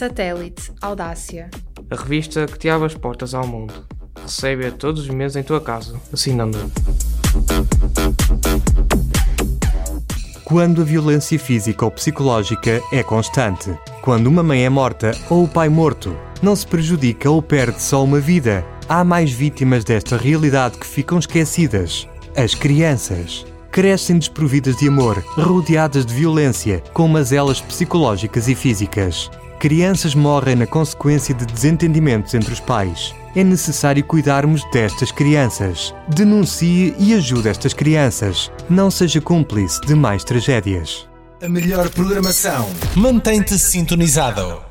Satélite 0.00 0.72
Audácia. 0.80 1.50
A 1.90 1.94
revista 1.94 2.46
que 2.46 2.58
te 2.58 2.70
abre 2.70 2.86
as 2.86 2.94
portas 2.94 3.34
ao 3.34 3.46
mundo. 3.46 3.86
Recebe-a 4.22 4.70
todos 4.70 5.02
os 5.02 5.10
meses 5.10 5.36
em 5.36 5.42
tua 5.42 5.60
casa, 5.60 6.00
assinando. 6.10 6.56
Quando 10.42 10.80
a 10.80 10.84
violência 10.86 11.38
física 11.38 11.84
ou 11.84 11.90
psicológica 11.90 12.80
é 12.90 13.02
constante. 13.02 13.76
Quando 14.00 14.26
uma 14.28 14.42
mãe 14.42 14.64
é 14.64 14.70
morta 14.70 15.10
ou 15.28 15.44
o 15.44 15.48
pai 15.48 15.68
morto. 15.68 16.16
Não 16.40 16.56
se 16.56 16.66
prejudica 16.66 17.30
ou 17.30 17.42
perde 17.42 17.82
só 17.82 18.02
uma 18.02 18.20
vida. 18.20 18.64
Há 18.88 19.04
mais 19.04 19.30
vítimas 19.30 19.84
desta 19.84 20.16
realidade 20.16 20.78
que 20.78 20.86
ficam 20.86 21.18
esquecidas. 21.18 22.08
As 22.34 22.54
crianças. 22.54 23.44
Crescem 23.70 24.18
desprovidas 24.18 24.78
de 24.78 24.88
amor, 24.88 25.22
rodeadas 25.36 26.06
de 26.06 26.14
violência, 26.14 26.82
com 26.94 27.06
mazelas 27.06 27.60
psicológicas 27.60 28.48
e 28.48 28.54
físicas. 28.54 29.30
Crianças 29.60 30.14
morrem 30.14 30.56
na 30.56 30.66
consequência 30.66 31.34
de 31.34 31.44
desentendimentos 31.44 32.32
entre 32.32 32.50
os 32.50 32.58
pais. 32.58 33.14
É 33.36 33.44
necessário 33.44 34.02
cuidarmos 34.02 34.64
destas 34.72 35.12
crianças. 35.12 35.94
Denuncie 36.08 36.94
e 36.98 37.12
ajude 37.12 37.46
estas 37.46 37.74
crianças. 37.74 38.50
Não 38.70 38.90
seja 38.90 39.20
cúmplice 39.20 39.78
de 39.82 39.94
mais 39.94 40.24
tragédias. 40.24 41.06
A 41.42 41.48
melhor 41.48 41.90
programação. 41.90 42.70
Mantém-te 42.96 43.58
sintonizado. 43.58 44.62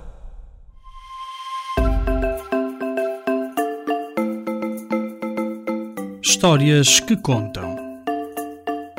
Histórias 6.19 6.99
que 6.99 7.15
contam. 7.15 7.75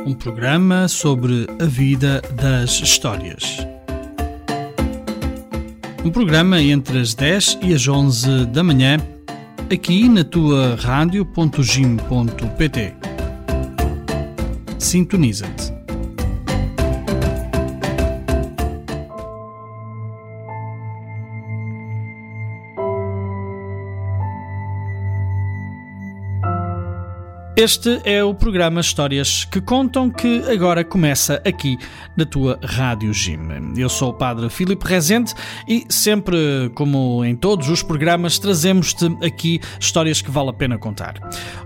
Um 0.07 0.15
programa 0.15 0.87
sobre 0.87 1.49
a 1.61 1.65
vida 1.65 2.23
das 2.37 2.81
histórias. 2.81 3.67
Um 6.03 6.11
programa 6.11 6.63
entre 6.63 6.99
as 6.99 7.13
10 7.15 7.59
e 7.63 7.75
as 7.75 7.87
11 7.87 8.47
da 8.47 8.65
manhã, 8.65 8.97
aqui 9.71 10.09
na 10.09 10.25
tua 10.25 10.75
rádio.gim.pt. 10.77 12.95
Sintoniza-te. 14.79 15.70
Este 27.61 28.01
é 28.05 28.25
o 28.25 28.33
programa 28.33 28.81
Histórias 28.81 29.45
que 29.45 29.61
Contam 29.61 30.09
que 30.09 30.43
agora 30.51 30.83
começa 30.83 31.43
aqui 31.45 31.77
na 32.17 32.25
tua 32.25 32.59
Rádio 32.65 33.13
Jim. 33.13 33.39
Eu 33.77 33.91
sou 33.91 34.09
o 34.09 34.15
Padre 34.15 34.49
Filipe 34.49 34.83
Rezende 34.87 35.35
e 35.69 35.85
sempre, 35.91 36.71
como 36.75 37.23
em 37.23 37.37
todos 37.37 37.69
os 37.69 37.83
programas, 37.83 38.39
trazemos-te 38.39 39.05
aqui 39.23 39.61
histórias 39.79 40.23
que 40.23 40.31
vale 40.31 40.49
a 40.49 40.53
pena 40.55 40.79
contar. 40.79 41.17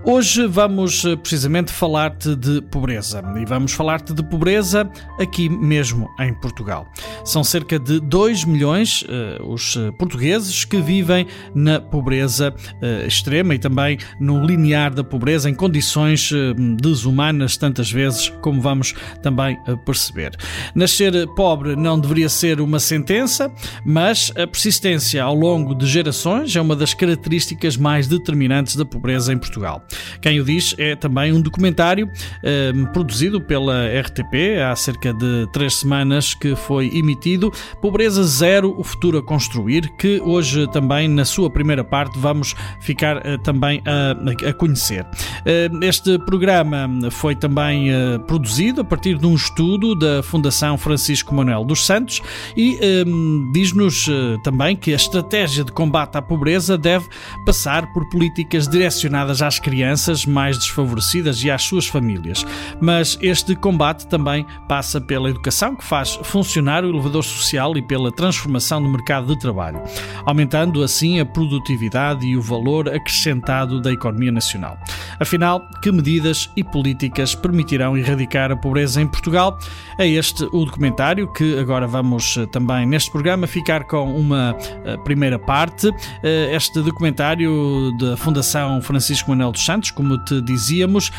Hoje 0.03 0.45
vamos 0.47 1.05
eh, 1.05 1.15
precisamente 1.15 1.71
falar-te 1.71 2.35
de 2.35 2.61
pobreza 2.63 3.23
e 3.41 3.45
vamos 3.45 3.71
falar-te 3.71 4.13
de 4.13 4.21
pobreza 4.21 4.91
aqui 5.17 5.47
mesmo 5.47 6.09
em 6.19 6.33
Portugal. 6.33 6.91
São 7.23 7.41
cerca 7.41 7.79
de 7.79 8.01
2 8.01 8.43
milhões 8.43 9.03
uh, 9.03 9.45
os 9.47 9.77
portugueses 9.97 10.65
que 10.65 10.81
vivem 10.81 11.25
na 11.53 11.79
pobreza 11.79 12.53
uh, 12.53 13.07
extrema 13.07 13.55
e 13.55 13.59
também 13.59 13.97
no 14.19 14.45
linear 14.45 14.93
da 14.93 15.01
pobreza 15.03 15.49
em 15.49 15.55
condições 15.55 15.84
condições 15.85 16.31
eh, 16.33 16.53
desumanas 16.81 17.57
tantas 17.57 17.91
vezes, 17.91 18.29
como 18.41 18.59
vamos 18.59 18.95
também 19.21 19.57
eh, 19.67 19.75
perceber. 19.85 20.31
Nascer 20.73 21.27
pobre 21.35 21.75
não 21.75 21.99
deveria 21.99 22.27
ser 22.27 22.59
uma 22.59 22.79
sentença, 22.79 23.51
mas 23.85 24.31
a 24.35 24.47
persistência 24.47 25.23
ao 25.23 25.35
longo 25.35 25.75
de 25.75 25.85
gerações 25.85 26.55
é 26.55 26.61
uma 26.61 26.75
das 26.75 26.93
características 26.93 27.77
mais 27.77 28.07
determinantes 28.07 28.75
da 28.75 28.83
pobreza 28.83 29.31
em 29.31 29.37
Portugal. 29.37 29.85
Quem 30.21 30.39
o 30.39 30.43
diz 30.43 30.73
é 30.77 30.95
também 30.95 31.31
um 31.31 31.41
documentário 31.41 32.09
eh, 32.43 32.73
produzido 32.91 33.39
pela 33.39 33.85
RTP 33.87 34.59
há 34.67 34.75
cerca 34.75 35.13
de 35.13 35.47
três 35.53 35.75
semanas 35.75 36.33
que 36.33 36.55
foi 36.55 36.87
emitido, 36.97 37.51
Pobreza 37.79 38.23
Zero, 38.23 38.73
o 38.77 38.83
futuro 38.83 39.19
a 39.19 39.23
construir, 39.23 39.87
que 39.97 40.19
hoje 40.21 40.67
também 40.71 41.07
na 41.07 41.25
sua 41.25 41.49
primeira 41.49 41.83
parte 41.83 42.17
vamos 42.17 42.55
ficar 42.81 43.17
eh, 43.25 43.37
também 43.43 43.83
a, 43.85 44.49
a 44.49 44.53
conhecer. 44.53 45.05
Eh, 45.45 45.69
este 45.81 46.17
programa 46.19 46.89
foi 47.11 47.35
também 47.35 47.89
uh, 47.91 48.19
produzido 48.21 48.81
a 48.81 48.83
partir 48.83 49.17
de 49.17 49.25
um 49.25 49.35
estudo 49.35 49.95
da 49.95 50.21
Fundação 50.23 50.77
Francisco 50.77 51.33
Manuel 51.33 51.63
dos 51.63 51.85
Santos 51.85 52.21
e 52.55 52.79
um, 53.07 53.51
diz-nos 53.53 54.07
uh, 54.07 54.37
também 54.43 54.75
que 54.75 54.93
a 54.93 54.95
estratégia 54.95 55.63
de 55.63 55.71
combate 55.71 56.17
à 56.17 56.21
pobreza 56.21 56.77
deve 56.77 57.05
passar 57.45 57.91
por 57.93 58.07
políticas 58.09 58.67
direcionadas 58.67 59.41
às 59.41 59.59
crianças 59.59 60.25
mais 60.25 60.57
desfavorecidas 60.57 61.43
e 61.43 61.51
às 61.51 61.63
suas 61.63 61.87
famílias. 61.87 62.45
Mas 62.81 63.17
este 63.21 63.55
combate 63.55 64.07
também 64.07 64.45
passa 64.67 64.99
pela 64.99 65.29
educação, 65.29 65.75
que 65.75 65.83
faz 65.83 66.19
funcionar 66.23 66.83
o 66.83 66.89
elevador 66.89 67.23
social 67.23 67.77
e 67.77 67.81
pela 67.81 68.11
transformação 68.11 68.81
do 68.81 68.89
mercado 68.89 69.27
de 69.27 69.39
trabalho, 69.39 69.81
aumentando 70.25 70.83
assim 70.83 71.19
a 71.19 71.25
produtividade 71.25 72.25
e 72.25 72.37
o 72.37 72.41
valor 72.41 72.89
acrescentado 72.89 73.81
da 73.81 73.91
economia 73.91 74.31
nacional. 74.31 74.77
Afinal, 75.19 75.54
que 75.81 75.91
medidas 75.91 76.49
e 76.55 76.63
políticas 76.63 77.35
permitirão 77.35 77.97
erradicar 77.97 78.51
a 78.51 78.55
pobreza 78.55 79.01
em 79.01 79.07
Portugal. 79.07 79.57
É 79.97 80.07
este 80.07 80.43
o 80.51 80.65
documentário 80.65 81.31
que 81.31 81.57
agora 81.57 81.87
vamos 81.87 82.37
eh, 82.37 82.45
também 82.47 82.85
neste 82.85 83.11
programa 83.11 83.47
ficar 83.47 83.85
com 83.85 84.15
uma 84.15 84.55
eh, 84.83 84.97
primeira 85.03 85.37
parte. 85.39 85.89
Eh, 86.23 86.55
este 86.55 86.81
documentário 86.81 87.91
da 87.99 88.17
Fundação 88.17 88.81
Francisco 88.81 89.29
Manuel 89.29 89.51
dos 89.51 89.65
Santos, 89.65 89.91
como 89.91 90.17
te 90.25 90.41
dizíamos, 90.41 91.11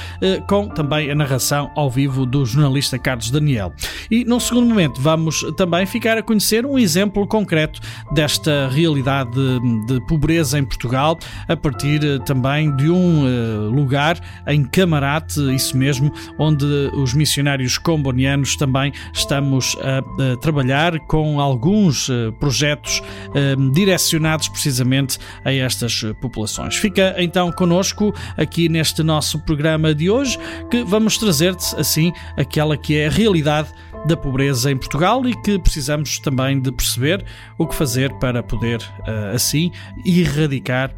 com 0.48 0.68
também 0.68 1.10
a 1.10 1.14
narração 1.14 1.70
ao 1.74 1.91
vivo 1.91 2.26
do 2.26 2.44
jornalista 2.44 2.98
Carlos 2.98 3.30
Daniel. 3.30 3.72
E 4.10 4.24
num 4.24 4.41
segundo 4.41 4.68
momento 4.68 5.00
vamos 5.00 5.44
também 5.56 5.86
ficar 5.86 6.18
a 6.18 6.22
conhecer 6.22 6.64
um 6.64 6.78
exemplo 6.78 7.26
concreto 7.26 7.80
desta 8.12 8.68
realidade 8.68 9.30
de, 9.30 9.86
de 9.86 10.06
pobreza 10.06 10.58
em 10.58 10.64
Portugal, 10.64 11.18
a 11.48 11.56
partir 11.56 12.00
também 12.24 12.74
de 12.76 12.91
um 12.91 13.70
lugar 13.70 14.18
em 14.47 14.64
Camarate, 14.64 15.41
isso 15.54 15.76
mesmo, 15.76 16.12
onde 16.38 16.64
os 16.94 17.14
missionários 17.14 17.78
combonianos 17.78 18.56
também 18.56 18.92
estamos 19.12 19.76
a, 19.81 20.32
a 20.32 20.37
trabalhar 20.37 20.98
com 21.00 21.41
alguns 21.41 22.09
uh, 22.09 22.32
projetos 22.38 23.00
uh, 23.00 23.70
direcionados 23.72 24.48
precisamente 24.48 25.19
a 25.44 25.53
estas 25.53 26.03
populações. 26.20 26.76
Fica 26.76 27.15
então 27.19 27.50
conosco 27.53 28.15
aqui 28.36 28.69
neste 28.69 29.03
nosso 29.03 29.38
programa 29.44 29.94
de 29.94 30.10
hoje, 30.10 30.38
que 30.70 30.84
vamos 30.84 31.19
trazer-te 31.19 31.75
assim 31.76 32.12
aquela 32.36 32.76
que 32.76 32.97
é 32.97 33.06
a 33.06 33.10
realidade 33.10 33.69
da 34.06 34.16
pobreza 34.16 34.70
em 34.70 34.76
Portugal 34.76 35.26
e 35.26 35.34
que 35.42 35.59
precisamos 35.59 36.19
também 36.19 36.60
de 36.60 36.70
perceber 36.70 37.25
o 37.59 37.66
que 37.66 37.75
fazer 37.75 38.12
para 38.15 38.42
poder 38.42 38.81
uh, 38.81 39.34
assim 39.34 39.72
erradicar 40.04 40.94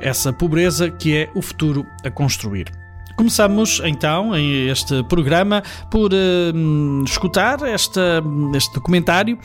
essa 0.00 0.32
pobreza 0.32 0.90
que 0.90 1.16
é 1.16 1.30
o 1.34 1.42
futuro 1.42 1.86
a 2.04 2.10
construir. 2.10 2.70
Começamos 3.16 3.80
então 3.82 4.36
este 4.36 5.02
programa 5.04 5.62
por 5.90 6.12
uh, 6.12 7.04
escutar 7.04 7.62
esta, 7.62 8.22
este 8.54 8.74
documentário 8.74 9.38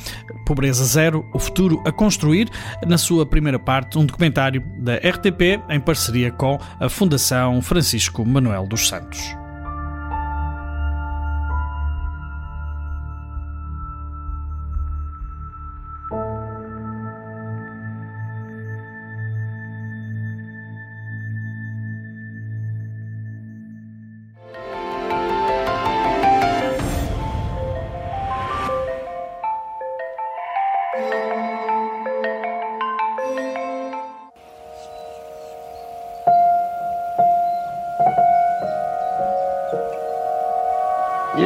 Pobreza 0.46 0.84
Zero, 0.84 1.26
o 1.34 1.40
futuro 1.40 1.82
a 1.86 1.92
construir, 1.92 2.50
na 2.86 2.98
sua 2.98 3.26
primeira 3.26 3.58
parte, 3.58 3.98
um 3.98 4.06
documentário 4.06 4.62
da 4.78 4.96
RTP 4.96 5.62
em 5.70 5.80
parceria 5.80 6.32
com 6.32 6.60
a 6.82 6.90
Fundação 6.90 7.62
Francisco 7.62 8.26
Manuel 8.26 8.68
dos 8.68 8.90
Santos. 8.90 9.41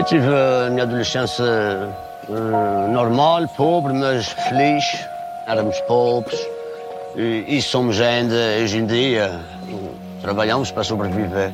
Tive 0.06 0.28
a 0.28 0.70
minha 0.70 0.84
adolescência 0.84 1.44
uh, 2.30 2.92
normal, 2.92 3.48
pobre, 3.58 3.94
mas 3.94 4.28
feliz. 4.28 4.84
Éramos 5.48 5.80
pobres 5.82 6.40
e, 7.16 7.46
e, 7.48 7.62
somos 7.62 8.00
ainda 8.02 8.36
hoje 8.62 8.78
em 8.78 8.86
dia. 8.86 9.40
trabalhamos 10.22 10.72
para 10.72 10.84
sobreviver. 10.84 11.52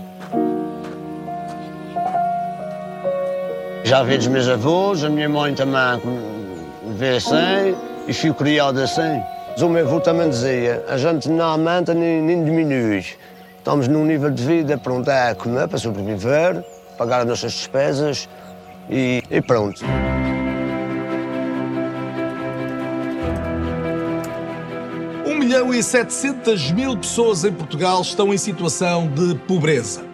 Já 3.83 4.03
vi 4.03 4.17
dos 4.17 4.27
meus 4.27 4.47
avós, 4.47 5.03
a 5.03 5.09
minha 5.09 5.27
mãe 5.27 5.53
também 5.53 6.01
vê 6.95 7.17
assim 7.17 7.75
e 8.07 8.13
fui 8.13 8.33
criado 8.33 8.79
assim. 8.79 9.21
O 9.61 9.67
meu 9.67 9.85
avô 9.85 9.99
também 9.99 10.29
dizia, 10.29 10.83
a 10.87 10.97
gente 10.97 11.29
não 11.29 11.45
aumenta 11.45 11.93
nem, 11.93 12.21
nem 12.21 12.43
diminui. 12.43 13.05
Estamos 13.57 13.87
num 13.87 14.05
nível 14.05 14.31
de 14.31 14.43
vida 14.43 14.77
pronto 14.77 15.11
é 15.11 15.35
comer 15.35 15.67
para 15.67 15.77
sobreviver, 15.77 16.63
pagar 16.97 17.21
as 17.21 17.27
nossas 17.27 17.51
despesas 17.51 18.29
e, 18.91 19.23
e 19.31 19.41
pronto. 19.41 19.83
1 25.25 25.39
milhão 25.39 25.73
e 25.73 25.81
700 25.81 26.71
mil 26.71 26.97
pessoas 26.97 27.45
em 27.45 27.53
Portugal 27.53 28.01
estão 28.01 28.33
em 28.33 28.37
situação 28.37 29.07
de 29.07 29.35
pobreza. 29.47 30.11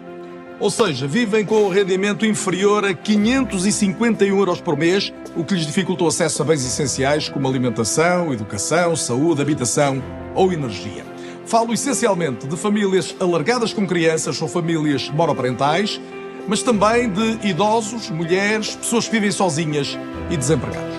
Ou 0.60 0.70
seja, 0.70 1.06
vivem 1.06 1.44
com 1.44 1.64
o 1.64 1.68
rendimento 1.68 2.26
inferior 2.26 2.84
a 2.84 2.92
551 2.92 4.36
euros 4.36 4.60
por 4.60 4.76
mês, 4.76 5.12
o 5.36 5.44
que 5.44 5.54
lhes 5.54 5.66
dificulta 5.66 6.02
o 6.02 6.08
acesso 6.08 6.42
a 6.42 6.44
bens 6.44 6.64
essenciais 6.64 7.28
como 7.28 7.46
alimentação, 7.46 8.32
educação, 8.32 8.96
saúde, 8.96 9.40
habitação 9.40 10.02
ou 10.34 10.52
energia. 10.52 11.06
Falo 11.46 11.72
essencialmente 11.72 12.46
de 12.46 12.56
famílias 12.56 13.14
alargadas 13.20 13.72
com 13.72 13.86
crianças 13.86 14.42
ou 14.42 14.48
famílias 14.48 15.08
monoparentais, 15.10 16.00
mas 16.48 16.62
também 16.62 17.10
de 17.10 17.46
idosos, 17.46 18.08
mulheres, 18.10 18.74
pessoas 18.74 19.04
que 19.04 19.12
vivem 19.12 19.30
sozinhas 19.30 19.98
e 20.30 20.36
desempregados. 20.36 20.96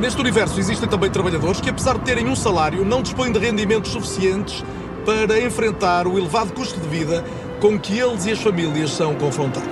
Neste 0.00 0.18
universo 0.18 0.58
existem 0.58 0.88
também 0.88 1.10
trabalhadores 1.10 1.60
que, 1.60 1.68
apesar 1.68 1.98
de 1.98 2.04
terem 2.04 2.26
um 2.26 2.34
salário, 2.34 2.82
não 2.82 3.02
dispõem 3.02 3.30
de 3.30 3.38
rendimentos 3.38 3.92
suficientes 3.92 4.64
para 5.04 5.38
enfrentar 5.38 6.06
o 6.06 6.18
elevado 6.18 6.52
custo 6.54 6.80
de 6.80 6.88
vida 6.88 7.22
com 7.60 7.78
que 7.78 7.98
eles 7.98 8.24
e 8.24 8.32
as 8.32 8.40
famílias 8.40 8.90
são 8.90 9.14
confrontados. 9.14 9.68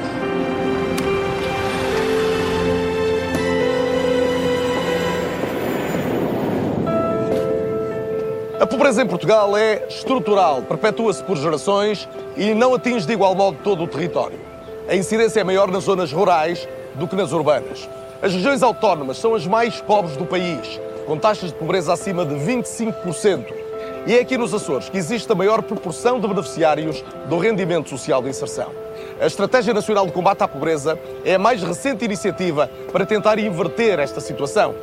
A 8.61 8.67
pobreza 8.67 9.03
em 9.03 9.07
Portugal 9.07 9.57
é 9.57 9.87
estrutural, 9.89 10.63
perpetua-se 10.63 11.25
por 11.25 11.39
gerações 11.39 12.07
e 12.37 12.53
não 12.53 12.75
atinge 12.75 13.07
de 13.07 13.15
igual 13.15 13.35
modo 13.35 13.57
todo 13.65 13.85
o 13.85 13.89
território. 13.89 14.50
A 14.91 14.97
incidência 14.97 15.39
é 15.39 15.45
maior 15.45 15.71
nas 15.71 15.85
zonas 15.85 16.13
rurais 16.13 16.69
do 16.97 17.07
que 17.07 17.15
nas 17.15 17.31
urbanas. 17.31 17.89
As 18.21 18.35
regiões 18.35 18.61
autónomas 18.61 19.19
são 19.19 19.37
as 19.37 19.47
mais 19.47 19.81
pobres 19.81 20.17
do 20.17 20.27
país, 20.27 20.81
com 21.07 21.17
taxas 21.17 21.53
de 21.53 21.57
pobreza 21.57 21.93
acima 21.93 22.27
de 22.27 22.35
25%. 22.35 23.55
E 24.05 24.17
é 24.17 24.21
aqui 24.21 24.37
nos 24.37 24.53
Açores 24.53 24.89
que 24.89 24.99
existe 24.99 25.31
a 25.31 25.35
maior 25.37 25.63
proporção 25.63 26.19
de 26.19 26.27
beneficiários 26.27 27.05
do 27.29 27.39
rendimento 27.39 27.89
social 27.89 28.21
de 28.21 28.31
inserção. 28.31 28.73
A 29.21 29.27
Estratégia 29.27 29.73
Nacional 29.73 30.07
de 30.07 30.13
Combate 30.13 30.43
à 30.43 30.49
Pobreza 30.49 30.99
é 31.25 31.37
a 31.37 31.39
mais 31.39 31.63
recente 31.63 32.05
iniciativa 32.05 32.69
para 32.91 33.07
tentar 33.07 33.39
inverter 33.39 34.01
esta 34.01 34.21
situação. 34.21 34.75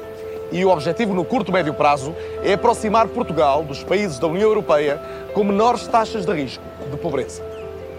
E 0.54 0.64
o 0.64 0.70
objetivo 0.70 1.14
no 1.14 1.26
curto 1.26 1.52
e 1.52 1.54
médio 1.54 1.74
prazo 1.74 2.16
é 2.42 2.54
aproximar 2.54 3.10
Portugal 3.10 3.62
dos 3.62 3.84
países 3.84 4.18
da 4.20 4.28
União 4.28 4.48
Europeia 4.48 5.02
com 5.34 5.44
menores 5.44 5.86
taxas 5.86 6.26
de 6.26 6.32
risco 6.32 6.64
de 6.90 6.96
pobreza. 6.96 7.57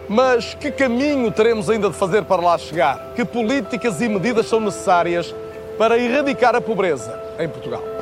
Mas 0.09 0.55
que 0.55 0.71
caminho 0.71 1.31
teremos 1.31 1.69
ainda 1.69 1.91
de 1.91 1.97
fazer 1.97 2.25
para 2.25 2.41
lá 2.41 2.57
chegar? 2.57 3.13
Que 3.15 3.25
políticas 3.25 4.01
e 4.01 4.09
medidas 4.09 4.47
são 4.47 4.59
necessárias 4.59 5.35
para 5.77 5.99
erradicar 5.99 6.57
a 6.57 6.61
pobreza 6.61 7.21
em 7.39 7.49
Portugal? 7.49 7.98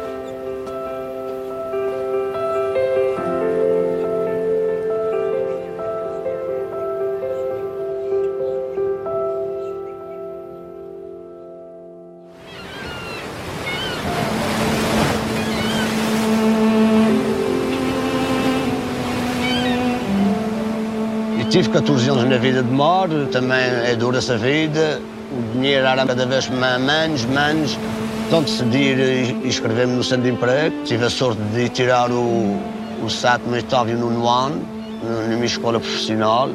Tive 21.56 21.70
14 21.70 22.10
anos 22.10 22.24
na 22.24 22.36
vida 22.36 22.62
de 22.62 22.70
mar, 22.70 23.08
também 23.32 23.58
é 23.58 23.96
dura 23.96 24.18
essa 24.18 24.36
vida. 24.36 25.00
O 25.32 25.52
dinheiro 25.54 25.86
era 25.86 26.04
cada 26.04 26.26
vez 26.26 26.50
menos, 26.50 27.24
menos. 27.24 27.78
Então 28.26 28.42
decidi 28.42 29.34
inscrever-me 29.42 29.94
no 29.94 30.04
centro 30.04 30.24
de 30.24 30.32
emprego. 30.32 30.84
Tive 30.84 31.06
a 31.06 31.08
sorte 31.08 31.40
de 31.54 31.70
tirar 31.70 32.10
o, 32.10 32.60
o 33.02 33.08
sétimo, 33.08 33.54
oitavo 33.54 33.88
e 33.88 33.94
o 33.94 33.98
nono 33.98 34.28
ano 34.28 34.60
na 35.02 35.34
minha 35.34 35.46
escola 35.46 35.80
profissional. 35.80 36.50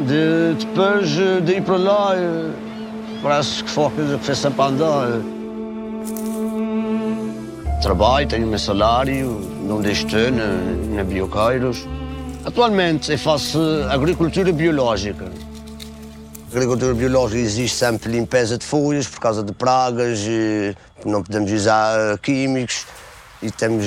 De, 0.00 0.56
depois 0.58 1.08
de 1.08 1.52
ir 1.58 1.62
para 1.62 1.76
lá, 1.76 2.12
parece 3.22 3.62
que 3.62 3.70
foi 3.70 3.84
uma 3.84 3.90
coisa 3.92 4.18
que 4.18 4.24
fez 4.24 4.38
sempre 4.38 4.60
andar. 4.60 5.20
Trabalho, 7.80 8.26
tenho 8.26 8.48
o 8.48 8.50
meu 8.50 8.58
salário, 8.58 9.40
não 9.68 9.80
deixo 9.80 10.04
de 10.04 10.16
ter 10.16 10.32
na 10.32 11.04
Bioqueiros. 11.04 11.86
Atualmente 12.44 13.12
eu 13.12 13.18
faço 13.18 13.58
agricultura 13.88 14.52
biológica. 14.52 15.24
A 15.24 16.56
agricultura 16.56 16.92
biológica 16.92 17.40
existe 17.40 17.76
sempre 17.76 18.10
limpeza 18.10 18.58
de 18.58 18.64
folhas 18.64 19.06
por 19.06 19.20
causa 19.20 19.42
de 19.42 19.52
pragas, 19.52 20.20
não 21.04 21.22
podemos 21.22 21.50
usar 21.52 22.18
químicos 22.18 22.86
e 23.40 23.50
temos 23.50 23.84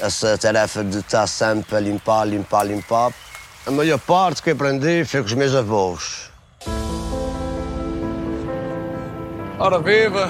essa 0.00 0.36
tarefa 0.36 0.82
de 0.82 0.98
estar 0.98 1.26
sempre 1.26 1.76
a 1.76 1.80
limpar, 1.80 2.24
limpar, 2.26 2.64
limpar. 2.64 3.12
A 3.66 3.70
maior 3.70 3.98
parte 3.98 4.42
que 4.42 4.50
aprendi 4.50 5.04
foi 5.04 5.20
com 5.20 5.26
os 5.26 5.34
meus 5.34 5.54
avós. 5.54 6.30
Ora 9.58 9.78
viva! 9.78 10.28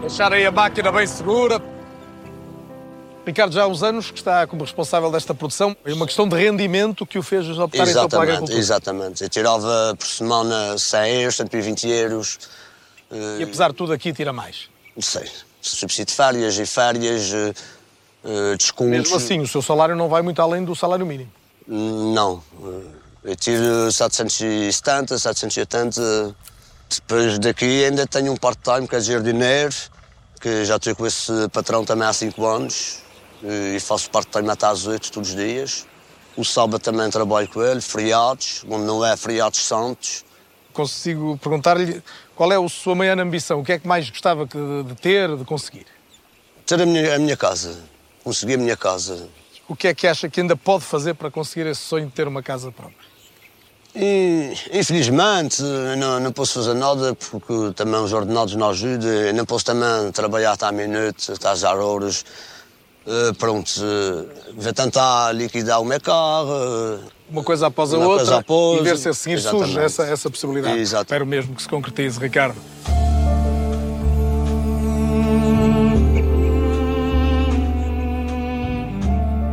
Deixar 0.00 0.32
aí 0.32 0.44
a 0.44 0.50
máquina 0.50 0.92
bem 0.92 1.06
segura, 1.06 1.60
Ricardo, 3.26 3.52
já 3.52 3.62
há 3.62 3.66
uns 3.66 3.82
anos 3.82 4.10
que 4.10 4.18
está 4.18 4.46
como 4.46 4.62
responsável 4.62 5.10
desta 5.10 5.34
produção. 5.34 5.74
É 5.84 5.92
uma 5.94 6.06
questão 6.06 6.28
de 6.28 6.36
rendimento 6.36 7.06
que 7.06 7.18
o 7.18 7.22
fez 7.22 7.48
optar 7.58 7.88
então 7.88 8.08
pela 8.08 8.22
agricultura. 8.22 8.58
Exatamente. 8.58 9.22
Eu 9.22 9.28
tirava 9.30 9.96
por 9.98 10.06
semana 10.06 10.76
100 10.76 11.22
euros, 11.22 11.36
120 11.36 11.88
euros. 11.88 12.38
E 13.38 13.42
apesar 13.42 13.70
de 13.70 13.76
tudo 13.76 13.92
aqui 13.92 14.12
tira 14.12 14.32
mais? 14.32 14.68
Não 14.94 15.02
sei. 15.02 15.30
Subsídio 15.62 16.06
de 16.06 16.12
férias 16.12 16.58
e 16.58 16.66
férias, 16.66 17.32
uh, 17.32 18.56
descontos. 18.58 18.90
Mesmo 18.90 19.16
assim, 19.16 19.40
o 19.40 19.48
seu 19.48 19.62
salário 19.62 19.96
não 19.96 20.08
vai 20.08 20.20
muito 20.20 20.42
além 20.42 20.62
do 20.62 20.76
salário 20.76 21.06
mínimo? 21.06 21.32
Não. 21.66 22.42
Eu 23.24 23.36
tiro 23.36 23.90
770, 23.90 25.18
780. 25.18 26.36
Depois 26.90 27.38
daqui 27.38 27.84
ainda 27.86 28.06
tenho 28.06 28.32
um 28.32 28.36
part-time 28.36 28.86
que 28.86 28.94
é 28.94 29.00
jardineiro, 29.00 29.74
que 30.38 30.66
já 30.66 30.76
estou 30.76 30.94
com 30.94 31.06
esse 31.06 31.32
patrão 31.50 31.86
também 31.86 32.06
há 32.06 32.12
5 32.12 32.46
anos 32.46 33.03
e 33.44 33.78
faço 33.80 34.10
parte 34.10 34.30
time 34.30 34.50
até 34.50 34.66
às 34.66 34.86
8 34.86 35.12
todos 35.12 35.30
os 35.30 35.36
dias. 35.36 35.86
O 36.36 36.44
sábado 36.44 36.80
também 36.80 37.08
trabalho 37.10 37.46
com 37.48 37.62
ele, 37.62 37.80
feriados, 37.80 38.64
onde 38.68 38.84
não 38.84 39.04
é 39.04 39.16
feriados 39.16 39.60
santos. 39.60 40.24
Consigo 40.72 41.38
perguntar-lhe 41.38 42.02
qual 42.34 42.50
é 42.52 42.56
a 42.56 42.68
sua 42.68 42.94
maior 42.94 43.18
ambição? 43.20 43.60
O 43.60 43.64
que 43.64 43.72
é 43.72 43.78
que 43.78 43.86
mais 43.86 44.10
gostava 44.10 44.44
de 44.46 44.94
ter, 45.00 45.36
de 45.36 45.44
conseguir? 45.44 45.86
Ter 46.66 46.80
a 46.80 46.86
minha, 46.86 47.14
a 47.14 47.18
minha 47.18 47.36
casa, 47.36 47.78
conseguir 48.24 48.54
a 48.54 48.58
minha 48.58 48.76
casa. 48.76 49.28
O 49.68 49.76
que 49.76 49.86
é 49.88 49.94
que 49.94 50.06
acha 50.06 50.28
que 50.28 50.40
ainda 50.40 50.56
pode 50.56 50.84
fazer 50.84 51.14
para 51.14 51.30
conseguir 51.30 51.66
esse 51.66 51.80
sonho 51.80 52.06
de 52.06 52.12
ter 52.12 52.26
uma 52.26 52.42
casa 52.42 52.72
própria? 52.72 53.14
E, 53.94 54.52
infelizmente, 54.72 55.62
não, 55.96 56.18
não 56.18 56.32
posso 56.32 56.54
fazer 56.54 56.74
nada 56.74 57.14
porque 57.14 57.72
também 57.76 58.00
os 58.00 58.12
ordenados 58.12 58.56
não 58.56 58.70
ajudam. 58.70 59.32
Não 59.32 59.46
posso 59.46 59.64
também 59.64 60.10
trabalhar 60.10 60.52
até 60.52 60.66
à 60.66 60.72
minuto, 60.72 61.32
até 61.32 61.48
às 61.48 61.62
horas. 61.62 62.24
Uh, 63.06 63.34
pronto, 63.34 63.68
uh, 63.68 64.26
vou 64.56 64.72
tentar 64.72 65.30
liquidar 65.32 65.78
o 65.80 65.84
meu 65.84 66.00
carro. 66.00 66.48
Uh, 66.48 67.00
uma 67.28 67.42
coisa 67.42 67.66
após 67.66 67.92
a 67.92 67.98
outra 67.98 68.38
após, 68.38 68.80
e 68.80 68.82
ver 68.82 68.96
se 68.96 69.10
a 69.10 69.12
seguir 69.12 69.34
exatamente. 69.34 69.72
surge 69.72 69.84
essa, 69.84 70.04
essa 70.04 70.30
possibilidade. 70.30 70.78
Exato. 70.78 71.04
Espero 71.04 71.26
mesmo 71.26 71.54
que 71.54 71.62
se 71.62 71.68
concretize, 71.68 72.18
Ricardo. 72.18 72.56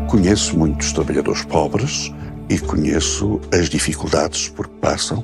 Conheço 0.07 0.57
muitos 0.57 0.93
trabalhadores 0.93 1.43
pobres 1.43 2.11
e 2.49 2.57
conheço 2.57 3.41
as 3.53 3.69
dificuldades 3.69 4.49
por 4.49 4.67
que 4.67 4.75
passam 4.75 5.23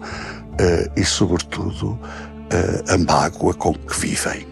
e, 0.95 1.03
sobretudo, 1.03 1.99
a 2.87 2.97
mágoa 2.97 3.53
com 3.53 3.73
que 3.73 3.99
vivem. 3.99 4.47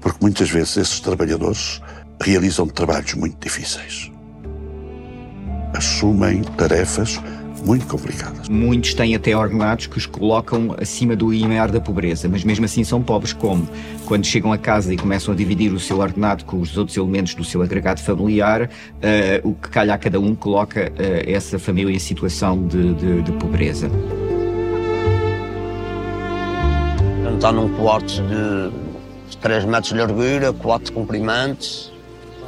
Porque 0.00 0.18
muitas 0.20 0.50
vezes 0.50 0.76
esses 0.76 1.00
trabalhadores 1.00 1.80
realizam 2.20 2.66
trabalhos 2.66 3.14
muito 3.14 3.36
difíceis. 3.40 4.10
Assumem 5.74 6.42
tarefas 6.56 7.20
muito 7.64 7.86
complicadas. 7.86 8.48
Muitos 8.48 8.94
têm 8.94 9.14
até 9.14 9.36
ordenados 9.36 9.86
que 9.86 9.98
os 9.98 10.06
colocam 10.06 10.74
acima 10.80 11.16
do 11.16 11.30
limiar 11.30 11.70
da 11.70 11.80
pobreza, 11.80 12.28
mas 12.28 12.44
mesmo 12.44 12.64
assim 12.64 12.84
são 12.84 13.02
pobres 13.02 13.32
como? 13.32 13.68
Quando 14.06 14.24
chegam 14.24 14.52
a 14.52 14.58
casa 14.58 14.92
e 14.92 14.96
começam 14.96 15.34
a 15.34 15.36
dividir 15.36 15.72
o 15.72 15.80
seu 15.80 15.98
ordenado 15.98 16.44
com 16.44 16.60
os 16.60 16.76
outros 16.76 16.96
elementos 16.96 17.34
do 17.34 17.44
seu 17.44 17.62
agregado 17.62 18.00
familiar, 18.00 18.62
uh, 18.64 19.48
o 19.48 19.54
que 19.54 19.68
calha 19.68 19.94
a 19.94 19.98
cada 19.98 20.20
um 20.20 20.34
coloca 20.34 20.90
uh, 20.90 21.30
essa 21.30 21.58
família 21.58 21.94
em 21.94 21.98
situação 21.98 22.66
de, 22.66 22.94
de, 22.94 23.22
de 23.22 23.32
pobreza. 23.32 23.90
Está 27.34 27.52
num 27.52 27.68
quarto 27.76 28.22
de 28.22 29.36
3 29.36 29.64
metros 29.64 29.92
de 29.92 29.98
largura, 29.98 30.52
4 30.52 30.86
de 30.86 30.92
comprimento. 30.92 31.97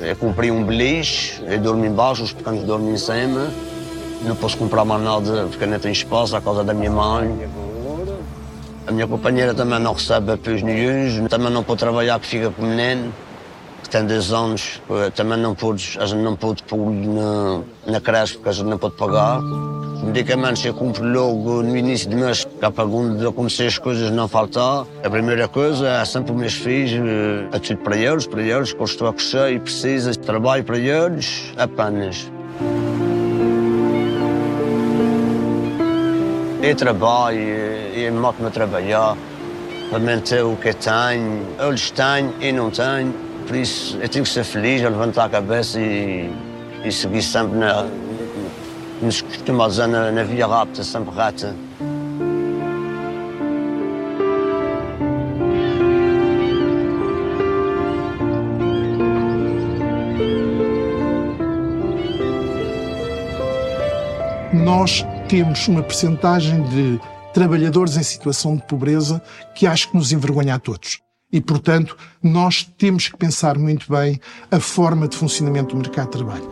Eu 0.00 0.16
comprei 0.16 0.50
um 0.50 0.64
beliche, 0.64 1.42
eu 1.45 1.59
durmo 1.59 1.85
embaixo, 1.85 2.23
os 2.23 2.33
pequenos 2.33 2.64
dormem 2.64 2.95
em 2.95 2.97
cima. 2.97 3.49
Não 4.23 4.35
posso 4.35 4.57
comprar 4.57 4.85
mais 4.85 5.02
nada 5.02 5.47
porque 5.50 5.66
não 5.66 5.78
tenho 5.78 5.92
espaço 5.92 6.35
a 6.35 6.40
causa 6.40 6.64
da 6.64 6.73
minha 6.73 6.90
mãe. 6.90 7.49
A 8.87 8.92
minha 8.92 9.07
companheira 9.07 9.54
também 9.54 9.78
não 9.78 9.92
recebe 9.92 10.33
apoios 10.33 10.62
nenhum, 10.62 11.28
também 11.28 11.50
não 11.50 11.62
pode 11.62 11.80
trabalhar 11.80 12.19
porque 12.19 12.38
fica 12.38 12.50
com 12.50 12.62
o 12.62 12.66
menino, 12.66 13.12
que 13.83 13.90
tem 13.90 14.04
10 14.04 14.33
anos. 14.33 14.80
Também 15.14 15.38
não 15.38 15.54
pode, 15.54 15.99
a 16.00 16.07
gente 16.07 16.23
não 16.23 16.35
pode 16.35 16.62
pôr 16.62 16.90
na, 16.90 17.61
na 17.87 18.00
creche 18.00 18.35
porque 18.35 18.49
a 18.49 18.52
gente 18.52 18.66
não 18.66 18.78
pode 18.78 18.97
pagar. 18.97 19.40
Os 20.00 20.07
medicamentos 20.07 20.64
eu 20.64 20.73
compro 20.73 21.04
logo 21.04 21.62
no 21.62 21.76
início 21.76 22.09
do 22.09 22.16
mês, 22.16 22.47
cá 22.59 22.71
para 22.71 22.88
quando 22.88 23.28
acontecer 23.28 23.66
as 23.66 23.76
coisas 23.76 24.11
não 24.11 24.26
faltar. 24.26 24.87
A 25.04 25.11
primeira 25.11 25.47
coisa 25.47 25.87
é 25.87 26.04
sempre 26.07 26.33
os 26.33 26.38
meus 26.38 26.54
filhos, 26.54 27.07
é 27.52 27.59
tudo 27.59 27.76
para 27.80 27.99
eles, 27.99 28.26
para 28.26 28.40
eles, 28.40 28.73
que 28.73 28.80
eu 28.80 28.85
estou 28.87 29.09
a 29.09 29.12
crescer 29.12 29.52
e 29.52 29.61
precisa 29.61 30.12
de 30.12 30.19
trabalho 30.19 30.64
para 30.64 30.78
eles, 30.78 31.52
apenas. 31.54 32.33
Eu 36.62 36.75
trabalho 36.76 37.38
e 37.95 38.11
moto-me 38.11 38.49
a 38.49 38.50
trabalhar 38.50 39.19
para 39.90 39.99
manter 39.99 40.42
o 40.42 40.57
que 40.57 40.73
tenho. 40.73 41.42
Eles 41.59 41.90
têm 41.90 42.33
e 42.40 42.50
não 42.52 42.71
têm, 42.71 43.12
por 43.47 43.54
isso 43.54 43.99
eu 44.00 44.09
tenho 44.09 44.25
que 44.25 44.30
ser 44.30 44.45
feliz, 44.45 44.80
levantar 44.80 45.26
a 45.26 45.28
cabeça 45.28 45.78
e, 45.78 46.33
e 46.83 46.90
seguir 46.90 47.23
sempre 47.23 47.59
na, 47.59 47.87
se 49.09 49.25
costuma 49.25 49.66
dizer 49.66 49.87
na, 49.87 50.12
na 50.12 50.23
via 50.23 50.47
rápida, 50.47 50.85
sempre 50.85 51.14
reta. 51.14 51.54
Nós 64.52 65.04
temos 65.28 65.66
uma 65.69 65.83
percentagem 65.83 66.62
de 66.64 67.00
trabalhadores 67.33 67.97
em 67.97 68.02
situação 68.02 68.57
de 68.57 68.62
pobreza 68.64 69.23
que 69.54 69.66
acho 69.66 69.90
que 69.90 69.97
nos 69.97 70.12
envergonha 70.12 70.57
a 70.57 70.59
todos. 70.59 71.00
E, 71.33 71.40
portanto, 71.40 71.97
nós 72.23 72.64
temos 72.76 73.09
que 73.09 73.16
pensar 73.16 73.57
muito 73.57 73.90
bem 73.90 74.21
a 74.50 74.59
forma 74.59 75.07
de 75.07 75.16
funcionamento 75.16 75.75
do 75.75 75.80
mercado 75.80 76.07
de 76.07 76.19
trabalho. 76.19 76.50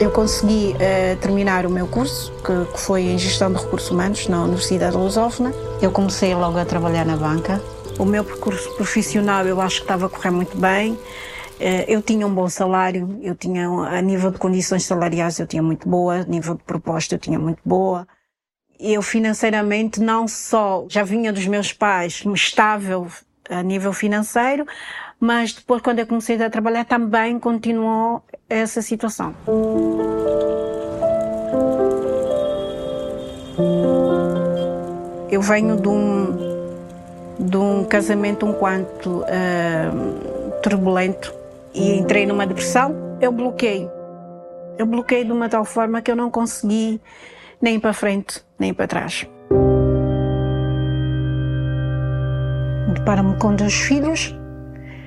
Eu 0.00 0.10
consegui 0.10 0.72
uh, 0.72 1.16
terminar 1.20 1.66
o 1.66 1.70
meu 1.70 1.86
curso, 1.86 2.32
que, 2.42 2.72
que, 2.72 2.80
foi 2.80 3.02
em 3.02 3.18
Gestão 3.18 3.52
de 3.52 3.58
Recursos 3.58 3.90
Humanos 3.90 4.26
na 4.28 4.42
Universidade 4.44 4.92
de 4.92 4.96
Lusófona. 4.96 5.52
Eu 5.82 5.92
comecei 5.92 6.34
logo 6.34 6.56
a 6.56 6.64
trabalhar 6.64 7.04
na 7.04 7.18
banca. 7.18 7.60
O 7.98 8.06
meu 8.06 8.24
percurso 8.24 8.74
profissional 8.76 9.46
eu 9.46 9.60
acho 9.60 9.76
que 9.76 9.82
estava 9.82 10.06
a 10.06 10.08
correr 10.08 10.30
muito 10.30 10.56
bem. 10.56 10.98
Eh, 11.60 11.84
eu 11.86 12.00
tinha 12.00 12.26
um 12.26 12.34
bom 12.34 12.48
salário, 12.48 13.20
eu 13.22 13.34
tinha, 13.34 13.68
a 13.68 14.00
nível 14.00 14.30
de 14.30 14.38
condições 14.38 14.84
salariais, 14.84 15.38
eu 15.38 15.46
tinha 15.46 15.62
muito 15.62 15.86
boa, 15.86 16.20
a 16.20 16.24
nível 16.24 16.54
de 16.54 16.62
proposta, 16.62 17.16
eu 17.16 17.18
tinha 17.18 17.38
muito 17.38 17.60
boa. 17.62 18.08
Eu 18.78 19.02
financeiramente 19.02 20.00
não 20.00 20.26
só 20.26 20.86
já 20.88 21.02
vinha 21.02 21.30
dos 21.30 21.46
meus 21.46 21.74
pais 21.74 22.24
estável 22.34 23.06
a 23.50 23.62
nível 23.62 23.92
financeiro, 23.92 24.66
mas 25.20 25.52
depois 25.52 25.82
quando 25.82 25.98
eu 25.98 26.06
comecei 26.06 26.42
a 26.42 26.48
trabalhar 26.48 26.86
também 26.86 27.38
continuou 27.38 28.22
essa 28.48 28.80
situação. 28.80 29.34
Eu 35.30 35.42
venho 35.42 35.76
de 35.76 35.88
um, 35.88 36.74
de 37.38 37.56
um 37.56 37.84
casamento 37.84 38.46
um 38.46 38.54
quanto 38.54 39.20
uh, 39.20 40.60
turbulento 40.62 41.32
e 41.74 41.92
entrei 41.98 42.26
numa 42.26 42.46
depressão, 42.46 43.18
eu 43.20 43.30
bloqueei. 43.30 43.88
Eu 44.78 44.86
bloqueei 44.86 45.24
de 45.24 45.30
uma 45.30 45.48
tal 45.48 45.64
forma 45.64 46.00
que 46.00 46.10
eu 46.10 46.16
não 46.16 46.30
consegui 46.30 47.00
nem 47.60 47.78
para 47.78 47.92
frente, 47.92 48.42
nem 48.58 48.72
para 48.72 48.86
trás. 48.86 49.28
Deparo-me 52.94 53.36
com 53.36 53.54
dois 53.54 53.74
filhos, 53.74 54.34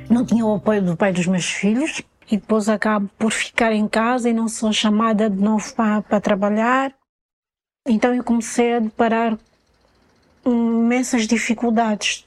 não 0.10 0.25
tinha 0.25 0.45
o 0.45 0.55
apoio 0.55 0.81
do 0.81 0.95
pai 0.95 1.12
dos 1.12 1.27
meus 1.27 1.45
filhos 1.45 2.01
e 2.29 2.38
depois 2.38 2.69
acabo 2.69 3.10
por 3.17 3.31
ficar 3.31 3.72
em 3.74 3.88
casa 3.88 4.29
e 4.29 4.33
não 4.33 4.48
sou 4.48 4.72
chamada 4.72 5.29
de 5.29 5.41
novo 5.41 5.74
para, 5.75 6.01
para 6.01 6.19
trabalhar. 6.19 6.93
Então 7.88 8.13
eu 8.13 8.24
comecei 8.24 8.75
a 8.75 8.79
deparar 8.79 9.38
imensas 10.45 11.27
dificuldades. 11.27 12.25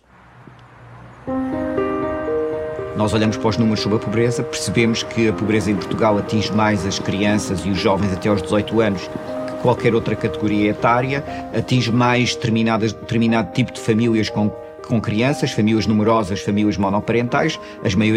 Nós 2.97 3.12
olhamos 3.12 3.37
para 3.37 3.49
os 3.49 3.59
números 3.59 3.80
sobre 3.80 3.99
a 3.99 4.00
pobreza, 4.00 4.42
percebemos 4.42 5.02
que 5.02 5.28
a 5.28 5.33
pobreza 5.33 5.71
em 5.71 5.76
Portugal 5.76 6.16
atinge 6.16 6.50
mais 6.52 6.87
as 6.87 6.99
crianças 6.99 7.61
e 7.61 7.68
os 7.68 7.78
jovens 7.78 8.12
até 8.12 8.28
aos 8.28 8.40
18 8.40 8.80
anos 8.80 9.02
que 9.06 9.62
qualquer 9.62 9.95
outra 9.95 10.16
categoria 10.16 10.71
etária, 10.71 11.23
atinge 11.54 11.92
mais 11.92 12.35
determinado 12.35 13.52
tipo 13.52 13.73
de 13.73 13.80
famílias 13.80 14.30
com 14.30 14.50
com 14.87 15.00
crianças, 15.00 15.52
famílias 15.52 15.87
numerosas, 15.87 16.40
famílias 16.40 16.76
monoparentais. 16.76 17.59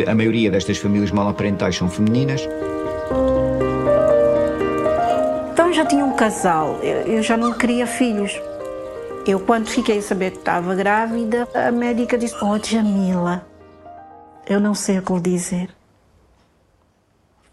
a 0.07 0.15
maioria 0.15 0.51
destas 0.51 0.77
famílias 0.77 1.11
monoparentais 1.11 1.75
são 1.75 1.89
femininas. 1.89 2.47
Então 5.51 5.73
já 5.73 5.85
tinha 5.85 6.05
um 6.05 6.15
casal, 6.15 6.79
eu 6.81 7.21
já 7.21 7.35
não 7.35 7.53
queria 7.53 7.85
filhos. 7.85 8.39
Eu, 9.27 9.39
quando 9.39 9.67
fiquei 9.67 9.99
a 9.99 10.01
saber 10.01 10.31
que 10.31 10.37
estava 10.37 10.73
grávida, 10.73 11.47
a 11.53 11.71
médica 11.71 12.17
disse: 12.17 12.35
Oh, 12.41 12.57
Jamila, 12.57 13.45
eu 14.47 14.59
não 14.59 14.73
sei 14.73 14.99
o 14.99 15.01
que 15.01 15.13
lhe 15.13 15.19
dizer. 15.19 15.69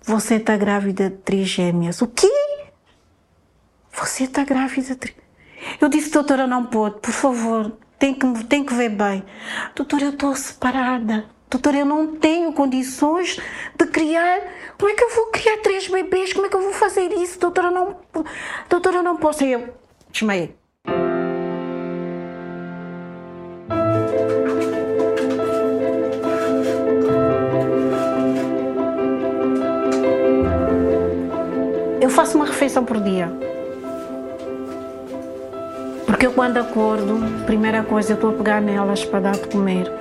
Você 0.03 0.37
está 0.37 0.57
grávida 0.57 1.11
de 1.11 1.17
trigêmeas. 1.17 2.01
O 2.01 2.07
quê? 2.07 2.31
Você 3.93 4.25
está 4.25 4.45
grávida 4.45 4.95
de 4.95 5.15
Eu 5.81 5.89
disse, 5.89 6.13
doutora, 6.13 6.47
não 6.47 6.65
pode, 6.65 7.01
por 7.01 7.13
favor, 7.13 7.73
tem 7.99 8.15
que, 8.15 8.45
tem 8.45 8.65
que 8.65 8.75
ver 8.75 8.91
bem. 8.91 9.25
Doutora, 9.75 10.05
eu 10.05 10.11
estou 10.11 10.35
separada. 10.35 11.25
Doutora, 11.49 11.79
eu 11.79 11.87
não 11.87 12.17
tenho 12.17 12.53
condições 12.53 13.41
de 13.77 13.87
criar. 13.87 14.41
Como 14.79 14.91
é 14.91 14.95
que 14.95 15.05
eu 15.05 15.11
vou 15.15 15.27
criar 15.27 15.59
três 15.59 15.89
bebês? 15.89 16.33
Como 16.33 16.47
é 16.47 16.49
que 16.49 16.57
eu 16.57 16.63
vou 16.63 16.73
fazer 16.73 17.13
isso? 17.13 17.39
Doutora, 17.39 17.71
não. 17.71 17.97
Doutora, 18.69 18.97
eu 18.97 19.03
não 19.03 19.17
posso. 19.17 19.45
Eu 19.45 19.75
desmaiei. 20.11 20.55
Eu 32.01 32.11
faço 32.11 32.37
uma 32.37 32.47
refeição 32.47 32.85
por 32.85 33.01
dia. 33.01 33.33
Porque 36.07 36.27
eu 36.27 36.33
quando 36.33 36.59
acordo, 36.59 37.19
primeira 37.45 37.83
coisa, 37.83 38.13
eu 38.13 38.15
estou 38.15 38.31
a 38.31 38.33
pegar 38.33 38.61
nelas 38.63 39.05
para 39.05 39.21
dar 39.21 39.33
de 39.33 39.49
comer. 39.49 39.93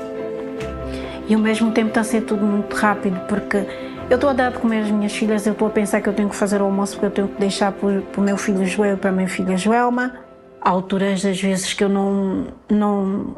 E 1.28 1.34
ao 1.34 1.42
mesmo 1.42 1.72
tempo 1.72 1.90
está 1.90 2.02
a 2.02 2.04
ser 2.04 2.22
tudo 2.22 2.46
muito 2.46 2.76
rápido, 2.76 3.20
porque 3.28 3.66
eu 4.08 4.16
estou 4.16 4.30
a 4.30 4.34
dar 4.34 4.52
de 4.52 4.60
comer 4.60 4.84
às 4.84 4.92
minhas 4.92 5.16
filhas, 5.16 5.48
eu 5.48 5.54
estou 5.54 5.68
a 5.68 5.72
pensar 5.72 6.00
que 6.00 6.08
eu 6.08 6.14
tenho 6.14 6.30
que 6.30 6.36
fazer 6.36 6.62
o 6.62 6.66
almoço 6.66 6.94
porque 6.94 7.08
eu 7.08 7.12
tenho 7.12 7.28
que 7.28 7.40
deixar 7.40 7.72
para 7.72 7.90
o 7.90 8.22
meu 8.22 8.38
filho 8.38 8.64
Joel 8.66 8.98
para 8.98 9.10
a 9.10 9.14
minha 9.14 9.28
filha 9.28 9.58
Joelma. 9.58 10.20
Há 10.62 10.70
alturas, 10.70 11.26
às 11.26 11.42
vezes, 11.42 11.74
que 11.74 11.84
eu 11.84 11.90
não, 11.90 12.48
não, 12.70 13.36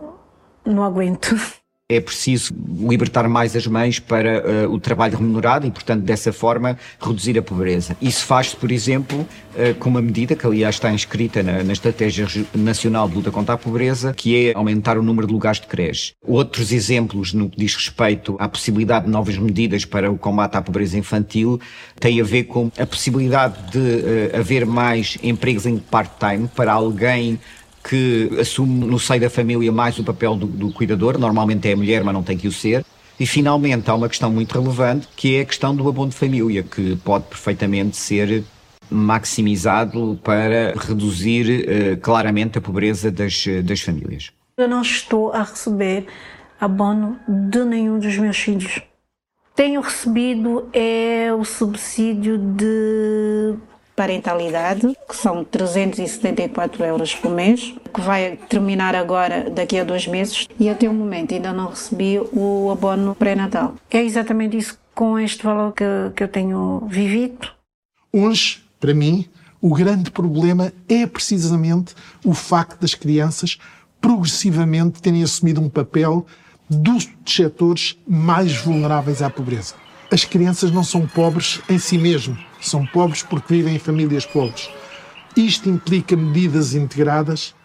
não 0.65 0.83
aguento. 0.83 1.35
É 1.89 2.01
preciso 2.01 2.53
libertar 2.81 3.29
mais 3.29 3.55
as 3.55 3.65
mães 3.65 3.97
para 3.97 4.67
uh, 4.67 4.73
o 4.73 4.77
trabalho 4.77 5.17
remunerado 5.17 5.65
e, 5.65 5.71
portanto, 5.71 6.03
dessa 6.03 6.33
forma, 6.33 6.77
reduzir 6.99 7.39
a 7.39 7.41
pobreza. 7.41 7.95
Isso 8.01 8.25
faz-se, 8.25 8.57
por 8.57 8.73
exemplo, 8.73 9.21
uh, 9.21 9.73
com 9.75 9.89
uma 9.89 10.01
medida 10.01 10.35
que, 10.35 10.45
aliás, 10.45 10.75
está 10.75 10.91
inscrita 10.91 11.41
na, 11.41 11.63
na, 11.63 11.71
Estratégia 11.71 12.27
Nacional 12.53 13.07
de 13.07 13.15
Luta 13.15 13.31
contra 13.31 13.55
a 13.55 13.57
Pobreza, 13.57 14.13
que 14.13 14.49
é 14.49 14.53
aumentar 14.53 14.97
o 14.97 15.01
número 15.01 15.27
de 15.27 15.31
lugares 15.31 15.61
de 15.61 15.67
creche. 15.67 16.11
Outros 16.21 16.73
exemplos 16.73 17.31
no 17.31 17.49
que 17.49 17.57
diz 17.57 17.73
respeito 17.73 18.35
à 18.37 18.49
possibilidade 18.49 19.05
de 19.05 19.11
novas 19.11 19.37
medidas 19.37 19.85
para 19.85 20.11
o 20.11 20.17
combate 20.17 20.57
à 20.57 20.61
pobreza 20.61 20.97
infantil 20.97 21.57
têm 22.01 22.19
a 22.19 22.23
ver 22.25 22.43
com 22.43 22.69
a 22.77 22.85
possibilidade 22.85 23.71
de 23.71 23.77
uh, 23.77 24.39
haver 24.39 24.65
mais 24.65 25.17
empregos 25.23 25.65
em 25.65 25.77
part-time 25.77 26.49
para 26.53 26.73
alguém 26.73 27.39
que 27.87 28.29
assume 28.39 28.85
no 28.85 28.99
seio 28.99 29.21
da 29.21 29.29
família 29.29 29.71
mais 29.71 29.97
o 29.97 30.03
papel 30.03 30.35
do, 30.35 30.45
do, 30.45 30.71
cuidador, 30.73 31.17
normalmente 31.17 31.69
é 31.69 31.73
a 31.73 31.77
mulher, 31.77 32.03
mas 32.03 32.13
não 32.13 32.21
tem 32.21 32.37
que 32.37 32.47
o 32.47 32.51
ser. 32.51 32.83
E 33.19 33.25
finalmente 33.25 33.89
há 33.89 33.95
uma 33.95 34.09
questão 34.09 34.29
muito 34.31 34.59
relevante 34.59 35.07
que 35.15 35.37
é 35.37 35.41
a 35.41 35.45
questão 35.45 35.75
do 35.75 35.87
abono 35.87 36.09
de 36.09 36.17
família, 36.17 36.63
que 36.63 36.97
pode 36.97 37.25
perfeitamente 37.25 37.95
ser 37.95 38.43
maximizado 38.89 40.19
para 40.23 40.73
reduzir 40.77 41.65
uh, 41.65 41.97
claramente 41.97 42.57
a 42.57 42.61
pobreza 42.61 43.09
das, 43.09 43.45
das 43.63 43.81
famílias. 43.81 44.31
Eu 44.57 44.67
não 44.67 44.81
estou 44.81 45.31
a 45.31 45.43
receber 45.43 46.07
abono 46.59 47.17
de 47.27 47.63
nenhum 47.63 47.99
dos 47.99 48.17
meus 48.17 48.37
filhos. 48.37 48.81
Tenho 49.55 49.81
recebido 49.81 50.69
é 50.73 51.33
o 51.33 51.43
subsídio 51.43 52.37
de 52.37 53.55
parentalidade, 53.97 54.95
que 55.09 55.15
são 55.15 55.43
374 55.43 56.85
euros 56.85 57.15
por 57.15 57.31
mês, 57.31 57.73
que 57.91 57.99
vai 57.99 58.37
terminar 58.47 58.95
agora 58.95 59.49
daqui 59.49 59.79
a 59.79 59.83
dois 59.83 60.05
meses 60.05 60.47
e 60.59 60.69
até 60.69 60.87
o 60.87 60.93
momento 60.93 61.33
ainda 61.33 61.51
não 61.51 61.69
recebi 61.69 62.19
o 62.31 62.69
abono 62.71 63.15
pré-natal. 63.15 63.73
É 63.89 64.03
exatamente 64.03 64.55
isso 64.55 64.77
com 64.93 65.17
este 65.17 65.43
valor 65.43 65.73
que, 65.73 65.83
que 66.15 66.23
eu 66.23 66.27
tenho 66.27 66.83
vivido. 66.87 67.49
Hoje, 68.13 68.63
para 68.79 68.93
mim, 68.93 69.25
o 69.59 69.73
grande 69.73 70.11
problema 70.11 70.71
é 70.87 71.07
precisamente 71.07 71.95
o 72.23 72.35
facto 72.35 72.79
das 72.79 72.93
crianças 72.93 73.57
progressivamente 73.99 75.01
terem 75.01 75.23
assumido 75.23 75.59
um 75.59 75.69
papel 75.69 76.23
dos 76.69 77.09
setores 77.25 77.97
mais 78.07 78.55
vulneráveis 78.57 79.23
à 79.23 79.29
pobreza. 79.29 79.73
As 80.11 80.23
crianças 80.23 80.69
não 80.69 80.83
são 80.83 81.07
pobres 81.07 81.59
em 81.67 81.79
si 81.79 81.97
mesmo, 81.97 82.37
são 82.61 82.85
pobres 82.85 83.23
porque 83.23 83.53
vivem 83.53 83.75
em 83.75 83.79
famílias 83.79 84.25
pobres. 84.25 84.69
Isto 85.35 85.69
implica 85.69 86.15
medidas 86.15 86.73
integradas 86.73 87.55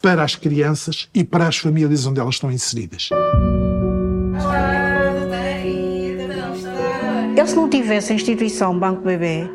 para 0.00 0.22
as 0.22 0.36
crianças 0.36 1.08
e 1.14 1.24
para 1.24 1.48
as 1.48 1.58
famílias 1.58 2.06
onde 2.06 2.20
elas 2.20 2.36
estão 2.36 2.52
inseridas. 2.52 3.10
Eu, 7.36 7.46
se 7.46 7.56
não 7.56 7.68
tivesse 7.68 8.12
a 8.12 8.14
instituição 8.14 8.78
Banco 8.78 9.02
Bebê, 9.02 9.48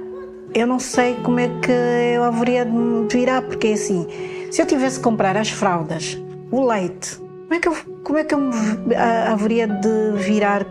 eu 0.54 0.68
não 0.68 0.80
sei 0.80 1.16
como 1.24 1.40
é 1.40 1.48
que 1.48 1.72
eu 2.16 2.24
haveria 2.24 2.66
de 2.66 2.72
me 2.72 3.08
virar, 3.08 3.42
porque 3.42 3.68
é 3.68 3.74
assim, 3.74 4.06
se 4.52 4.62
eu 4.62 4.66
tivesse 4.66 4.98
que 4.98 5.04
comprar 5.04 5.38
as 5.38 5.50
fraldas, 5.50 6.18
o 6.52 6.68
leite, 6.68 7.18
como 7.18 7.54
é 7.54 7.60
que 7.60 7.68
eu, 7.68 7.76
como 8.04 8.18
é 8.18 8.24
que 8.24 8.34
eu 8.34 8.40
me 8.40 8.96
haveria 8.96 9.68
de 9.68 10.12
virar? 10.18 10.66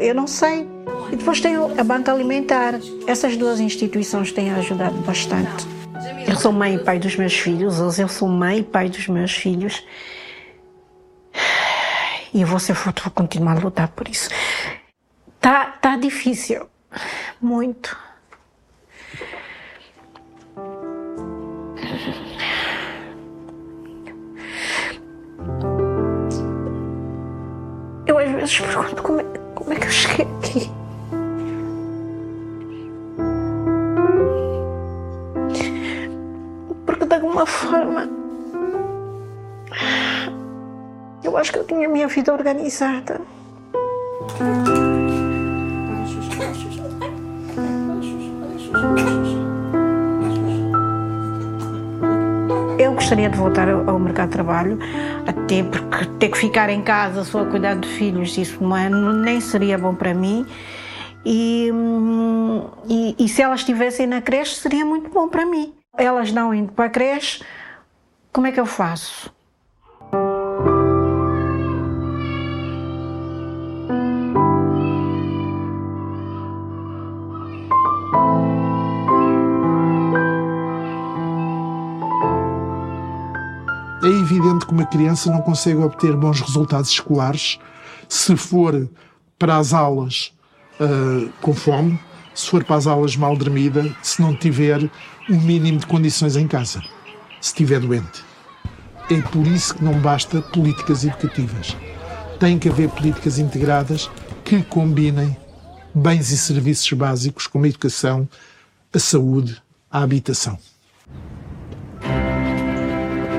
Eu 0.00 0.14
não 0.14 0.26
sei. 0.26 0.75
E 1.12 1.16
depois 1.16 1.40
tem 1.40 1.56
a 1.56 1.84
banca 1.84 2.12
alimentar. 2.12 2.74
Essas 3.06 3.36
duas 3.36 3.60
instituições 3.60 4.32
têm 4.32 4.52
ajudado 4.52 4.96
bastante. 4.98 5.66
Eu 6.26 6.36
sou 6.36 6.52
mãe 6.52 6.74
e 6.74 6.78
pai 6.78 6.98
dos 6.98 7.16
meus 7.16 7.34
filhos, 7.34 7.98
eu 7.98 8.08
sou 8.08 8.28
mãe 8.28 8.58
e 8.58 8.62
pai 8.62 8.88
dos 8.88 9.06
meus 9.08 9.32
filhos. 9.32 9.84
E 12.34 12.42
eu 12.42 12.46
vou 12.46 12.58
ser 12.58 12.74
vou 12.74 12.92
continuar 13.14 13.56
a 13.56 13.60
lutar 13.60 13.88
por 13.88 14.08
isso. 14.08 14.28
Tá, 15.40 15.66
tá 15.80 15.96
difícil. 15.96 16.68
Muito. 17.40 17.96
Eu 28.06 28.18
às 28.18 28.30
vezes 28.30 28.60
pergunto 28.60 29.02
como 29.02 29.20
é, 29.20 29.24
como 29.66 29.76
é 29.76 29.80
que 29.80 29.86
eu 29.86 29.90
cheguei 29.90 30.26
aqui. 30.38 30.70
Porque 36.86 37.04
de 37.04 37.14
alguma 37.14 37.44
forma 37.44 38.08
eu 41.24 41.36
acho 41.36 41.52
que 41.52 41.58
eu 41.58 41.64
tinha 41.64 41.88
a 41.88 41.90
minha 41.90 42.06
vida 42.06 42.32
organizada. 42.32 43.20
Gostaria 53.06 53.30
de 53.30 53.38
voltar 53.38 53.68
ao 53.68 54.00
mercado 54.00 54.30
de 54.30 54.32
trabalho, 54.32 54.78
até 55.24 55.62
porque 55.62 56.06
ter 56.18 56.28
que 56.28 56.36
ficar 56.36 56.68
em 56.70 56.82
casa 56.82 57.22
só 57.22 57.42
a 57.42 57.46
cuidar 57.46 57.76
de 57.76 57.86
filhos, 57.86 58.36
isso 58.36 58.60
não 58.60 58.76
é, 58.76 58.90
nem 58.90 59.40
seria 59.40 59.78
bom 59.78 59.94
para 59.94 60.12
mim. 60.12 60.44
E, 61.24 61.70
hum, 61.72 62.68
e, 62.88 63.14
e 63.16 63.28
se 63.28 63.40
elas 63.42 63.60
estivessem 63.60 64.08
na 64.08 64.20
creche, 64.20 64.56
seria 64.56 64.84
muito 64.84 65.08
bom 65.08 65.28
para 65.28 65.46
mim. 65.46 65.72
Elas 65.96 66.32
não 66.32 66.52
indo 66.52 66.72
para 66.72 66.86
a 66.86 66.88
creche, 66.88 67.44
como 68.32 68.48
é 68.48 68.50
que 68.50 68.58
eu 68.58 68.66
faço? 68.66 69.32
É 84.06 84.08
evidente 84.08 84.64
que 84.64 84.72
uma 84.72 84.86
criança 84.86 85.32
não 85.32 85.42
consegue 85.42 85.78
obter 85.78 86.14
bons 86.14 86.40
resultados 86.40 86.90
escolares 86.90 87.58
se 88.08 88.36
for 88.36 88.88
para 89.36 89.56
as 89.56 89.72
aulas 89.72 90.32
uh, 90.78 91.28
com 91.40 91.52
fome, 91.52 91.98
se 92.32 92.48
for 92.48 92.62
para 92.62 92.76
as 92.76 92.86
aulas 92.86 93.16
mal 93.16 93.36
dormida, 93.36 93.92
se 94.04 94.22
não 94.22 94.32
tiver 94.32 94.88
um 95.28 95.40
mínimo 95.40 95.80
de 95.80 95.86
condições 95.88 96.36
em 96.36 96.46
casa, 96.46 96.82
se 97.40 97.48
estiver 97.48 97.80
doente. 97.80 98.24
É 99.10 99.20
por 99.22 99.44
isso 99.44 99.74
que 99.74 99.82
não 99.82 99.98
basta 99.98 100.40
políticas 100.40 101.02
educativas. 101.02 101.76
Tem 102.38 102.60
que 102.60 102.68
haver 102.68 102.88
políticas 102.90 103.40
integradas 103.40 104.08
que 104.44 104.62
combinem 104.62 105.36
bens 105.92 106.30
e 106.30 106.38
serviços 106.38 106.92
básicos 106.92 107.48
como 107.48 107.64
a 107.64 107.68
educação, 107.68 108.28
a 108.94 109.00
saúde, 109.00 109.60
a 109.90 110.00
habitação. 110.00 110.56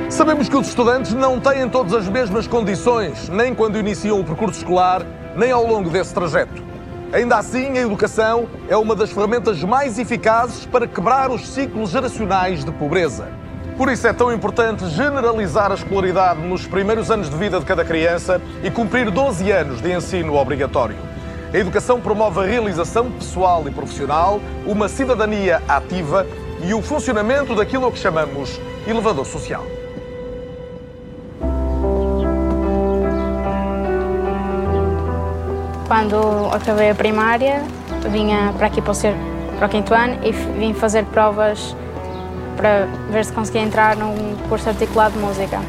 Sabemos 0.09 0.47
que 0.47 0.55
os 0.55 0.69
estudantes 0.69 1.13
não 1.13 1.37
têm 1.37 1.67
todas 1.67 1.93
as 1.93 2.07
mesmas 2.07 2.47
condições, 2.47 3.27
nem 3.27 3.53
quando 3.53 3.77
iniciam 3.77 4.19
o 4.19 4.23
percurso 4.23 4.59
escolar, 4.59 5.05
nem 5.35 5.51
ao 5.51 5.67
longo 5.67 5.89
desse 5.89 6.13
trajeto. 6.13 6.63
Ainda 7.11 7.37
assim, 7.37 7.77
a 7.77 7.81
educação 7.81 8.47
é 8.69 8.77
uma 8.77 8.95
das 8.95 9.11
ferramentas 9.11 9.61
mais 9.63 9.99
eficazes 9.99 10.65
para 10.65 10.87
quebrar 10.87 11.29
os 11.29 11.45
ciclos 11.45 11.89
geracionais 11.89 12.63
de 12.63 12.71
pobreza. 12.71 13.27
Por 13.77 13.91
isso 13.91 14.07
é 14.07 14.13
tão 14.13 14.33
importante 14.33 14.87
generalizar 14.87 15.71
a 15.71 15.75
escolaridade 15.75 16.39
nos 16.39 16.65
primeiros 16.65 17.11
anos 17.11 17.29
de 17.29 17.35
vida 17.35 17.59
de 17.59 17.65
cada 17.65 17.83
criança 17.83 18.41
e 18.63 18.71
cumprir 18.71 19.11
12 19.11 19.51
anos 19.51 19.81
de 19.81 19.91
ensino 19.91 20.35
obrigatório. 20.35 20.95
A 21.53 21.57
educação 21.57 21.99
promove 21.99 22.39
a 22.39 22.43
realização 22.43 23.11
pessoal 23.11 23.67
e 23.67 23.71
profissional, 23.71 24.39
uma 24.65 24.87
cidadania 24.87 25.61
ativa 25.67 26.25
e 26.65 26.73
o 26.73 26.81
funcionamento 26.81 27.53
daquilo 27.53 27.91
que 27.91 27.99
chamamos 27.99 28.59
elevador 28.87 29.25
social. 29.25 29.76
Quando 35.87 36.17
acabei 36.51 36.89
a 36.89 36.95
primária, 36.95 37.63
vinha 38.11 38.53
para 38.57 38.67
aqui 38.67 38.81
para 38.81 38.91
o, 38.91 38.93
ser, 38.93 39.15
para 39.57 39.67
o 39.67 39.69
quinto 39.69 39.93
ano 39.93 40.19
e 40.21 40.33
vim 40.33 40.73
fazer 40.73 41.05
provas 41.05 41.73
para 42.57 42.87
ver 43.09 43.23
se 43.23 43.31
conseguia 43.31 43.61
entrar 43.61 43.95
num 43.95 44.35
curso 44.49 44.67
articulado 44.67 45.13
de 45.13 45.19
música. 45.19 45.61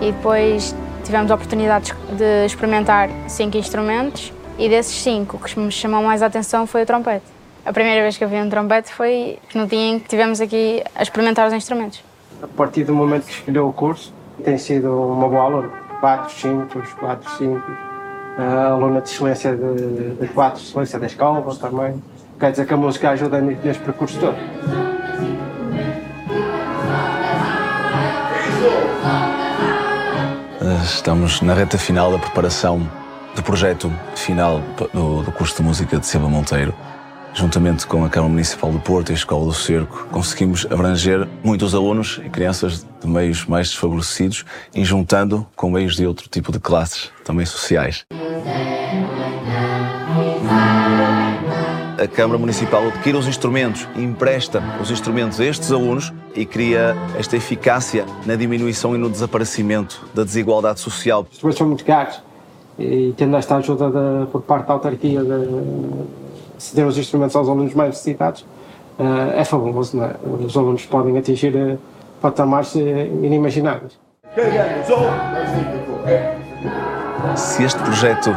E 0.00 0.12
depois 0.12 0.74
tivemos 1.04 1.30
a 1.30 1.34
oportunidade 1.34 1.92
de 2.16 2.46
experimentar 2.46 3.10
cinco 3.28 3.58
instrumentos 3.58 4.32
e 4.58 4.66
desses 4.66 5.02
cinco, 5.02 5.36
o 5.36 5.40
que 5.40 5.60
me 5.60 5.70
chamou 5.70 6.02
mais 6.02 6.22
a 6.22 6.26
atenção 6.26 6.66
foi 6.66 6.84
o 6.84 6.86
trompete. 6.86 7.26
A 7.66 7.72
primeira 7.72 8.00
vez 8.00 8.16
que 8.16 8.24
eu 8.24 8.28
vi 8.28 8.36
um 8.36 8.48
trompete 8.48 8.94
foi 8.94 9.38
no 9.54 9.66
dia 9.66 9.78
em 9.78 9.98
que 9.98 10.06
estivemos 10.06 10.40
aqui 10.40 10.82
a 10.94 11.02
experimentar 11.02 11.46
os 11.46 11.52
instrumentos. 11.52 12.02
A 12.42 12.46
partir 12.46 12.84
do 12.84 12.94
momento 12.94 13.26
que 13.26 13.32
escolheu 13.32 13.68
o 13.68 13.72
curso, 13.74 14.10
tem 14.42 14.56
sido 14.56 14.90
uma 14.90 15.28
boa 15.28 15.44
aluna. 15.44 15.68
4, 16.00 16.32
5, 16.32 16.96
4, 16.98 17.30
5 17.36 17.93
a 18.36 18.66
aluna 18.66 19.00
de 19.00 19.10
excelência 19.10 19.56
de, 19.56 20.14
de 20.16 20.28
4, 20.28 20.60
excelência 20.60 20.98
da 20.98 21.06
escola 21.06 21.54
também. 21.56 22.02
Quer 22.38 22.50
dizer 22.50 22.66
que 22.66 22.74
a 22.74 22.76
música 22.76 23.10
ajuda 23.10 23.40
neste 23.40 23.82
percurso 23.82 24.18
todo. 24.18 24.36
Estamos 30.84 31.40
na 31.40 31.54
reta 31.54 31.78
final 31.78 32.10
da 32.10 32.18
preparação 32.18 32.88
do 33.34 33.42
projeto 33.42 33.92
final 34.14 34.60
do 34.92 35.30
curso 35.32 35.56
de 35.56 35.62
música 35.62 35.98
de 35.98 36.06
Silva 36.06 36.28
Monteiro. 36.28 36.74
Juntamente 37.34 37.84
com 37.84 38.04
a 38.04 38.08
Câmara 38.08 38.30
Municipal 38.30 38.70
do 38.70 38.78
Porto 38.78 39.08
e 39.08 39.12
a 39.12 39.16
Escola 39.16 39.44
do 39.44 39.52
Cerco, 39.52 40.06
conseguimos 40.12 40.64
abranger 40.70 41.26
muitos 41.42 41.74
alunos 41.74 42.20
e 42.24 42.30
crianças 42.30 42.86
de 43.00 43.08
meios 43.08 43.44
mais 43.44 43.68
desfavorecidos 43.68 44.44
e 44.72 44.84
juntando 44.84 45.44
com 45.56 45.68
meios 45.68 45.96
de 45.96 46.06
outro 46.06 46.28
tipo 46.28 46.52
de 46.52 46.60
classes, 46.60 47.10
também 47.24 47.44
sociais. 47.44 48.06
A 52.00 52.06
Câmara 52.06 52.38
Municipal 52.38 52.86
adquire 52.86 53.16
os 53.16 53.26
instrumentos, 53.26 53.88
empresta 53.96 54.62
os 54.80 54.92
instrumentos 54.92 55.40
a 55.40 55.44
estes 55.44 55.72
alunos 55.72 56.12
e 56.36 56.46
cria 56.46 56.94
esta 57.18 57.36
eficácia 57.36 58.06
na 58.24 58.36
diminuição 58.36 58.94
e 58.94 58.98
no 58.98 59.10
desaparecimento 59.10 60.06
da 60.14 60.22
desigualdade 60.22 60.78
social. 60.78 61.22
Os 61.22 61.32
instrumentos 61.32 61.58
são 61.58 61.66
muito 61.66 61.84
caros 61.84 62.22
e 62.78 63.12
tendo 63.16 63.36
esta 63.36 63.56
ajuda 63.56 63.90
de, 63.90 64.26
por 64.30 64.42
parte 64.42 64.68
da 64.68 64.74
autarquia 64.74 65.22
de 65.22 66.23
ceder 66.58 66.86
os 66.86 66.98
instrumentos 66.98 67.34
aos 67.36 67.48
alunos 67.48 67.74
mais 67.74 67.90
necessitados, 67.90 68.42
uh, 68.98 69.32
é 69.34 69.44
fabuloso. 69.44 70.02
É? 70.02 70.14
Os 70.44 70.56
alunos 70.56 70.84
podem 70.86 71.16
atingir 71.18 71.54
uh, 71.54 71.78
patamares 72.20 72.74
uh, 72.74 72.78
inimagináveis. 73.22 73.98
Se 77.36 77.62
este 77.62 77.80
projeto 77.82 78.30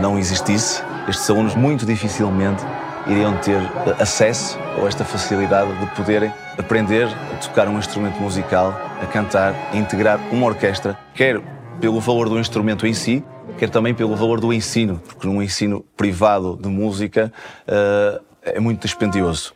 não 0.00 0.18
existisse, 0.18 0.82
estes 1.08 1.28
alunos 1.30 1.54
muito 1.54 1.86
dificilmente 1.86 2.64
iriam 3.06 3.36
ter 3.38 3.60
acesso 4.00 4.58
a 4.76 4.86
esta 4.86 5.04
facilidade 5.04 5.72
de 5.78 5.86
poderem 5.94 6.32
aprender 6.58 7.06
a 7.32 7.36
tocar 7.36 7.68
um 7.68 7.78
instrumento 7.78 8.20
musical, 8.20 8.74
a 9.02 9.06
cantar, 9.06 9.54
a 9.72 9.76
integrar 9.76 10.18
uma 10.32 10.46
orquestra, 10.46 10.98
quer 11.14 11.40
pelo 11.80 12.00
valor 12.00 12.28
do 12.28 12.38
instrumento 12.38 12.86
em 12.86 12.94
si, 12.94 13.24
quer 13.58 13.70
também 13.70 13.94
pelo 13.94 14.16
valor 14.16 14.40
do 14.40 14.52
ensino, 14.52 15.00
porque 15.06 15.26
num 15.26 15.42
ensino 15.42 15.84
privado 15.96 16.56
de 16.60 16.68
música 16.68 17.32
uh, 17.66 18.24
é 18.42 18.60
muito 18.60 18.82
dispendioso. 18.82 19.54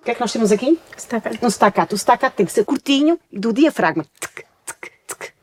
O 0.00 0.04
que 0.04 0.10
é 0.12 0.14
que 0.14 0.20
nós 0.20 0.32
temos 0.32 0.52
aqui? 0.52 0.78
Staccato. 0.96 1.38
Um 1.44 1.48
staccato. 1.48 1.94
O 1.94 1.98
staccato 1.98 2.36
tem 2.36 2.46
que 2.46 2.52
ser 2.52 2.64
curtinho 2.64 3.18
e 3.32 3.38
do 3.38 3.52
diafragma. 3.52 4.06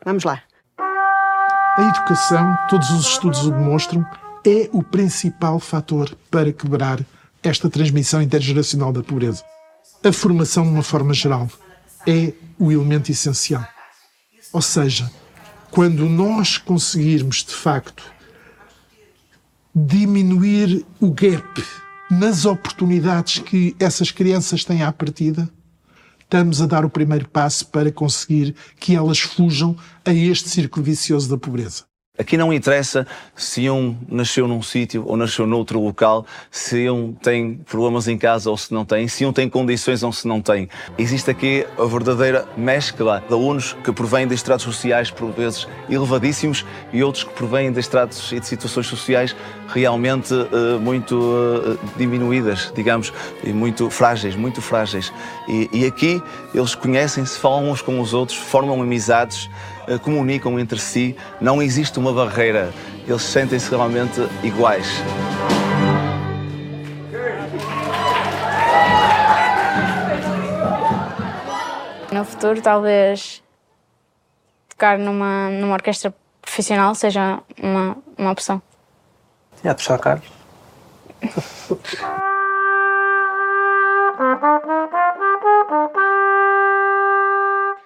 Vamos 0.05 0.23
lá. 0.23 0.41
A 0.77 1.81
educação, 1.81 2.55
todos 2.69 2.89
os 2.91 3.07
estudos 3.07 3.45
o 3.45 3.51
demonstram, 3.51 4.05
é 4.45 4.69
o 4.71 4.83
principal 4.83 5.59
fator 5.59 6.15
para 6.29 6.53
quebrar 6.53 6.99
esta 7.41 7.69
transmissão 7.69 8.21
intergeracional 8.21 8.93
da 8.93 9.01
pobreza. 9.01 9.43
A 10.03 10.11
formação, 10.11 10.63
de 10.63 10.69
uma 10.69 10.83
forma 10.83 11.13
geral, 11.13 11.47
é 12.07 12.33
o 12.59 12.71
elemento 12.71 13.09
essencial. 13.11 13.65
Ou 14.53 14.61
seja, 14.61 15.11
quando 15.71 16.07
nós 16.07 16.59
conseguirmos, 16.59 17.43
de 17.43 17.55
facto, 17.55 18.03
diminuir 19.75 20.85
o 21.01 21.11
gap 21.11 21.65
nas 22.11 22.45
oportunidades 22.45 23.39
que 23.39 23.75
essas 23.79 24.11
crianças 24.11 24.63
têm 24.63 24.83
à 24.83 24.91
partida, 24.91 25.49
estamos 26.21 26.61
a 26.61 26.67
dar 26.67 26.85
o 26.85 26.89
primeiro 26.89 27.27
passo 27.27 27.65
para 27.65 27.91
conseguir 27.91 28.55
que 28.79 28.95
elas 28.95 29.19
fujam 29.19 29.75
a 30.05 30.13
este 30.13 30.47
círculo 30.47 30.85
vicioso 30.85 31.27
da 31.27 31.37
pobreza. 31.37 31.85
Aqui 32.15 32.37
não 32.37 32.53
interessa 32.53 33.07
se 33.35 33.67
um 33.71 33.97
nasceu 34.07 34.47
num 34.47 34.61
sítio 34.61 35.03
ou 35.07 35.17
nasceu 35.17 35.47
noutro 35.47 35.79
local, 35.81 36.27
se 36.51 36.87
um 36.87 37.11
tem 37.11 37.55
problemas 37.55 38.07
em 38.07 38.19
casa 38.19 38.51
ou 38.51 38.55
se 38.55 38.71
não 38.71 38.85
tem, 38.85 39.07
se 39.07 39.25
um 39.25 39.33
tem 39.33 39.49
condições 39.49 40.03
ou 40.03 40.13
se 40.13 40.27
não 40.27 40.39
tem. 40.39 40.69
Existe 40.95 41.31
aqui 41.31 41.65
a 41.75 41.85
verdadeira 41.85 42.47
mescla 42.55 43.23
de 43.27 43.33
alunos 43.33 43.75
que 43.83 43.91
provêm 43.91 44.27
de 44.27 44.35
estratos 44.35 44.63
sociais, 44.63 45.09
por 45.09 45.31
vezes, 45.31 45.67
elevadíssimos 45.89 46.63
e 46.91 47.03
outros 47.03 47.23
que 47.23 47.33
provêm 47.33 47.71
de 47.71 47.79
estratos 47.79 48.31
e 48.31 48.39
de 48.39 48.45
situações 48.45 48.85
sociais 48.85 49.35
realmente 49.69 50.35
uh, 50.35 50.79
muito 50.79 51.15
uh, 51.15 51.79
diminuídas, 51.97 52.71
digamos, 52.75 53.11
e 53.43 53.51
muito 53.51 53.89
frágeis, 53.89 54.35
muito 54.35 54.61
frágeis. 54.61 55.11
E, 55.47 55.67
e 55.73 55.83
aqui 55.83 56.21
eles 56.53 56.75
conhecem-se, 56.75 57.39
falam 57.39 57.71
uns 57.71 57.81
com 57.81 57.99
os 57.99 58.13
outros, 58.13 58.37
formam 58.37 58.79
amizades, 58.83 59.49
comunicam 60.01 60.59
entre 60.59 60.79
si, 60.79 61.15
não 61.39 61.61
existe 61.61 61.99
uma 61.99 62.13
barreira, 62.13 62.71
eles 63.07 63.21
sentem-se 63.21 63.69
realmente 63.69 64.21
iguais. 64.43 64.87
No 72.11 72.23
futuro, 72.25 72.61
talvez 72.61 73.41
tocar 74.69 74.97
numa, 74.97 75.49
numa 75.49 75.73
orquestra 75.73 76.13
profissional 76.41 76.93
seja 76.93 77.39
uma, 77.61 77.97
uma 78.17 78.31
opção. 78.31 78.61
É, 79.63 79.73
puxar 79.73 79.97
Carlos. 79.97 80.27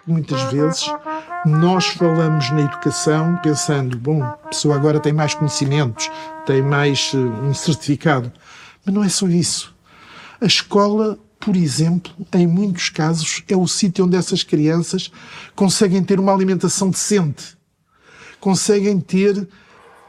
Muitas 0.07 0.41
vezes 0.53 0.89
nós 1.45 1.87
falamos 1.87 2.49
na 2.51 2.61
educação 2.61 3.37
pensando, 3.43 3.97
bom, 3.97 4.23
a 4.23 4.47
pessoa 4.47 4.75
agora 4.75 5.01
tem 5.01 5.11
mais 5.11 5.33
conhecimentos, 5.33 6.09
tem 6.45 6.61
mais 6.61 7.13
uh, 7.13 7.17
um 7.17 7.53
certificado. 7.53 8.31
Mas 8.85 8.95
não 8.95 9.03
é 9.03 9.09
só 9.09 9.27
isso. 9.27 9.75
A 10.39 10.45
escola, 10.45 11.19
por 11.37 11.57
exemplo, 11.57 12.13
em 12.33 12.47
muitos 12.47 12.89
casos, 12.89 13.43
é 13.49 13.55
o 13.57 13.67
sítio 13.67 14.05
onde 14.05 14.15
essas 14.15 14.43
crianças 14.43 15.11
conseguem 15.53 16.01
ter 16.01 16.21
uma 16.21 16.33
alimentação 16.33 16.89
decente, 16.89 17.57
conseguem 18.39 19.01
ter 19.01 19.45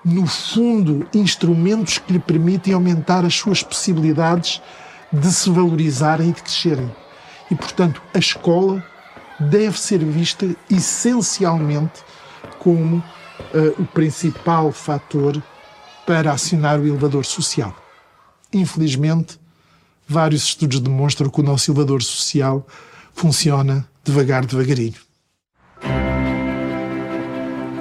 no 0.04 0.28
fundo, 0.28 1.08
instrumentos 1.12 1.98
que 1.98 2.12
lhe 2.12 2.20
permitem 2.20 2.72
aumentar 2.72 3.24
as 3.24 3.34
suas 3.34 3.64
possibilidades 3.64 4.62
de 5.12 5.32
se 5.32 5.50
valorizarem 5.50 6.30
e 6.30 6.32
de 6.32 6.42
crescerem. 6.42 6.90
E, 7.50 7.56
portanto, 7.56 8.00
a 8.14 8.18
escola 8.18 8.84
deve 9.38 9.79
ser 9.79 10.05
vista 10.05 10.46
essencialmente 10.70 12.03
como 12.59 12.96
uh, 12.96 13.83
o 13.83 13.87
principal 13.87 14.72
fator 14.72 15.42
para 16.07 16.33
acionar 16.33 16.81
o 16.81 16.87
elevador 16.87 17.24
social. 17.24 17.74
Infelizmente, 18.53 19.38
vários 20.07 20.44
estudos 20.44 20.81
demonstram 20.81 21.29
que 21.29 21.40
o 21.40 21.44
nosso 21.44 21.70
elevador 21.70 22.03
social 22.03 22.66
funciona 23.14 23.87
devagar, 24.03 24.46
devagarinho. 24.46 25.09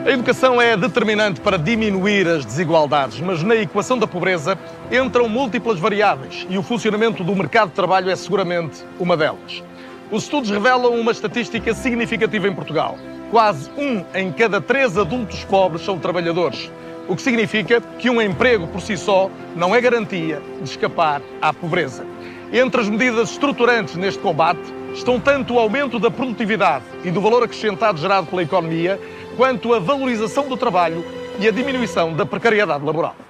A 0.05 0.09
educação 0.09 0.61
é 0.61 0.77
determinante 0.77 1.41
para 1.41 1.57
diminuir 1.57 2.27
as 2.27 2.45
desigualdades, 2.45 3.19
mas 3.19 3.43
na 3.43 3.55
equação 3.55 3.97
da 3.97 4.07
pobreza 4.07 4.57
entram 4.89 5.27
múltiplas 5.27 5.79
variáveis 5.79 6.47
e 6.49 6.57
o 6.57 6.63
funcionamento 6.63 7.25
do 7.25 7.35
mercado 7.35 7.69
de 7.69 7.75
trabalho 7.75 8.09
é 8.09 8.15
seguramente 8.15 8.85
uma 8.99 9.17
delas. 9.17 9.61
Os 10.09 10.23
estudos 10.23 10.49
revelam 10.49 10.97
uma 10.97 11.11
estatística 11.11 11.73
significativa 11.73 12.47
em 12.47 12.55
Portugal. 12.55 12.97
Quase 13.29 13.69
um 13.77 14.05
em 14.15 14.31
cada 14.31 14.61
três 14.61 14.97
adultos 14.97 15.43
pobres 15.43 15.83
são 15.83 15.99
trabalhadores, 15.99 16.71
o 17.09 17.15
que 17.15 17.21
significa 17.21 17.81
que 17.99 18.09
um 18.09 18.21
emprego 18.21 18.67
por 18.67 18.79
si 18.79 18.95
só 18.95 19.29
não 19.53 19.75
é 19.75 19.81
garantia 19.81 20.41
de 20.61 20.69
escapar 20.69 21.21
à 21.41 21.51
pobreza. 21.51 22.05
Entre 22.53 22.79
as 22.79 22.87
medidas 22.87 23.31
estruturantes 23.31 23.97
neste 23.97 24.21
combate 24.21 24.61
estão 24.93 25.19
tanto 25.19 25.55
o 25.55 25.59
aumento 25.59 25.99
da 25.99 26.09
produtividade 26.09 26.85
e 27.03 27.11
do 27.11 27.19
valor 27.19 27.43
acrescentado 27.43 27.99
gerado 27.99 28.27
pela 28.27 28.43
economia, 28.43 28.97
quanto 29.35 29.73
a 29.73 29.79
valorização 29.79 30.47
do 30.47 30.55
trabalho 30.55 31.03
e 31.37 31.49
a 31.49 31.51
diminuição 31.51 32.13
da 32.13 32.25
precariedade 32.25 32.85
laboral. 32.85 33.26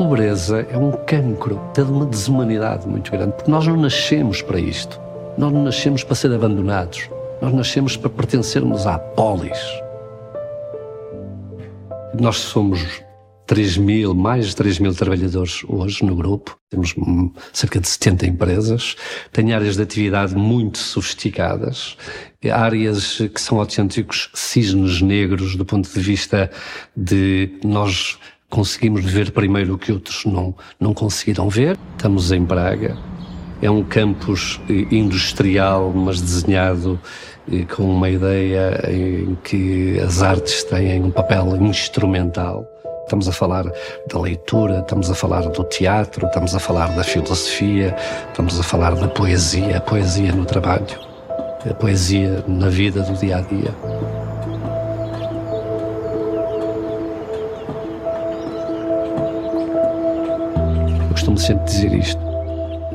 Pobreza 0.00 0.66
é 0.70 0.78
um 0.78 0.92
cancro 0.92 1.60
de 1.74 1.82
uma 1.82 2.06
desumanidade 2.06 2.88
muito 2.88 3.10
grande, 3.10 3.32
porque 3.34 3.50
nós 3.50 3.66
não 3.66 3.76
nascemos 3.76 4.40
para 4.40 4.58
isto. 4.58 4.98
Nós 5.36 5.52
não 5.52 5.62
nascemos 5.62 6.02
para 6.02 6.14
ser 6.14 6.32
abandonados. 6.32 7.10
Nós 7.42 7.52
nascemos 7.52 7.98
para 7.98 8.08
pertencermos 8.08 8.86
à 8.86 8.98
polis. 8.98 9.58
Nós 12.18 12.38
somos 12.38 12.80
3 13.46 13.76
mil, 13.76 14.14
mais 14.14 14.46
de 14.46 14.56
3 14.56 14.78
mil 14.78 14.94
trabalhadores 14.94 15.62
hoje 15.68 16.02
no 16.02 16.16
grupo. 16.16 16.58
Temos 16.70 16.94
cerca 17.52 17.78
de 17.78 17.86
70 17.86 18.26
empresas. 18.26 18.96
Tem 19.30 19.52
áreas 19.52 19.76
de 19.76 19.82
atividade 19.82 20.34
muito 20.34 20.78
sofisticadas, 20.78 21.98
áreas 22.50 23.18
que 23.18 23.40
são 23.40 23.60
autênticos 23.60 24.30
cisnes 24.32 25.02
negros 25.02 25.56
do 25.56 25.64
ponto 25.66 25.92
de 25.92 26.00
vista 26.00 26.50
de 26.96 27.58
nós 27.62 28.18
conseguimos 28.50 29.04
ver 29.04 29.30
primeiro 29.30 29.74
o 29.74 29.78
que 29.78 29.92
outros 29.92 30.24
não, 30.26 30.54
não 30.78 30.92
conseguiram 30.92 31.48
ver. 31.48 31.78
Estamos 31.96 32.32
em 32.32 32.42
Braga. 32.42 32.98
É 33.62 33.70
um 33.70 33.84
campus 33.84 34.60
industrial, 34.90 35.92
mas 35.94 36.20
desenhado 36.20 36.98
eh, 37.50 37.64
com 37.64 37.84
uma 37.84 38.08
ideia 38.08 38.80
em 38.88 39.36
que 39.44 40.00
as 40.00 40.22
artes 40.22 40.64
têm 40.64 41.02
um 41.02 41.10
papel 41.10 41.56
instrumental. 41.56 42.66
Estamos 43.04 43.28
a 43.28 43.32
falar 43.32 43.64
da 44.08 44.20
leitura, 44.20 44.80
estamos 44.80 45.10
a 45.10 45.14
falar 45.14 45.42
do 45.42 45.64
teatro, 45.64 46.26
estamos 46.26 46.54
a 46.54 46.58
falar 46.58 46.94
da 46.94 47.04
filosofia, 47.04 47.94
estamos 48.28 48.58
a 48.58 48.62
falar 48.62 48.94
da 48.94 49.08
poesia, 49.08 49.76
a 49.76 49.80
poesia 49.80 50.32
no 50.32 50.44
trabalho, 50.44 50.86
a 51.68 51.74
poesia 51.74 52.44
na 52.46 52.68
vida 52.68 53.02
do 53.02 53.12
dia 53.14 53.38
a 53.38 53.40
dia. 53.40 54.29
Costumo 61.20 61.36
sempre 61.36 61.64
dizer 61.64 61.92
isto. 61.92 62.20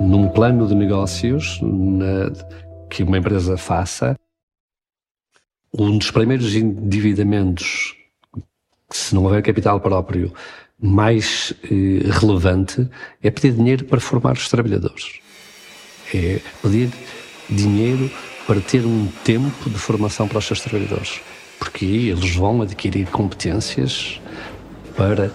Num 0.02 0.28
plano 0.30 0.68
de 0.68 0.74
negócios 0.74 1.60
na, 1.62 2.32
que 2.90 3.04
uma 3.04 3.20
empresa 3.20 3.56
faça, 3.56 4.16
um 5.72 5.96
dos 5.96 6.10
primeiros 6.10 6.56
endividamentos 6.56 7.96
se 8.90 9.14
não 9.14 9.24
houver 9.24 9.44
capital 9.44 9.80
próprio 9.80 10.34
mais 10.82 11.54
eh, 11.66 12.10
relevante, 12.10 12.90
é 13.22 13.30
pedir 13.30 13.54
dinheiro 13.54 13.86
para 13.86 14.00
formar 14.00 14.34
os 14.34 14.50
trabalhadores. 14.50 15.20
é 16.14 16.40
pedir 16.64 16.90
dinheiro 17.48 18.10
para 18.48 18.60
ter 18.60 18.86
um 18.86 19.08
tempo 19.24 19.70
de 19.70 19.78
formação 19.78 20.28
para 20.28 20.40
os 20.40 20.46
seus 20.46 20.62
trabalhadores, 20.62 21.22
porque 21.60 21.86
eles 21.86 22.36
vão 22.36 22.62
adquirir 22.64 23.08
competências 23.08 24.20
para 24.96 25.32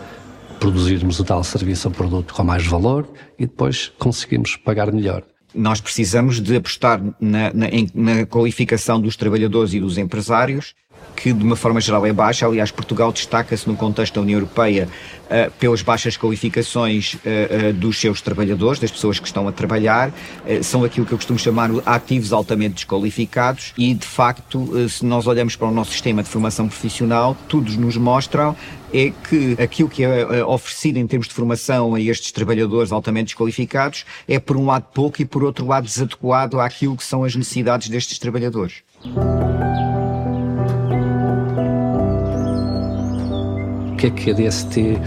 produzirmos 0.61 1.19
o 1.19 1.25
tal 1.25 1.43
serviço 1.43 1.89
ou 1.89 1.95
produto 1.95 2.35
com 2.35 2.45
mais 2.45 2.67
valor 2.67 3.09
e 3.39 3.47
depois 3.47 3.91
conseguimos 3.99 4.57
pagar 4.57 4.93
melhor. 4.93 5.25
Nós 5.53 5.81
precisamos 5.81 6.41
de 6.41 6.55
apostar 6.55 7.03
na, 7.19 7.53
na, 7.53 7.67
na 7.95 8.27
qualificação 8.27 9.01
dos 9.01 9.17
trabalhadores 9.17 9.73
e 9.73 9.81
dos 9.81 9.99
empresários 9.99 10.75
que 11.21 11.33
de 11.33 11.45
uma 11.45 11.57
forma 11.57 11.81
geral 11.81 12.07
é 12.07 12.13
baixa. 12.13 12.47
Aliás, 12.47 12.71
Portugal 12.71 13.13
destaca-se 13.13 13.69
no 13.69 13.77
contexto 13.77 14.15
da 14.15 14.21
União 14.23 14.39
Europeia 14.39 14.89
uh, 15.27 15.51
pelas 15.59 15.83
baixas 15.83 16.17
qualificações 16.17 17.15
uh, 17.15 17.19
uh, 17.69 17.73
dos 17.75 18.01
seus 18.01 18.23
trabalhadores, 18.23 18.81
das 18.81 18.91
pessoas 18.91 19.19
que 19.19 19.27
estão 19.27 19.47
a 19.47 19.53
trabalhar. 19.53 20.13
são 20.63 20.83
aquilo 20.83 21.05
que 21.05 21.13
eu 21.13 21.19
costumo 21.19 21.39
chamar 21.39 21.71
ativos 21.85 22.33
altamente 22.33 22.77
desqualificados 22.77 23.75
e, 23.77 23.93
de 23.93 24.07
facto, 24.07 24.89
se 24.89 25.05
nós 25.05 25.27
olhamos 25.27 25.57
para 25.57 25.69
o 25.69 25.71
nosso 25.71 25.93
sistema 25.93 26.23
de 26.23 26.29
formação 26.29 26.69
profissional, 26.69 27.37
todos 27.49 27.77
nos 27.77 27.97
mostram 27.97 28.57
é 28.93 29.13
que 29.29 29.57
aquilo 29.63 29.89
que 29.89 30.03
é 30.03 30.45
oferecido 30.45 30.97
em 30.97 31.07
termos 31.07 31.29
de 31.29 31.35
formação 31.35 31.95
a 31.95 32.01
estes 32.01 32.33
trabalhadores 32.33 32.91
altamente 32.91 33.27
desqualificados 33.27 34.05
é, 34.27 34.39
por 34.39 34.57
um 34.57 34.67
lado, 34.67 34.87
pouco 34.93 35.23
e, 35.23 35.25
por 35.25 35.45
outro 35.45 35.67
lado, 35.67 35.85
desadequado 35.85 36.61
àquilo 36.61 36.97
que 36.97 37.05
são 37.05 37.23
as 37.23 37.37
necessidades 37.37 37.89
destes 37.89 38.19
trabalhadores. 38.19 38.83
Que 44.01 44.07
é 44.07 44.11
que 44.11 44.31
a 44.31 44.33
DST 44.33 44.99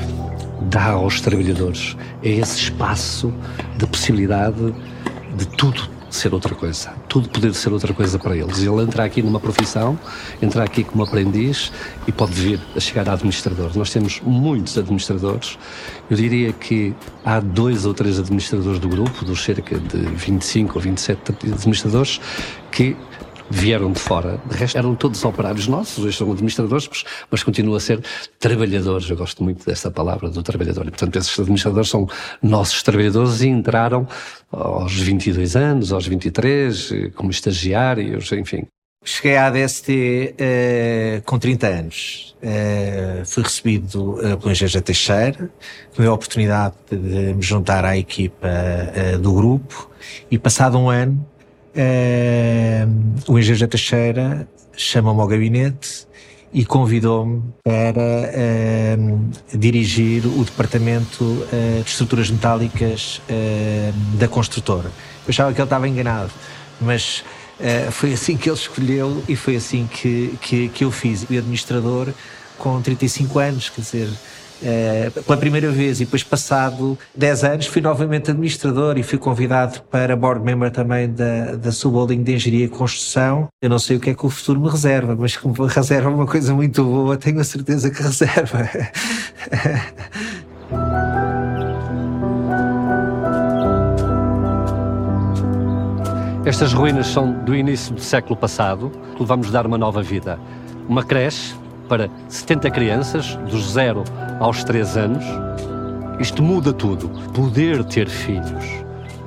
dá 0.69 0.91
aos 0.91 1.19
trabalhadores? 1.19 1.97
É 2.21 2.29
esse 2.29 2.60
espaço 2.60 3.34
de 3.75 3.88
possibilidade 3.88 4.71
de 5.36 5.47
tudo 5.47 5.89
ser 6.12 6.32
outra 6.32 6.53
coisa, 6.53 6.93
tudo 7.10 7.27
poder 7.27 7.56
ser 7.56 7.73
outra 7.73 7.91
coisa 7.91 8.19
para 8.19 8.38
eles. 8.38 8.60
Ele 8.60 8.84
entra 8.84 9.03
aqui 9.03 9.23
numa 9.23 9.39
profissão, 9.39 9.97
entra 10.39 10.63
aqui 10.63 10.84
como 10.84 11.03
aprendiz 11.03 11.71
e 12.06 12.12
pode 12.12 12.34
vir 12.34 12.62
a 12.75 12.79
chegar 12.79 13.10
a 13.10 13.13
administrador. 13.13 13.75
Nós 13.75 13.89
temos 13.89 14.21
muitos 14.23 14.77
administradores. 14.77 15.58
Eu 16.08 16.15
diria 16.15 16.53
que 16.53 16.93
há 17.25 17.39
dois 17.39 17.88
ou 17.88 17.95
três 17.95 18.19
administradores 18.19 18.77
do 18.77 18.88
grupo, 18.88 19.25
dos 19.25 19.43
cerca 19.43 19.75
de 19.79 19.97
25 19.97 20.73
ou 20.75 20.82
27 20.82 21.32
administradores, 21.51 22.21
que 22.71 22.95
vieram 23.54 23.92
de 23.92 24.00
fora. 24.00 24.42
De 24.50 24.58
resto, 24.58 24.78
eram 24.78 24.96
todos 24.96 25.24
operários 25.24 25.68
nossos, 25.68 26.04
hoje 26.04 26.18
são 26.18 26.32
administradores, 26.32 26.89
mas 27.30 27.44
continuam 27.44 27.78
a 27.78 27.80
ser 27.80 28.04
trabalhadores. 28.39 29.08
Eu 29.10 29.16
gosto 29.16 29.44
muito 29.44 29.63
dessa 29.66 29.92
palavra, 29.92 30.30
do 30.30 30.42
trabalhador. 30.42 30.88
E, 30.88 30.89
portanto, 30.89 31.16
esses 31.18 31.39
administradores 31.39 31.89
são 31.89 32.08
nossos 32.42 32.82
trabalhadores 32.82 33.42
e 33.42 33.48
entraram 33.48 34.08
aos 34.52 34.94
22 34.94 35.56
anos, 35.56 35.94
aos 35.94 36.08
23, 36.08 37.12
como 37.16 37.30
estagiários, 37.30 38.32
enfim. 38.32 38.66
Cheguei 39.06 39.36
à 39.36 39.48
ADST 39.48 39.89
uh, 39.89 40.36
eh, 40.39 41.22
com 41.26 41.38
30 41.38 41.68
anos. 41.68 42.36
Uh, 42.42 43.26
fui 43.26 43.44
recebido 43.44 44.13
uh, 44.13 44.38
pelo 44.38 44.52
engenheiro 44.52 44.82
Teixeira, 44.82 45.52
que 45.92 46.00
me 46.00 46.06
deu 46.06 46.12
a 46.12 46.16
oportunidade 46.16 46.76
de 46.89 47.34
me 47.34 47.42
juntar 47.42 47.84
à 47.84 47.98
equipa 47.98 48.48
uh, 48.48 49.20
do 49.20 49.34
grupo 49.34 49.89
e 50.32 50.39
passado 50.39 50.78
um 50.78 50.89
ano 50.89 51.26
o 53.27 53.39
engenheiro 53.39 53.67
Teixeira 53.67 54.47
chamou-me 54.75 55.21
ao 55.21 55.27
gabinete 55.27 56.07
e 56.53 56.63
convidou-me 56.63 57.41
para 57.63 58.01
uh, 58.01 59.57
dirigir 59.57 60.25
o 60.25 60.43
departamento 60.43 61.23
uh, 61.23 61.83
de 61.83 61.89
estruturas 61.89 62.29
metálicas 62.29 63.21
da 64.19 64.27
construtora. 64.27 64.88
Eu 64.88 65.29
achava 65.29 65.51
que 65.51 65.59
ele 65.59 65.65
estava 65.65 65.88
enganado, 65.88 66.31
mas 66.79 67.23
foi 67.91 68.13
assim 68.13 68.36
que 68.36 68.49
ele 68.49 68.57
escolheu 68.57 69.23
e 69.27 69.36
foi 69.36 69.55
assim 69.55 69.88
que, 69.88 70.38
que, 70.41 70.69
que 70.69 70.83
eu 70.83 70.91
fiz. 70.91 71.23
O 71.23 71.33
administrador 71.33 72.13
com 72.57 72.81
35 72.81 73.39
anos, 73.39 73.69
quer 73.69 73.81
dizer, 73.81 74.07
eh, 74.07 74.33
pela 75.26 75.38
primeira 75.38 75.71
vez 75.71 75.99
e 75.99 76.06
depois 76.06 76.23
passado 76.23 76.97
10 77.15 77.43
anos 77.43 77.67
fui 77.67 77.82
novamente 77.82 78.32
administrador 78.32 78.97
e 78.97 79.04
fui 79.04 79.17
convidado 79.17 79.82
para 79.84 80.15
board 80.15 80.43
member 80.43 80.71
também 80.71 81.12
da, 81.12 81.56
da 81.56 81.71
subholding 81.71 82.23
de 82.23 82.36
engenharia 82.36 82.65
e 82.65 82.69
construção. 82.69 83.47
Eu 83.62 83.69
não 83.69 83.80
sei 83.80 83.97
o 83.97 83.99
que 83.99 84.10
é 84.10 84.13
que 84.13 84.26
o 84.26 84.30
futuro 84.30 84.60
me 84.60 84.69
reserva, 84.69 85.15
mas 85.17 85.38
como 85.38 85.54
reserva 85.65 86.10
uma 86.10 86.26
coisa 86.26 86.54
muito 86.54 86.84
boa, 86.84 87.17
tenho 87.17 87.39
a 87.39 87.43
certeza 87.43 87.89
que 87.89 88.02
reserva. 88.02 88.69
Estas 96.45 96.73
ruínas 96.73 97.08
são 97.08 97.32
do 97.32 97.56
início 97.56 97.95
do 97.95 98.02
século 98.02 98.36
passado, 98.36 98.91
que 99.15 99.23
vamos 99.23 99.49
dar 99.49 99.65
uma 99.65 99.78
nova 99.78 100.04
vida. 100.04 100.38
Uma 100.89 101.02
creche 101.02 101.56
para 101.88 102.10
70 102.28 102.69
crianças, 102.69 103.38
dos 103.49 103.71
0 103.71 104.04
aos 104.39 104.63
3 104.63 104.98
anos. 104.98 105.24
Isto 106.19 106.43
muda 106.43 106.72
tudo. 106.72 107.10
Poder 107.34 107.84
ter 107.84 108.08
filhos. 108.10 108.84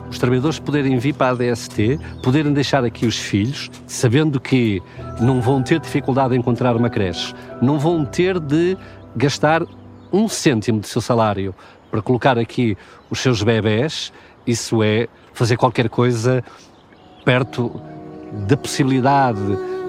Os 0.09 0.19
trabalhadores 0.19 0.59
poderem 0.59 0.99
vir 0.99 1.15
para 1.15 1.33
a 1.33 1.35
DST, 1.35 1.99
poderem 2.23 2.53
deixar 2.53 2.85
aqui 2.85 3.07
os 3.07 3.19
filhos, 3.19 3.71
sabendo 3.87 4.41
que 4.41 4.83
não 5.21 5.41
vão 5.41 5.63
ter 5.63 5.81
dificuldade 5.81 6.35
em 6.35 6.39
encontrar 6.39 6.77
uma 6.77 6.89
creche, 6.89 7.35
não 7.61 7.79
vão 7.79 8.05
ter 8.05 8.39
de 8.39 8.79
gastar 9.17 9.63
um 10.13 10.29
cêntimo 10.29 10.81
do 10.81 10.87
seu 10.87 11.03
salário 11.03 11.55
para 11.91 12.01
colocar 12.01 12.39
aqui 12.39 12.77
os 13.11 13.19
seus 13.21 13.43
bebés. 13.43 14.13
Isso 14.47 14.83
é 14.83 15.09
fazer 15.33 15.57
qualquer 15.57 15.89
coisa 15.89 16.43
perto 17.25 17.81
da 18.47 18.57
possibilidade 18.57 19.41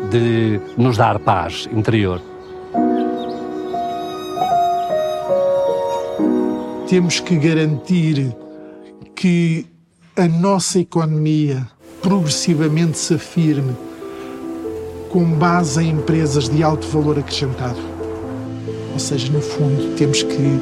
de 0.10 0.60
nos 0.77 0.97
dar 0.97 1.19
paz 1.19 1.69
interior. 1.71 2.21
Temos 6.88 7.19
que 7.19 7.36
garantir 7.36 8.34
que 9.13 9.65
a 10.15 10.26
nossa 10.28 10.80
economia 10.80 11.67
progressivamente 12.02 12.97
se 12.97 13.13
afirme 13.13 13.76
com 15.10 15.26
base 15.34 15.84
em 15.84 15.89
empresas 15.89 16.47
de 16.47 16.63
alto 16.63 16.88
valor 16.88 17.19
acrescentado. 17.19 17.80
Ou 18.93 19.00
seja, 19.00 19.32
no 19.32 19.41
fundo, 19.41 19.95
temos 19.97 20.23
que 20.23 20.60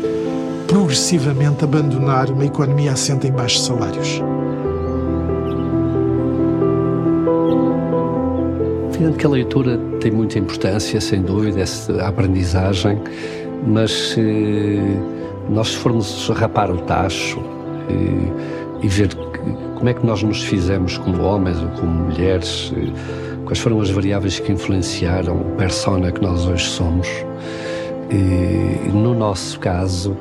progressivamente 0.67 1.63
abandonar 1.63 2.31
uma 2.31 2.45
economia 2.45 2.93
assente 2.93 3.27
em 3.27 3.31
baixos 3.31 3.63
salários. 3.63 4.21
Evidente 8.93 9.17
que 9.17 9.25
a 9.25 9.29
leitura 9.29 9.77
tem 9.99 10.11
muita 10.11 10.39
importância, 10.39 10.99
sem 10.99 11.21
dúvida, 11.21 11.63
a 12.01 12.07
aprendizagem, 12.07 12.99
mas 13.67 14.15
eh, 14.17 14.79
nós 15.49 15.73
formos 15.73 16.29
rapar 16.29 16.71
o 16.71 16.77
tacho 16.81 17.39
e, 17.89 18.85
e 18.85 18.87
ver 18.87 19.09
que, 19.09 19.39
como 19.75 19.89
é 19.89 19.93
que 19.93 20.05
nós 20.05 20.23
nos 20.23 20.43
fizemos 20.43 20.97
como 20.97 21.21
homens 21.23 21.61
ou 21.61 21.69
como 21.69 21.91
mulheres, 22.05 22.73
quais 23.45 23.59
foram 23.59 23.79
as 23.79 23.89
variáveis 23.89 24.39
que 24.39 24.51
influenciaram 24.51 25.39
a 25.53 25.55
persona 25.57 26.11
que 26.11 26.21
nós 26.21 26.45
hoje 26.45 26.65
somos, 26.65 27.07
e, 28.09 28.89
no 28.89 29.13
nosso 29.13 29.59
caso, 29.59 30.17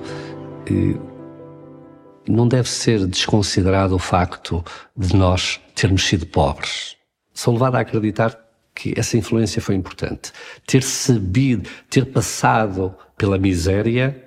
não 2.28 2.48
deve 2.48 2.68
ser 2.68 3.06
desconsiderado 3.06 3.94
o 3.94 3.98
facto 3.98 4.64
de 4.96 5.14
nós 5.14 5.60
termos 5.74 6.06
sido 6.06 6.26
pobres. 6.26 6.96
Sou 7.32 7.52
levado 7.52 7.76
a 7.76 7.80
acreditar 7.80 8.38
que 8.74 8.94
essa 8.96 9.16
influência 9.16 9.60
foi 9.62 9.74
importante. 9.74 10.32
Ter 10.66 10.82
sabido, 10.82 11.68
ter 11.88 12.06
passado 12.06 12.94
pela 13.16 13.38
miséria 13.38 14.23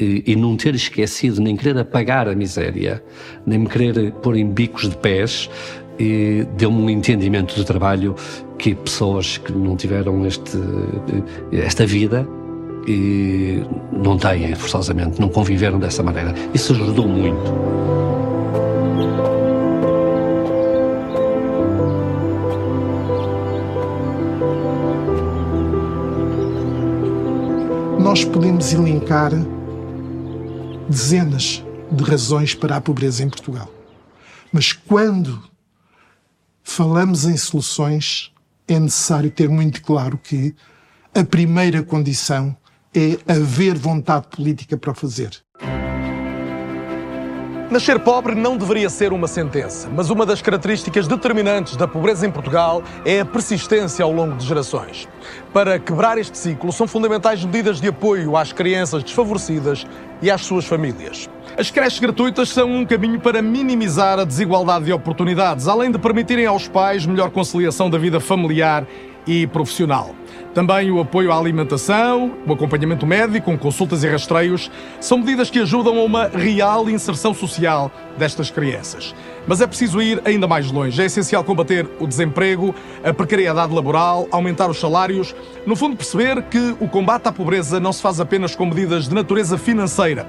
e, 0.00 0.22
e 0.26 0.36
não 0.36 0.56
ter 0.56 0.74
esquecido, 0.74 1.40
nem 1.40 1.56
querer 1.56 1.78
apagar 1.78 2.28
a 2.28 2.34
miséria, 2.34 3.02
nem 3.46 3.58
me 3.58 3.66
querer 3.66 4.12
pôr 4.12 4.36
em 4.36 4.48
bicos 4.48 4.88
de 4.88 4.96
pés, 4.96 5.50
deu-me 6.56 6.82
um 6.82 6.90
entendimento 6.90 7.54
do 7.54 7.64
trabalho 7.64 8.14
que 8.58 8.74
pessoas 8.74 9.38
que 9.38 9.52
não 9.52 9.76
tiveram 9.76 10.26
este, 10.26 10.56
esta 11.52 11.84
vida 11.86 12.26
e 12.86 13.62
não 13.92 14.16
têm, 14.16 14.54
forçosamente, 14.54 15.20
não 15.20 15.28
conviveram 15.28 15.78
dessa 15.78 16.02
maneira. 16.02 16.34
Isso 16.54 16.72
ajudou 16.72 17.06
muito. 17.06 17.80
Nós 27.98 28.24
podemos 28.24 28.72
elencar 28.72 29.30
dezenas 30.90 31.64
de 31.90 32.02
razões 32.02 32.52
para 32.52 32.76
a 32.76 32.80
pobreza 32.80 33.22
em 33.22 33.28
Portugal. 33.28 33.72
Mas 34.52 34.72
quando 34.72 35.40
falamos 36.64 37.24
em 37.24 37.36
soluções, 37.36 38.32
é 38.66 38.78
necessário 38.78 39.30
ter 39.30 39.48
muito 39.48 39.80
claro 39.82 40.18
que 40.18 40.54
a 41.14 41.24
primeira 41.24 41.82
condição 41.82 42.56
é 42.92 43.18
haver 43.32 43.78
vontade 43.78 44.26
política 44.28 44.76
para 44.76 44.90
o 44.90 44.94
fazer. 44.94 45.40
Nascer 47.70 48.00
pobre 48.00 48.34
não 48.34 48.56
deveria 48.56 48.90
ser 48.90 49.12
uma 49.12 49.28
sentença, 49.28 49.88
mas 49.94 50.10
uma 50.10 50.26
das 50.26 50.42
características 50.42 51.06
determinantes 51.06 51.76
da 51.76 51.86
pobreza 51.86 52.26
em 52.26 52.30
Portugal 52.30 52.82
é 53.04 53.20
a 53.20 53.24
persistência 53.24 54.04
ao 54.04 54.10
longo 54.10 54.36
de 54.36 54.44
gerações. 54.44 55.08
Para 55.52 55.78
quebrar 55.78 56.18
este 56.18 56.36
ciclo, 56.36 56.72
são 56.72 56.88
fundamentais 56.88 57.44
medidas 57.44 57.80
de 57.80 57.86
apoio 57.86 58.36
às 58.36 58.52
crianças 58.52 59.04
desfavorecidas 59.04 59.86
e 60.20 60.28
às 60.28 60.40
suas 60.40 60.64
famílias. 60.64 61.30
As 61.56 61.70
creches 61.70 62.00
gratuitas 62.00 62.48
são 62.48 62.68
um 62.68 62.84
caminho 62.84 63.20
para 63.20 63.40
minimizar 63.40 64.18
a 64.18 64.24
desigualdade 64.24 64.86
de 64.86 64.92
oportunidades, 64.92 65.68
além 65.68 65.92
de 65.92 65.98
permitirem 65.98 66.46
aos 66.46 66.66
pais 66.66 67.06
melhor 67.06 67.30
conciliação 67.30 67.88
da 67.88 67.98
vida 67.98 68.18
familiar 68.18 68.84
e 69.26 69.46
profissional. 69.46 70.14
Também 70.54 70.90
o 70.90 71.00
apoio 71.00 71.30
à 71.30 71.38
alimentação, 71.38 72.32
o 72.44 72.52
acompanhamento 72.52 73.06
médico 73.06 73.46
com 73.46 73.56
consultas 73.56 74.02
e 74.02 74.08
rastreios 74.08 74.68
são 75.00 75.18
medidas 75.18 75.48
que 75.48 75.60
ajudam 75.60 75.96
a 75.96 76.02
uma 76.02 76.26
real 76.26 76.90
inserção 76.90 77.32
social 77.32 77.90
destas 78.18 78.50
crianças. 78.50 79.14
Mas 79.46 79.60
é 79.60 79.66
preciso 79.66 80.02
ir 80.02 80.20
ainda 80.24 80.48
mais 80.48 80.70
longe. 80.72 81.00
É 81.00 81.04
essencial 81.04 81.44
combater 81.44 81.88
o 82.00 82.06
desemprego, 82.06 82.74
a 83.04 83.14
precariedade 83.14 83.72
laboral, 83.72 84.26
aumentar 84.32 84.68
os 84.68 84.80
salários. 84.80 85.36
No 85.64 85.76
fundo, 85.76 85.96
perceber 85.96 86.42
que 86.42 86.74
o 86.80 86.88
combate 86.88 87.28
à 87.28 87.32
pobreza 87.32 87.78
não 87.78 87.92
se 87.92 88.02
faz 88.02 88.18
apenas 88.18 88.56
com 88.56 88.66
medidas 88.66 89.08
de 89.08 89.14
natureza 89.14 89.56
financeira, 89.56 90.26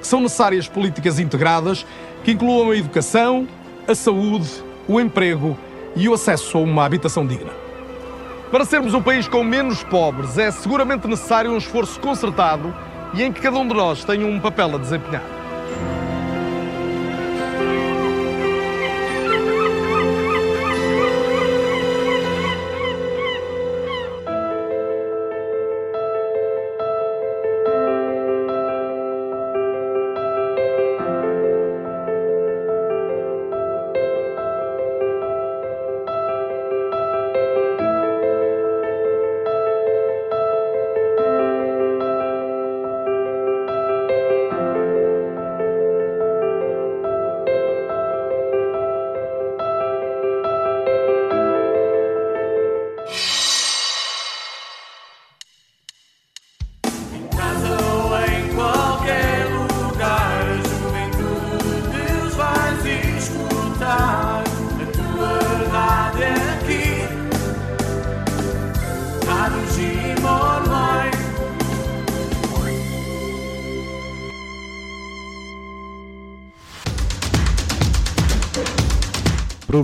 que 0.00 0.06
são 0.06 0.20
necessárias 0.20 0.68
políticas 0.68 1.18
integradas 1.18 1.84
que 2.22 2.30
incluam 2.30 2.70
a 2.70 2.76
educação, 2.76 3.46
a 3.88 3.94
saúde, 3.94 4.48
o 4.86 5.00
emprego 5.00 5.58
e 5.96 6.08
o 6.08 6.14
acesso 6.14 6.58
a 6.58 6.60
uma 6.60 6.84
habitação 6.84 7.26
digna. 7.26 7.63
Para 8.50 8.64
sermos 8.64 8.94
um 8.94 9.02
país 9.02 9.26
com 9.26 9.42
menos 9.42 9.82
pobres, 9.82 10.38
é 10.38 10.50
seguramente 10.50 11.08
necessário 11.08 11.50
um 11.50 11.56
esforço 11.56 11.98
concertado 11.98 12.74
e 13.12 13.22
em 13.22 13.32
que 13.32 13.40
cada 13.40 13.56
um 13.58 13.66
de 13.66 13.74
nós 13.74 14.04
tem 14.04 14.24
um 14.24 14.38
papel 14.38 14.74
a 14.74 14.78
desempenhar. 14.78 15.22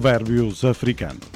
Provérbios 0.01 0.65
africanos. 0.65 1.29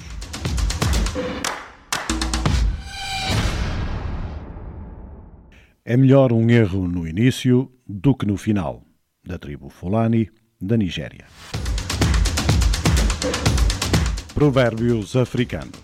É 5.85 5.99
melhor 5.99 6.33
um 6.33 6.49
erro 6.49 6.89
no 6.89 7.07
início 7.07 7.71
do 7.87 8.15
que 8.15 8.25
no 8.25 8.39
final, 8.39 8.83
da 9.23 9.39
tribo 9.39 9.69
Fulani, 9.69 10.31
da 10.59 10.79
Nigéria. 10.79 11.27
Provérbios 14.33 15.15
africanos. 15.15 15.84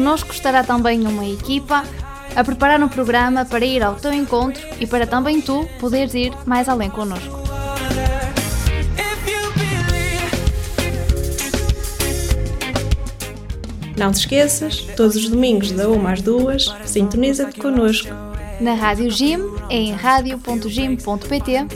Connosco 0.00 0.32
estará 0.32 0.64
também 0.64 1.06
uma 1.06 1.26
equipa 1.26 1.84
a 2.34 2.42
preparar 2.42 2.82
um 2.82 2.88
programa 2.88 3.44
para 3.44 3.66
ir 3.66 3.82
ao 3.82 3.96
teu 3.96 4.10
encontro 4.14 4.66
e 4.80 4.86
para 4.86 5.06
também 5.06 5.42
tu 5.42 5.68
poderes 5.78 6.14
ir 6.14 6.32
mais 6.46 6.70
além 6.70 6.88
connosco. 6.88 7.38
Não 13.94 14.10
te 14.10 14.20
esqueças, 14.20 14.80
todos 14.96 15.16
os 15.16 15.28
domingos 15.28 15.70
da 15.70 15.86
1 15.86 16.06
às 16.06 16.22
2, 16.22 16.74
sintoniza-te 16.86 17.60
connosco. 17.60 18.08
Na 18.58 18.72
Rádio 18.72 19.10
Gym, 19.10 19.54
em 19.68 19.92
radio.gym.pt 19.92 21.66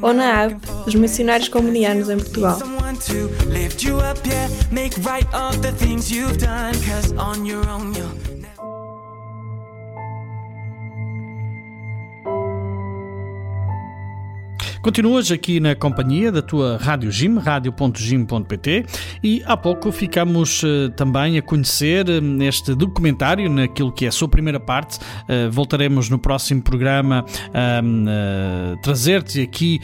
ou 0.00 0.14
na 0.14 0.44
app 0.44 0.56
dos 0.86 0.94
Missionários 0.94 1.50
Comunianos 1.50 2.08
em 2.08 2.16
Portugal. 2.16 2.75
To 2.96 3.28
lift 3.46 3.82
you 3.82 3.96
up, 3.96 4.18
yeah. 4.24 4.48
Make 4.70 4.96
right 4.98 5.26
of 5.34 5.62
the 5.62 5.72
things 5.72 6.10
you've 6.10 6.38
done. 6.38 6.74
Cause 6.82 7.12
on 7.12 7.44
your 7.44 7.68
own, 7.68 7.94
you'll 7.94 8.25
Continuas 14.86 15.32
aqui 15.32 15.58
na 15.58 15.74
companhia 15.74 16.30
da 16.30 16.40
tua 16.40 16.78
Rádio 16.80 17.10
Gym, 17.10 17.38
radio.gym.pt 17.38 18.86
e 19.20 19.42
há 19.44 19.56
pouco 19.56 19.90
ficamos 19.90 20.62
uh, 20.62 20.90
também 20.94 21.36
a 21.36 21.42
conhecer 21.42 22.06
uh, 22.08 22.42
este 22.44 22.72
documentário 22.72 23.50
naquilo 23.50 23.90
que 23.90 24.04
é 24.04 24.08
a 24.08 24.12
sua 24.12 24.28
primeira 24.28 24.60
parte. 24.60 24.98
Uh, 24.98 25.50
voltaremos 25.50 26.08
no 26.08 26.20
próximo 26.20 26.62
programa 26.62 27.24
a 27.52 28.80
trazer-te 28.80 29.40
aqui 29.40 29.80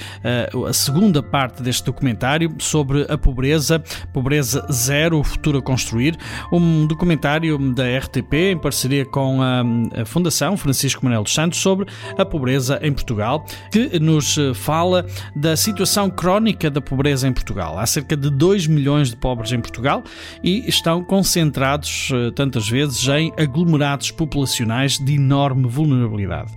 a 0.68 0.72
segunda 0.72 1.20
parte 1.22 1.62
deste 1.62 1.84
documentário 1.84 2.54
sobre 2.58 3.04
a 3.08 3.18
pobreza, 3.18 3.82
Pobreza 4.12 4.64
Zero, 4.70 5.18
o 5.18 5.24
futuro 5.24 5.58
a 5.58 5.62
construir. 5.62 6.16
Um 6.52 6.86
documentário 6.86 7.58
da 7.72 7.84
RTP 7.98 8.34
em 8.52 8.58
parceria 8.58 9.04
com 9.04 9.40
a 9.42 10.04
Fundação 10.04 10.56
Francisco 10.56 11.04
Manuel 11.04 11.24
dos 11.24 11.34
Santos 11.34 11.58
sobre 11.58 11.86
a 12.16 12.24
pobreza 12.24 12.78
em 12.82 12.92
Portugal, 12.92 13.44
que 13.70 13.98
nos 13.98 14.36
fala 14.54 14.91
fala 14.92 15.06
da 15.34 15.56
situação 15.56 16.10
crónica 16.10 16.70
da 16.70 16.80
pobreza 16.80 17.26
em 17.26 17.32
Portugal. 17.32 17.78
Há 17.78 17.86
cerca 17.86 18.14
de 18.14 18.28
2 18.28 18.66
milhões 18.66 19.08
de 19.08 19.16
pobres 19.16 19.50
em 19.52 19.60
Portugal 19.60 20.04
e 20.42 20.68
estão 20.68 21.02
concentrados 21.02 22.10
eh, 22.12 22.30
tantas 22.32 22.68
vezes 22.68 23.08
em 23.08 23.32
aglomerados 23.38 24.10
populacionais 24.10 24.98
de 24.98 25.14
enorme 25.14 25.66
vulnerabilidade. 25.66 26.52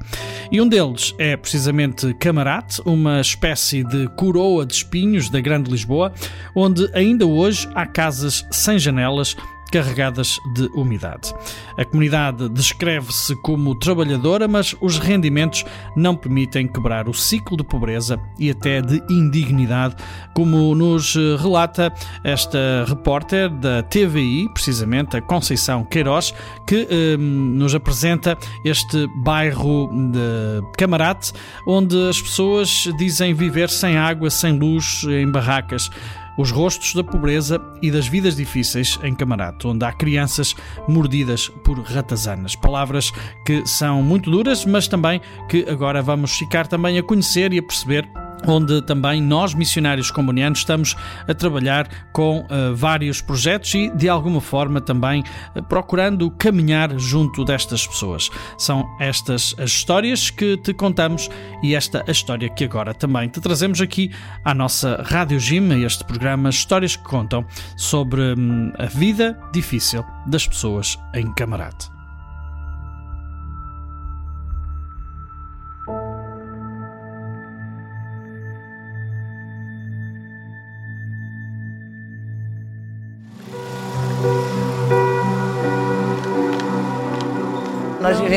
E 0.51 0.59
um 0.59 0.67
deles 0.67 1.15
é 1.17 1.37
precisamente 1.37 2.13
Camarate, 2.15 2.81
uma 2.85 3.21
espécie 3.21 3.83
de 3.83 4.07
coroa 4.09 4.65
de 4.65 4.73
espinhos 4.73 5.29
da 5.29 5.39
Grande 5.39 5.71
Lisboa, 5.71 6.13
onde 6.53 6.89
ainda 6.93 7.25
hoje 7.25 7.67
há 7.73 7.85
casas 7.85 8.45
sem 8.51 8.77
janelas 8.77 9.35
carregadas 9.71 10.39
de 10.53 10.69
umidade. 10.73 11.33
A 11.77 11.83
comunidade 11.83 12.47
descreve-se 12.49 13.35
como 13.37 13.75
trabalhadora, 13.75 14.47
mas 14.47 14.75
os 14.81 14.97
rendimentos 14.97 15.63
não 15.95 16.15
permitem 16.15 16.67
quebrar 16.67 17.09
o 17.09 17.13
ciclo 17.13 17.57
de 17.57 17.63
pobreza 17.63 18.19
e 18.39 18.49
até 18.49 18.81
de 18.81 19.01
indignidade, 19.09 19.95
como 20.33 20.73
nos 20.75 21.15
relata 21.39 21.93
esta 22.23 22.85
repórter 22.87 23.49
da 23.49 23.83
TVI, 23.83 24.49
precisamente 24.53 25.17
a 25.17 25.21
Conceição 25.21 25.83
Queiroz, 25.83 26.33
que 26.67 26.87
eh, 26.89 27.17
nos 27.17 27.75
apresenta 27.75 28.37
este 28.63 29.07
bairro 29.17 29.89
de 30.11 30.77
Camarate, 30.77 31.33
onde 31.67 32.09
as 32.09 32.21
pessoas 32.21 32.89
dizem 32.97 33.33
viver 33.33 33.69
sem 33.69 33.97
água, 33.97 34.29
sem 34.29 34.57
luz, 34.57 35.03
em 35.03 35.29
barracas 35.29 35.89
os 36.37 36.51
rostos 36.51 36.93
da 36.93 37.03
pobreza 37.03 37.59
e 37.81 37.91
das 37.91 38.07
vidas 38.07 38.35
difíceis 38.35 38.99
em 39.03 39.15
Camarato, 39.15 39.69
onde 39.69 39.85
há 39.85 39.91
crianças 39.91 40.55
mordidas 40.87 41.49
por 41.63 41.79
ratazanas. 41.79 42.55
Palavras 42.55 43.11
que 43.45 43.65
são 43.65 44.01
muito 44.01 44.29
duras, 44.29 44.65
mas 44.65 44.87
também 44.87 45.21
que 45.49 45.65
agora 45.69 46.01
vamos 46.01 46.31
ficar 46.37 46.67
também 46.67 46.97
a 46.97 47.03
conhecer 47.03 47.53
e 47.53 47.59
a 47.59 47.63
perceber 47.63 48.09
onde 48.47 48.81
também 48.81 49.21
nós, 49.21 49.53
missionários 49.53 50.11
comunianos, 50.11 50.59
estamos 50.59 50.95
a 51.27 51.33
trabalhar 51.33 51.87
com 52.11 52.39
uh, 52.39 52.75
vários 52.75 53.21
projetos 53.21 53.73
e, 53.73 53.89
de 53.89 54.09
alguma 54.09 54.41
forma, 54.41 54.81
também 54.81 55.23
uh, 55.55 55.63
procurando 55.63 56.29
caminhar 56.31 56.97
junto 56.97 57.43
destas 57.45 57.85
pessoas. 57.85 58.29
São 58.57 58.85
estas 58.99 59.55
as 59.57 59.71
histórias 59.71 60.29
que 60.29 60.57
te 60.57 60.73
contamos 60.73 61.29
e 61.61 61.75
esta 61.75 62.03
a 62.07 62.11
história 62.11 62.49
que 62.49 62.63
agora 62.63 62.93
também 62.93 63.29
te 63.29 63.39
trazemos 63.39 63.81
aqui 63.81 64.11
à 64.43 64.53
nossa 64.53 65.03
Rádio 65.05 65.39
Gym, 65.39 65.83
este 65.83 66.03
programa 66.03 66.49
Histórias 66.49 66.95
que 66.95 67.03
Contam 67.03 67.45
sobre 67.77 68.33
hum, 68.33 68.71
a 68.77 68.85
vida 68.85 69.39
difícil 69.53 70.03
das 70.27 70.47
pessoas 70.47 70.97
em 71.13 71.31
Camarate. 71.33 71.94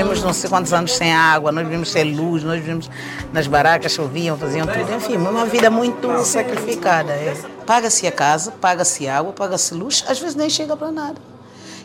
Vivemos 0.09 0.25
não 0.25 0.33
sei 0.33 0.49
quantos 0.49 0.73
anos 0.73 0.97
sem 0.97 1.13
água, 1.13 1.53
nós 1.53 1.65
vivemos 1.65 1.91
sem 1.91 2.17
luz, 2.17 2.43
nós 2.43 2.59
vivemos 2.59 2.91
nas 3.31 3.47
barracas, 3.47 3.93
choviam, 3.93 4.39
faziam 4.39 4.67
tudo. 4.67 4.91
Enfim, 4.95 5.19
uma 5.19 5.45
vida 5.45 5.71
muito 5.71 6.25
sacrificada. 6.25 7.13
É. 7.13 7.37
Paga-se 7.67 8.07
a 8.07 8.13
casa, 8.13 8.51
paga-se 8.53 9.07
água, 9.07 9.35
paga-se 9.35 9.75
luz, 9.75 10.03
às 10.09 10.19
vezes 10.19 10.35
nem 10.35 10.49
chega 10.49 10.75
para 10.75 10.91
nada. 10.91 11.21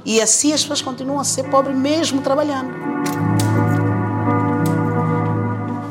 E 0.06 0.22
assim 0.22 0.54
as 0.54 0.62
pessoas 0.62 0.82
continuam 0.82 1.20
a 1.20 1.26
ser 1.26 1.44
pobres 1.50 1.76
mesmo 1.76 2.22
trabalhando. 2.22 2.74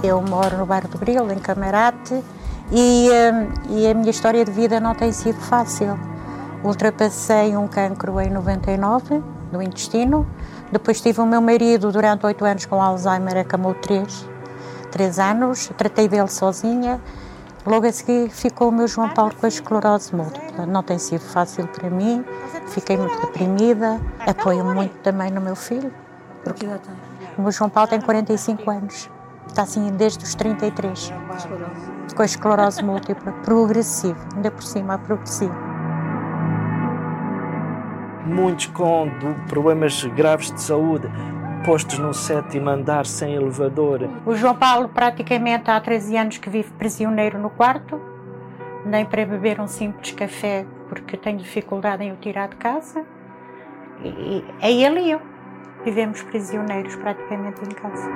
Eu 0.03 0.23
moro 0.23 0.57
no 0.57 0.65
bairro 0.65 0.89
do 0.89 0.97
Grilo, 0.97 1.31
em 1.31 1.39
Camarate, 1.39 2.15
e, 2.73 3.11
hum, 3.11 3.77
e 3.77 3.87
a 3.87 3.93
minha 3.93 4.11
história 4.11 4.43
de 4.43 4.51
vida 4.51 4.81
não 4.81 4.95
tem 4.95 5.13
sido 5.13 5.39
fácil. 5.39 6.01
Ultrapassei 6.65 7.55
um 7.59 7.69
cancro 7.69 8.19
em 8.21 8.31
99, 8.31 9.23
no 9.53 9.61
intestino, 9.61 10.27
depois 10.73 11.03
tive 11.03 11.21
o 11.21 11.27
meu 11.27 11.43
marido 11.43 11.93
durante 11.93 12.25
oito 12.25 12.47
anos 12.47 12.65
com 12.65 12.81
Alzheimer, 12.81 13.37
acamou 13.37 13.75
três, 13.75 14.27
três 14.91 15.19
anos, 15.19 15.71
tratei 15.77 16.09
dele 16.09 16.29
sozinha. 16.29 16.99
Logo 17.67 17.87
a 17.87 17.93
seguir 17.93 18.31
ficou 18.31 18.71
o 18.71 18.73
meu 18.73 18.89
João 18.89 19.11
Paulo 19.11 19.35
com 19.39 19.45
a 19.45 19.49
esclerose 19.51 20.17
múltipla. 20.17 20.65
Não 20.65 20.83
tem 20.83 20.99
sido 20.99 21.21
fácil 21.21 21.69
para 21.69 21.91
mim, 21.91 22.25
fiquei 22.69 22.97
muito 22.97 23.21
deprimida, 23.21 24.01
apoio 24.27 24.65
muito 24.65 24.97
também 25.03 25.31
no 25.31 25.43
meu 25.43 25.55
filho. 25.55 25.93
Porque 26.43 26.67
o 27.37 27.43
meu 27.43 27.53
João 27.53 27.69
Paulo 27.69 27.91
tem 27.91 28.01
45 28.01 28.71
anos, 28.71 29.11
está 29.47 29.63
assim 29.63 29.91
desde 29.91 30.25
os 30.25 30.35
33, 30.35 31.13
com 32.17 32.23
a 32.23 32.25
esclerose 32.25 32.83
múltipla, 32.83 33.31
progressivo, 33.45 34.19
ainda 34.35 34.51
por 34.51 34.63
cima 34.63 34.97
progressivo 34.97 35.72
muitos 38.25 38.67
com 38.67 39.09
problemas 39.49 40.05
graves 40.05 40.53
de 40.53 40.61
saúde, 40.61 41.09
postos 41.65 41.99
no 41.99 42.13
sétimo 42.13 42.69
andar 42.71 43.07
sem 43.07 43.35
elevador. 43.35 44.09
O 44.27 44.35
João 44.35 44.57
Paulo 44.57 44.89
praticamente 44.89 45.71
há 45.71 45.81
13 45.81 46.17
anos 46.17 46.39
que 46.39 46.51
vive 46.51 46.71
prisioneiro 46.73 47.39
no 47.39 47.51
quarto, 47.51 48.01
nem 48.85 49.05
para 49.05 49.25
beber 49.25 49.61
um 49.61 49.67
simples 49.67 50.13
café 50.13 50.67
porque 50.93 51.17
tenho 51.17 51.39
dificuldade 51.39 52.05
em 52.05 52.13
o 52.13 52.17
tirar 52.17 52.49
de 52.49 52.57
casa. 52.57 53.03
E 54.05 54.45
é 54.61 54.71
ele 54.71 55.01
e 55.01 55.11
eu. 55.13 55.23
Vivemos 55.85 56.23
prisioneiros 56.23 56.95
praticamente 56.97 57.63
em 57.65 57.71
casa. 57.71 58.11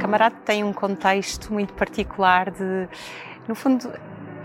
Camarada 0.00 0.34
tem 0.46 0.64
um 0.64 0.72
contexto 0.72 1.52
muito 1.52 1.74
particular 1.74 2.50
de, 2.50 2.88
no 3.46 3.54
fundo, 3.54 3.92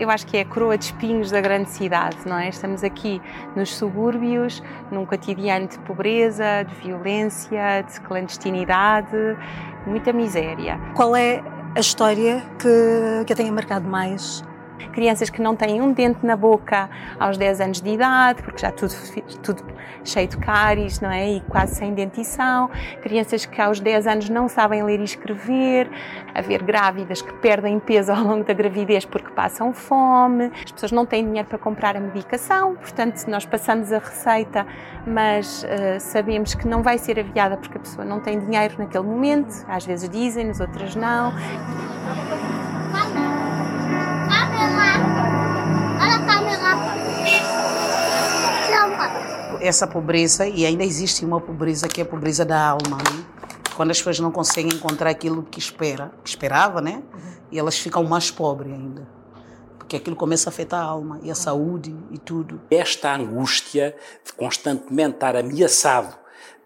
eu 0.02 0.10
acho 0.10 0.26
que 0.26 0.36
é 0.36 0.40
a 0.40 0.44
coroa 0.44 0.76
de 0.76 0.86
espinhos 0.86 1.30
da 1.30 1.40
grande 1.40 1.70
cidade, 1.70 2.16
não 2.26 2.36
é? 2.36 2.48
Estamos 2.48 2.82
aqui 2.82 3.22
nos 3.54 3.74
subúrbios, 3.74 4.62
num 4.90 5.06
cotidiano 5.06 5.68
de 5.68 5.78
pobreza, 5.80 6.64
de 6.64 6.74
violência, 6.74 7.82
de 7.82 8.00
clandestinidade, 8.00 9.16
muita 9.86 10.12
miséria. 10.12 10.78
Qual 10.94 11.14
é 11.14 11.42
a 11.76 11.80
história 11.80 12.42
que, 12.58 13.24
que 13.26 13.32
a 13.32 13.36
tenha 13.36 13.52
marcado 13.52 13.88
mais 13.88 14.44
Crianças 14.92 15.30
que 15.30 15.40
não 15.40 15.56
têm 15.56 15.80
um 15.80 15.92
dente 15.92 16.24
na 16.24 16.36
boca 16.36 16.88
aos 17.18 17.36
10 17.36 17.60
anos 17.60 17.80
de 17.80 17.90
idade, 17.90 18.42
porque 18.42 18.58
já 18.58 18.70
tudo, 18.70 18.94
tudo 19.42 19.64
cheio 20.04 20.28
de 20.28 20.36
cáries, 20.36 21.00
não 21.00 21.10
é? 21.10 21.32
E 21.32 21.40
quase 21.42 21.76
sem 21.76 21.94
dentição. 21.94 22.70
Crianças 23.02 23.46
que 23.46 23.60
aos 23.60 23.80
10 23.80 24.06
anos 24.06 24.28
não 24.28 24.48
sabem 24.48 24.82
ler 24.82 25.00
e 25.00 25.04
escrever. 25.04 25.90
Haver 26.34 26.62
grávidas 26.62 27.22
que 27.22 27.32
perdem 27.34 27.78
peso 27.78 28.12
ao 28.12 28.22
longo 28.22 28.44
da 28.44 28.52
gravidez 28.52 29.04
porque 29.04 29.30
passam 29.30 29.72
fome. 29.72 30.50
As 30.64 30.72
pessoas 30.72 30.92
não 30.92 31.06
têm 31.06 31.24
dinheiro 31.24 31.48
para 31.48 31.58
comprar 31.58 31.96
a 31.96 32.00
medicação, 32.00 32.74
portanto, 32.76 33.24
nós 33.28 33.44
passamos 33.44 33.92
a 33.92 33.98
receita, 33.98 34.66
mas 35.06 35.64
uh, 35.64 36.00
sabemos 36.00 36.54
que 36.54 36.66
não 36.66 36.82
vai 36.82 36.98
ser 36.98 37.18
aviada 37.18 37.56
porque 37.56 37.76
a 37.76 37.80
pessoa 37.80 38.04
não 38.04 38.20
tem 38.20 38.38
dinheiro 38.38 38.74
naquele 38.78 39.04
momento. 39.04 39.64
Às 39.68 39.84
vezes 39.84 40.08
dizem-nos, 40.08 40.60
outras 40.60 40.94
não. 40.94 41.32
Essa 49.60 49.86
pobreza, 49.86 50.46
e 50.46 50.66
ainda 50.66 50.82
existe 50.82 51.24
uma 51.24 51.40
pobreza 51.40 51.86
que 51.88 52.00
é 52.00 52.04
a 52.04 52.06
pobreza 52.06 52.44
da 52.44 52.60
alma, 52.60 52.96
né? 52.96 53.24
quando 53.74 53.90
as 53.90 53.98
pessoas 53.98 54.20
não 54.20 54.30
conseguem 54.30 54.72
encontrar 54.74 55.10
aquilo 55.10 55.42
que 55.42 55.58
espera, 55.58 56.12
que 56.22 56.30
esperava, 56.30 56.80
né? 56.80 57.02
E 57.50 57.58
elas 57.58 57.78
ficam 57.78 58.04
mais 58.04 58.30
pobres 58.30 58.72
ainda. 58.72 59.08
Porque 59.78 59.96
aquilo 59.96 60.16
começa 60.16 60.48
a 60.48 60.50
afetar 60.50 60.80
a 60.80 60.84
alma 60.84 61.20
e 61.22 61.30
a 61.30 61.34
saúde 61.34 61.94
e 62.10 62.18
tudo. 62.18 62.60
Esta 62.70 63.14
angústia 63.14 63.96
de 64.24 64.32
constantemente 64.34 65.14
estar 65.14 65.36
ameaçado 65.36 66.16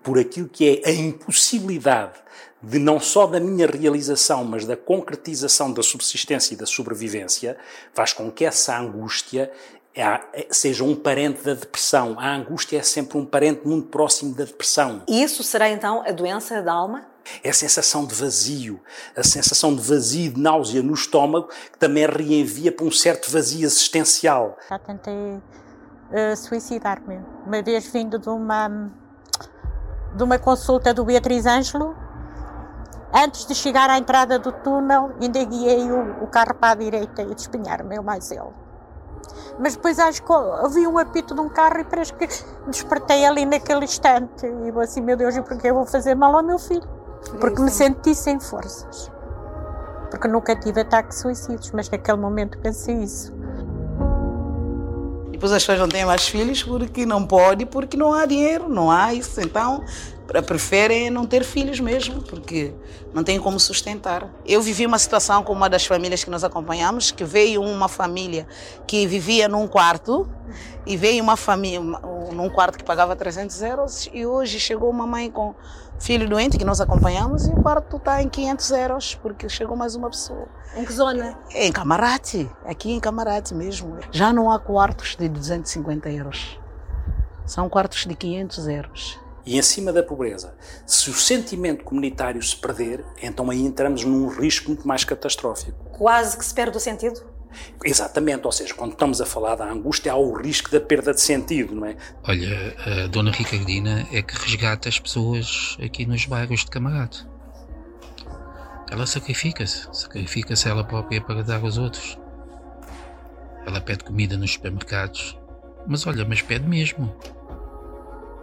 por 0.02 0.18
aquilo 0.18 0.48
que 0.48 0.82
é 0.84 0.88
a 0.88 0.92
impossibilidade 0.92 2.18
de 2.62 2.78
não 2.78 2.98
só 2.98 3.26
da 3.26 3.38
minha 3.38 3.66
realização, 3.66 4.44
mas 4.44 4.64
da 4.64 4.76
concretização 4.76 5.72
da 5.72 5.82
subsistência 5.82 6.54
e 6.54 6.57
da 6.57 6.66
sobrevivência, 6.66 7.57
faz 7.92 8.12
com 8.12 8.30
que 8.30 8.44
essa 8.44 8.78
angústia 8.78 9.52
é, 9.94 10.46
seja 10.50 10.84
um 10.84 10.94
parente 10.94 11.42
da 11.42 11.54
depressão. 11.54 12.16
A 12.18 12.34
angústia 12.34 12.78
é 12.78 12.82
sempre 12.82 13.16
um 13.16 13.24
parente 13.24 13.66
muito 13.66 13.88
próximo 13.88 14.34
da 14.34 14.44
depressão. 14.44 15.02
E 15.09 15.22
isso 15.22 15.42
será 15.42 15.70
então 15.70 16.02
a 16.07 16.12
doença 16.12 16.61
da 16.62 16.72
alma? 16.72 17.07
É 17.42 17.50
a 17.50 17.52
sensação 17.52 18.04
de 18.04 18.14
vazio, 18.14 18.80
a 19.16 19.22
sensação 19.22 19.74
de 19.74 19.82
vazio, 19.82 20.32
de 20.32 20.40
náusea 20.40 20.82
no 20.82 20.94
estômago, 20.94 21.48
que 21.72 21.78
também 21.78 22.07
reenvia 22.07 22.70
para 22.70 22.86
um 22.86 22.90
certo 22.90 23.30
vazio 23.30 23.64
existencial. 23.64 24.57
Já 24.68 24.78
tentei 24.78 25.14
uh, 25.14 26.36
suicidar-me. 26.36 27.18
Uma 27.44 27.62
vez 27.62 27.88
vindo 27.88 28.18
de 28.18 28.28
uma, 28.28 28.90
de 30.14 30.22
uma 30.22 30.38
consulta 30.38 30.94
do 30.94 31.04
Beatriz 31.04 31.46
Ângelo, 31.46 31.96
antes 33.12 33.46
de 33.46 33.54
chegar 33.54 33.90
à 33.90 33.98
entrada 33.98 34.38
do 34.38 34.52
túnel, 34.52 35.12
ainda 35.20 35.44
guiei 35.44 35.90
o, 35.90 36.24
o 36.24 36.26
carro 36.26 36.54
para 36.54 36.72
a 36.72 36.74
direita 36.74 37.22
e 37.22 37.34
despenhar-me, 37.34 37.96
eu 37.96 38.02
mais 38.02 38.30
ele. 38.30 38.66
Mas 39.59 39.74
depois 39.74 39.98
acho 39.98 40.22
que 40.22 40.32
ouvi 40.32 40.86
um 40.86 40.98
apito 40.98 41.34
de 41.34 41.40
um 41.40 41.48
carro 41.48 41.80
e 41.80 41.84
parece 41.84 42.12
que 42.12 42.28
despertei 42.66 43.24
ali 43.24 43.46
naquele 43.46 43.84
instante. 43.84 44.46
E 44.46 44.70
vou 44.70 44.82
assim, 44.82 45.00
meu 45.00 45.16
Deus, 45.16 45.34
e 45.36 45.42
porquê 45.42 45.70
eu 45.70 45.74
vou 45.74 45.86
fazer 45.86 46.14
mal 46.14 46.36
ao 46.36 46.42
meu 46.42 46.59
filho? 46.59 46.86
Porque 47.40 47.61
me 47.61 47.70
senti 47.70 48.14
sem 48.14 48.38
forças. 48.38 49.11
Porque 50.11 50.28
nunca 50.28 50.54
tive 50.54 50.82
ataques 50.82 51.18
suicidas, 51.18 51.70
mas 51.72 51.90
naquele 51.90 52.18
momento 52.18 52.59
pensei 52.59 52.96
isso. 53.02 53.32
Depois 55.37 55.53
as 55.53 55.62
pessoas 55.62 55.78
não 55.78 55.89
têm 55.89 56.07
mais 56.07 56.26
filhos 56.26 56.62
porque 56.62 57.05
não 57.05 57.26
pode, 57.26 57.66
porque 57.66 57.95
não 57.95 58.14
há 58.14 58.24
dinheiro, 58.24 58.70
não 58.70 58.91
há 58.91 59.12
isso. 59.12 59.39
Então 59.39 59.84
preferem 60.47 61.11
não 61.11 61.26
ter 61.26 61.45
filhos 61.45 61.78
mesmo, 61.78 62.22
porque 62.22 62.72
não 63.12 63.22
tem 63.22 63.39
como 63.39 63.61
sustentar. 63.61 64.30
Eu 64.47 64.62
vivi 64.62 64.87
uma 64.87 64.99
situação 64.99 65.43
com 65.43 65.53
uma 65.53 65.68
das 65.68 65.84
famílias 65.84 66.24
que 66.24 66.30
nós 66.30 66.43
acompanhamos, 66.43 67.11
que 67.11 67.22
veio 67.22 67.62
uma 67.62 67.87
família 67.87 68.47
que 68.87 69.07
vivia 69.07 69.47
num 69.47 69.68
quarto 69.68 70.26
e 70.87 70.97
veio 70.97 71.22
uma 71.22 71.37
família 71.37 71.80
num 72.32 72.49
quarto 72.49 72.78
que 72.78 72.84
pagava 72.84 73.14
300 73.14 73.61
euros 73.61 74.09
e 74.14 74.24
hoje 74.24 74.59
chegou 74.59 74.89
uma 74.89 75.07
mãe 75.07 75.30
com 75.30 75.55
filho 75.99 76.28
doente 76.28 76.59
que 76.59 76.64
nós 76.64 76.80
acompanhamos 76.80 77.47
e 77.47 77.51
o 77.51 77.62
quarto 77.62 77.97
está 77.97 78.22
em 78.22 78.28
500 78.28 78.70
euros 78.70 79.14
porque 79.16 79.49
chegou 79.49 79.76
mais 79.76 79.94
uma 79.94 80.11
pessoa. 80.11 80.47
Em 80.76 80.84
que 80.84 80.92
zona? 80.92 81.38
Em 81.55 81.72
Camarate, 81.72 82.51
aqui 82.64 82.92
em 82.92 83.01
Camarate 83.01 83.55
mesmo. 83.55 83.99
Já 84.11 84.32
não 84.32 84.51
há 84.51 84.59
quartos 84.59 85.16
de 85.16 85.28
250 85.28 86.11
euros. 86.11 86.59
São 87.44 87.68
quartos 87.68 88.05
de 88.07 88.14
500 88.14 88.68
euros 88.68 89.26
e 89.47 89.57
em 89.57 89.62
cima 89.62 89.92
da 89.92 90.03
pobreza. 90.03 90.55
Se 90.84 91.09
o 91.09 91.14
sentimento 91.14 91.84
comunitário 91.84 92.42
se 92.42 92.57
perder, 92.57 93.05
então 93.22 93.49
aí 93.49 93.64
entramos 93.64 94.05
num 94.05 94.26
risco 94.26 94.70
muito 94.70 94.86
mais 94.86 95.05
catastrófico. 95.05 95.78
Quase 95.97 96.36
que 96.36 96.44
se 96.44 96.53
perde 96.53 96.76
o 96.76 96.80
sentido? 96.80 97.36
Exatamente, 97.84 98.44
ou 98.44 98.52
seja, 98.52 98.74
quando 98.74 98.92
estamos 98.92 99.20
a 99.20 99.26
falar 99.26 99.54
da 99.54 99.64
angústia, 99.64 100.12
há 100.12 100.16
o 100.16 100.32
risco 100.34 100.70
da 100.70 100.80
perda 100.80 101.12
de 101.12 101.20
sentido, 101.20 101.74
não 101.74 101.86
é? 101.86 101.96
Olha, 102.24 102.76
a 103.04 103.07
dona 103.07 103.30
Ricardina 103.30 104.07
é 104.12 104.22
que 104.22 104.34
resgata 104.34 104.88
as 104.88 104.98
pessoas 104.98 105.76
aqui 105.82 106.07
nos 106.07 106.24
bairros 106.26 106.61
de 106.61 106.70
Camarate. 106.70 107.26
Ela 108.90 109.07
sacrifica-se, 109.07 109.88
sacrifica-se 109.92 110.68
ela 110.68 110.84
própria 110.84 111.20
para 111.20 111.42
dar 111.42 111.61
aos 111.62 111.76
outros. 111.76 112.18
Ela 113.66 113.80
pede 113.80 114.04
comida 114.04 114.36
nos 114.36 114.52
supermercados, 114.52 115.36
mas 115.86 116.07
olha, 116.07 116.24
mas 116.24 116.40
pede 116.40 116.66
mesmo. 116.68 117.14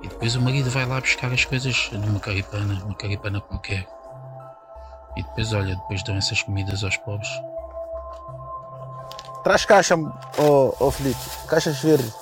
E 0.01 0.07
depois 0.07 0.35
o 0.35 0.41
marido 0.41 0.69
vai 0.69 0.85
lá 0.85 0.99
buscar 0.99 1.31
as 1.31 1.45
coisas 1.45 1.89
numa 1.93 2.19
caripana, 2.19 2.83
uma 2.83 2.93
caripana 2.93 3.39
qualquer. 3.39 3.87
E 5.15 5.23
depois, 5.23 5.53
olha, 5.53 5.75
depois 5.75 6.03
dão 6.03 6.17
essas 6.17 6.41
comidas 6.41 6.83
aos 6.83 6.97
pobres. 6.97 7.29
Traz 9.43 9.65
caixa, 9.65 9.95
oh, 10.37 10.73
oh 10.79 10.89
Felipe, 10.89 11.19
caixas 11.49 11.77
verdes. 11.79 12.15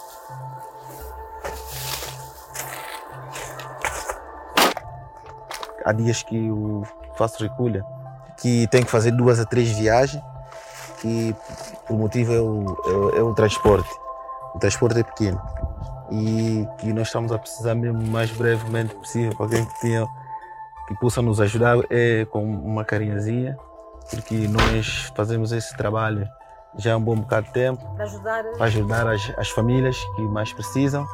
Há 5.85 5.93
dias 5.93 6.23
que 6.23 6.47
eu 6.47 6.83
faço 7.15 7.43
recolha, 7.43 7.85
que 8.37 8.67
tenho 8.67 8.85
que 8.85 8.91
fazer 8.91 9.11
duas 9.11 9.39
a 9.39 9.45
três 9.45 9.69
viagens, 9.69 10.23
que 10.99 11.35
por 11.87 11.95
motivo 11.95 12.33
é 12.33 12.39
o, 12.39 13.13
é, 13.15 13.19
é 13.19 13.21
o 13.21 13.35
transporte. 13.35 13.89
O 14.55 14.59
transporte 14.59 14.99
é 14.99 15.03
pequeno 15.03 15.39
e 16.11 16.67
que 16.79 16.91
nós 16.91 17.07
estamos 17.07 17.31
a 17.31 17.37
precisar 17.37 17.75
mesmo 17.75 18.01
mais 18.07 18.31
brevemente 18.31 18.95
possível 18.95 19.35
para 19.35 19.45
alguém 19.45 19.63
que 19.63 19.79
tenha 19.79 20.05
que 20.87 20.95
possa 20.95 21.21
nos 21.21 21.39
ajudar 21.39 21.77
é 21.89 22.25
com 22.25 22.43
uma 22.43 22.83
carinhazinha 22.83 23.57
porque 24.09 24.45
nós 24.49 25.09
fazemos 25.15 25.53
esse 25.53 25.75
trabalho 25.77 26.27
já 26.77 26.93
há 26.93 26.97
um 26.97 27.01
bom 27.01 27.15
bocado 27.15 27.47
de 27.47 27.53
tempo 27.53 27.83
para 27.95 28.03
ajudar, 28.05 28.43
para 28.43 28.65
ajudar 28.65 29.07
as, 29.07 29.33
as 29.37 29.49
famílias 29.49 29.97
que 30.15 30.21
mais 30.21 30.53
precisam. 30.53 31.05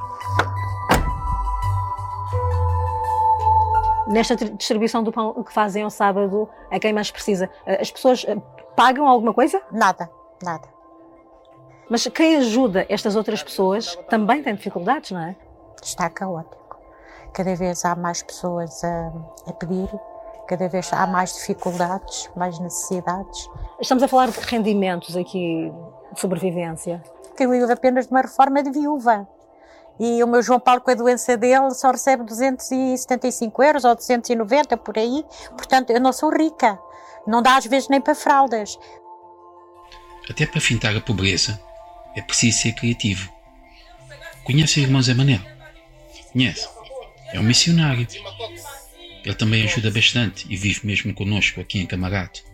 Nesta 4.07 4.35
distribuição 4.35 5.03
do 5.03 5.11
pão 5.11 5.43
que 5.43 5.51
fazem 5.51 5.83
ao 5.83 5.89
sábado 5.89 6.47
a 6.71 6.79
quem 6.79 6.93
mais 6.93 7.11
precisa, 7.11 7.49
as 7.65 7.91
pessoas 7.91 8.25
eh, 8.27 8.37
pagam 8.75 9.05
alguma 9.05 9.33
coisa? 9.33 9.61
Nada, 9.71 10.09
nada. 10.41 10.67
Mas 11.89 12.07
quem 12.07 12.37
ajuda 12.37 12.85
estas 12.89 13.15
outras 13.15 13.43
pessoas 13.43 13.95
também 14.09 14.43
tem 14.43 14.55
dificuldades, 14.55 15.11
não 15.11 15.21
é? 15.21 15.35
Está 15.81 16.09
caótico. 16.09 16.79
Cada 17.33 17.55
vez 17.55 17.83
há 17.83 17.95
mais 17.95 18.23
pessoas 18.23 18.83
a, 18.83 19.11
a 19.47 19.53
pedir, 19.53 19.89
cada 20.47 20.67
vez 20.69 20.91
há 20.93 21.05
mais 21.05 21.33
dificuldades, 21.35 22.29
mais 22.35 22.57
necessidades. 22.59 23.49
Estamos 23.79 24.03
a 24.03 24.07
falar 24.07 24.31
de 24.31 24.39
rendimentos 24.39 25.15
aqui, 25.15 25.71
de 26.13 26.19
sobrevivência. 26.19 27.03
Eu 27.37 27.51
vivo 27.51 27.71
apenas 27.71 28.07
de 28.07 28.11
uma 28.11 28.21
reforma 28.21 28.63
de 28.63 28.71
viúva. 28.71 29.27
E 29.99 30.23
o 30.23 30.27
meu 30.27 30.41
João 30.41 30.59
Paulo, 30.59 30.81
com 30.81 30.91
a 30.91 30.95
doença 30.95 31.35
dele, 31.35 31.71
só 31.73 31.91
recebe 31.91 32.23
275 32.23 33.63
euros 33.63 33.83
ou 33.83 33.95
290 33.95 34.77
por 34.77 34.97
aí. 34.97 35.25
Portanto, 35.49 35.89
eu 35.89 35.99
não 35.99 36.13
sou 36.13 36.31
rica. 36.31 36.79
Não 37.25 37.41
dá 37.41 37.57
às 37.57 37.65
vezes 37.65 37.89
nem 37.89 37.99
para 37.99 38.15
fraldas. 38.15 38.79
Até 40.29 40.45
para 40.45 40.61
fintar 40.61 40.95
a 40.95 41.01
pobreza, 41.01 41.59
é 42.15 42.21
preciso 42.21 42.59
ser 42.59 42.73
criativo. 42.73 43.31
Conhece 44.43 44.79
o 44.79 44.83
irmão 44.83 45.01
Zé 45.01 45.13
Manel? 45.13 45.41
Conhece? 46.31 46.67
É 47.33 47.39
um 47.39 47.43
missionário. 47.43 48.07
Ele 49.27 49.35
também 49.35 49.65
ajuda 49.65 49.91
bastante 49.91 50.47
e 50.49 50.55
vive 50.55 50.87
mesmo 50.87 51.13
conosco 51.13 51.59
aqui 51.59 51.79
em 51.79 51.85
Camarate. 51.85 52.45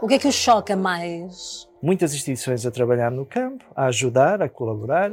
O 0.00 0.06
que 0.06 0.14
é 0.14 0.18
que 0.20 0.28
o 0.28 0.32
choca 0.32 0.76
mais? 0.76 1.68
Muitas 1.82 2.14
instituições 2.14 2.64
a 2.64 2.70
trabalhar 2.70 3.10
no 3.10 3.26
campo, 3.26 3.64
a 3.74 3.86
ajudar, 3.86 4.40
a 4.40 4.48
colaborar, 4.48 5.10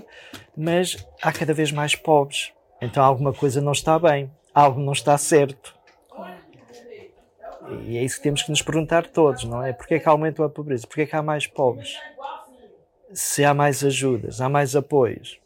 mas 0.55 1.03
há 1.19 1.31
cada 1.31 1.51
vez 1.51 1.71
mais 1.71 1.95
pobres. 1.95 2.51
Então 2.79 3.03
alguma 3.03 3.33
coisa 3.33 3.59
não 3.59 3.71
está 3.71 3.97
bem, 3.97 4.29
algo 4.53 4.79
não 4.79 4.93
está 4.93 5.17
certo. 5.17 5.73
E 7.87 7.97
é 7.97 8.03
isso 8.03 8.17
que 8.17 8.23
temos 8.23 8.43
que 8.43 8.51
nos 8.51 8.61
perguntar 8.61 9.07
todos, 9.07 9.45
não 9.45 9.65
é? 9.65 9.73
Porquê 9.73 9.95
é 9.95 9.99
que 9.99 10.07
aumentou 10.07 10.45
a 10.45 10.49
pobreza? 10.49 10.85
Porquê 10.85 11.01
é 11.01 11.05
que 11.07 11.15
há 11.15 11.23
mais 11.23 11.47
pobres? 11.47 11.97
se 13.15 13.43
há 13.45 13.51
mais 13.51 13.83
ajudas, 13.83 14.41
há 14.41 14.49
mais 14.49 14.75
apoios. 14.75 15.39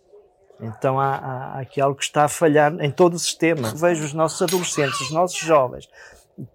Então 0.61 0.99
há, 0.99 1.15
há, 1.15 1.59
aqui 1.59 1.79
algo 1.79 1.97
que 1.97 2.03
está 2.03 2.25
a 2.25 2.27
falhar 2.27 2.73
em 2.79 2.91
todo 2.91 3.13
o 3.13 3.19
sistema. 3.19 3.73
Vejo 3.75 4.03
os 4.03 4.13
nossos 4.13 4.41
adolescentes, 4.41 4.99
os 5.01 5.11
nossos 5.11 5.39
jovens, 5.39 5.89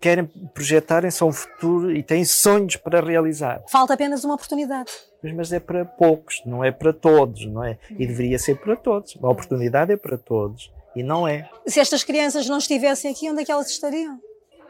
querem 0.00 0.26
projetarem-se 0.26 1.22
a 1.22 1.26
um 1.26 1.32
futuro 1.32 1.90
e 1.90 2.02
têm 2.02 2.24
sonhos 2.24 2.76
para 2.76 3.00
realizar. 3.00 3.62
Falta 3.68 3.94
apenas 3.94 4.24
uma 4.24 4.34
oportunidade. 4.34 4.90
Mas 5.34 5.52
é 5.52 5.61
para 5.61 5.84
poucos, 5.84 6.42
não 6.44 6.62
é 6.62 6.70
para 6.70 6.92
todos, 6.92 7.46
não 7.46 7.64
é? 7.64 7.78
E 7.90 8.07
deveria 8.07 8.38
ser 8.38 8.57
para 8.57 8.76
todos. 8.76 9.16
A 9.22 9.28
oportunidade 9.28 9.92
é 9.92 9.96
para 9.96 10.18
todos. 10.18 10.70
E 10.94 11.02
não 11.02 11.26
é. 11.26 11.48
Se 11.66 11.80
estas 11.80 12.05
crianças 12.05 12.46
não 12.46 12.59
estivessem 12.59 13.11
aqui, 13.11 13.28
onde 13.30 13.42
é 13.42 13.44
que 13.44 13.50
elas 13.50 13.68
estariam? 13.68 14.20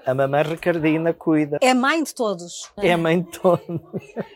A 0.07 0.15
mamãe 0.15 0.43
Ricardina 0.43 1.15
cuida. 1.15 1.59
É 1.63 1.73
mãe 1.73 2.03
de 2.03 2.15
todos. 2.15 2.71
É 2.77 2.95
mãe 2.97 3.23
de 3.23 3.31
todos. 3.39 3.81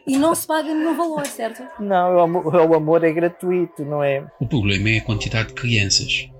E 0.06 0.16
não 0.16 0.34
se 0.34 0.46
paga 0.46 0.72
nenhum 0.74 0.96
valor, 0.96 1.26
certo? 1.26 1.62
Não, 1.78 2.16
o 2.16 2.20
amor, 2.20 2.54
o 2.54 2.74
amor 2.74 3.04
é 3.04 3.12
gratuito, 3.12 3.84
não 3.84 4.02
é? 4.02 4.26
O 4.40 4.46
problema 4.46 4.88
é 4.88 4.98
a 4.98 5.04
quantidade 5.04 5.48
de 5.48 5.54
crianças. 5.54 6.30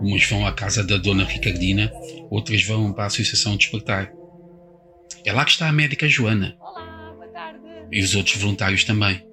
Umas 0.00 0.28
vão 0.28 0.44
à 0.44 0.52
casa 0.52 0.82
da 0.82 0.96
Dona 0.96 1.24
Ricardina, 1.24 1.92
outras 2.28 2.64
vão 2.64 2.92
para 2.92 3.04
a 3.04 3.06
Associação 3.06 3.56
Despertar. 3.56 4.12
É 5.24 5.32
lá 5.32 5.44
que 5.44 5.52
está 5.52 5.68
a 5.68 5.72
médica 5.72 6.08
Joana. 6.08 6.56
Olá, 6.60 7.12
boa 7.14 7.28
tarde. 7.28 7.60
E 7.92 8.02
os 8.02 8.16
outros 8.16 8.36
voluntários 8.36 8.82
também 8.82 9.24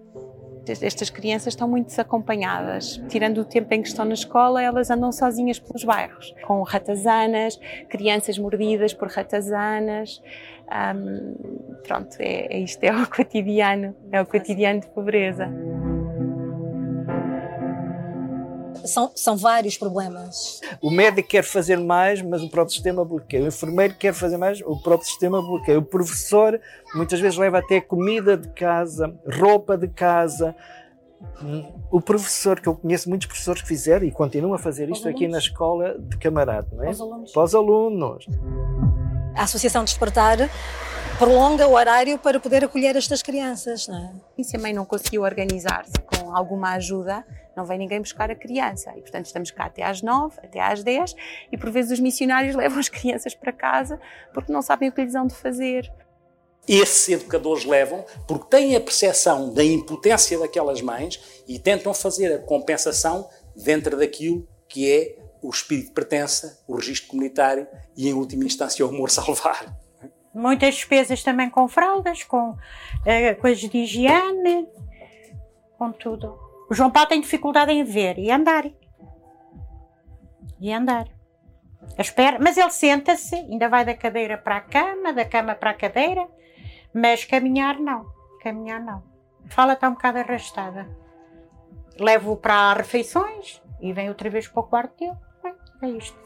estas 0.68 1.10
crianças 1.10 1.54
estão 1.54 1.68
muito 1.68 1.88
desacompanhadas. 1.88 3.02
Tirando 3.10 3.40
o 3.40 3.46
tempo 3.46 3.74
em 3.74 3.82
que 3.82 3.88
estão 3.88 4.06
na 4.06 4.14
escola, 4.14 4.62
elas 4.62 4.90
andam 4.90 5.12
sozinhas 5.12 5.60
pelos 5.60 5.84
bairros, 5.84 6.34
com 6.46 6.62
ratazanas, 6.64 7.60
crianças 7.90 8.38
mordidas 8.38 8.94
por 8.94 9.10
ratazanas. 9.10 10.22
Um, 10.70 11.78
pronto, 11.84 12.16
é, 12.20 12.58
é 12.58 12.60
isto 12.60 12.84
é 12.84 12.92
o 12.92 13.08
cotidiano, 13.10 13.96
é 14.12 14.22
o 14.22 14.26
cotidiano 14.26 14.82
de 14.82 14.88
pobreza. 14.88 15.50
São, 18.86 19.12
são 19.16 19.38
vários 19.38 19.78
problemas. 19.78 20.62
O 20.82 20.90
médico 20.90 21.30
quer 21.30 21.44
fazer 21.44 21.78
mais, 21.78 22.22
mas 22.22 22.42
o 22.42 22.50
próprio 22.50 22.74
sistema 22.74 23.04
bloqueia. 23.04 23.44
O 23.44 23.48
enfermeiro 23.48 23.96
quer 23.96 24.14
fazer 24.14 24.38
mais, 24.38 24.62
o 24.62 24.78
próprio 24.82 25.08
sistema 25.08 25.42
bloqueia. 25.42 25.80
O 25.80 25.84
professor 25.84 26.60
muitas 26.96 27.20
vezes 27.20 27.38
leva 27.38 27.60
até 27.60 27.80
comida 27.82 28.38
de 28.38 28.50
casa, 28.50 29.14
roupa 29.40 29.78
de 29.78 29.88
casa. 29.88 30.56
O 31.92 32.00
professor, 32.00 32.60
que 32.60 32.68
eu 32.68 32.76
conheço 32.76 33.10
muitos 33.10 33.28
professores 33.28 33.62
que 33.62 33.68
fizeram 33.68 34.06
e 34.06 34.12
continuam 34.12 34.54
a 34.54 34.58
fazer 34.58 34.90
isto 34.90 35.08
aqui 35.08 35.28
na 35.28 35.38
escola 35.38 35.98
de 36.00 36.18
camarada, 36.18 36.68
não 36.72 36.84
é? 36.84 36.86
Para 36.86 36.92
os 36.94 37.02
alunos. 37.02 37.32
Para 37.32 37.44
os 37.44 37.56
alunos. 37.56 38.26
A 39.36 39.44
Associação 39.44 39.84
Despertar 39.84 40.38
prolonga 41.18 41.68
o 41.68 41.74
horário 41.74 42.18
para 42.18 42.40
poder 42.40 42.64
acolher 42.64 42.96
estas 42.96 43.22
crianças, 43.22 43.88
não 43.88 43.98
é? 43.98 44.12
E 44.38 44.44
se 44.44 44.56
a 44.56 44.60
mãe 44.60 44.74
não 44.74 44.86
conseguiu 44.86 45.24
organizar-se 45.24 45.92
com 46.00 46.34
alguma 46.34 46.72
ajuda, 46.76 47.26
não 47.60 47.66
vem 47.66 47.78
ninguém 47.78 48.00
buscar 48.00 48.32
a 48.32 48.36
criança. 48.36 48.94
E, 48.96 49.02
portanto, 49.02 49.26
estamos 49.26 49.52
cá 49.52 49.66
até 49.66 49.84
às 49.84 50.02
nove, 50.02 50.38
até 50.42 50.62
às 50.62 50.82
dez, 50.82 51.14
e 51.52 51.58
por 51.58 51.70
vezes 51.70 51.92
os 51.92 52.00
missionários 52.00 52.56
levam 52.56 52.80
as 52.80 52.88
crianças 52.88 53.36
para 53.36 53.52
casa 53.52 54.00
porque 54.34 54.52
não 54.52 54.62
sabem 54.62 54.88
o 54.88 54.92
que 54.92 55.04
lhes 55.04 55.14
hão 55.14 55.28
de 55.28 55.36
fazer. 55.36 55.92
Esses 56.68 57.10
educadores 57.10 57.66
levam 57.66 58.06
porque 58.28 58.46
têm 58.46 58.76
a 58.76 58.82
percepção 58.82 59.54
da 59.54 59.64
impotência 59.64 60.40
daquelas 60.40 60.82
mães 60.82 61.44
e 61.48 61.60
tentam 61.60 61.94
fazer 61.94 62.34
a 62.34 62.40
compensação 62.40 63.28
dentro 63.56 63.98
daquilo 63.98 64.48
que 64.68 64.90
é 64.90 65.18
o 65.42 65.50
espírito 65.50 65.88
de 65.88 65.94
pertença, 65.94 66.64
o 66.68 66.76
registro 66.76 67.10
comunitário 67.10 67.68
e, 67.98 68.08
em 68.08 68.14
última 68.14 68.46
instância, 68.46 68.86
o 68.86 68.90
amor 68.90 69.10
salvar. 69.10 69.76
Muitas 70.34 70.76
despesas 70.76 71.24
também 71.24 71.50
com 71.50 71.68
fraldas, 71.68 72.24
com 72.24 72.52
uh, 72.52 73.42
coisas 73.42 73.68
de 73.68 73.78
higiene, 73.80 74.68
com 75.78 75.92
tudo. 75.92 76.49
O 76.70 76.74
João 76.74 76.92
Paulo 76.92 77.10
tem 77.10 77.22
dificuldade 77.22 77.72
em 77.72 77.84
ver 77.84 78.18
e 78.20 78.32
andar. 78.32 78.66
E 80.60 80.72
andar. 80.72 81.08
Espera, 81.98 82.38
mas 82.40 82.58
ele 82.58 82.70
senta-se, 82.70 83.36
ainda 83.36 83.68
vai 83.68 83.84
da 83.84 83.96
cadeira 83.96 84.38
para 84.38 84.58
a 84.58 84.62
cama, 84.62 85.12
da 85.12 85.26
cama 85.26 85.56
para 85.56 85.72
a 85.72 85.74
cadeira, 85.74 86.28
mas 86.94 87.26
caminhar 87.26 87.80
não. 87.80 88.06
Caminhar 88.42 88.80
não. 88.80 89.04
Fala 89.48 89.74
está 89.74 89.90
um 89.90 89.94
bocado 89.94 90.20
arrastada. 90.20 90.88
Levo-o 92.00 92.38
para 92.38 92.74
refeições 92.74 93.62
e 93.82 93.92
vem 93.92 94.08
outra 94.08 94.30
vez 94.30 94.48
para 94.48 94.62
o 94.62 94.68
quarto 94.68 94.98
dele. 94.98 95.18
É 95.82 95.90
isto 95.90 96.18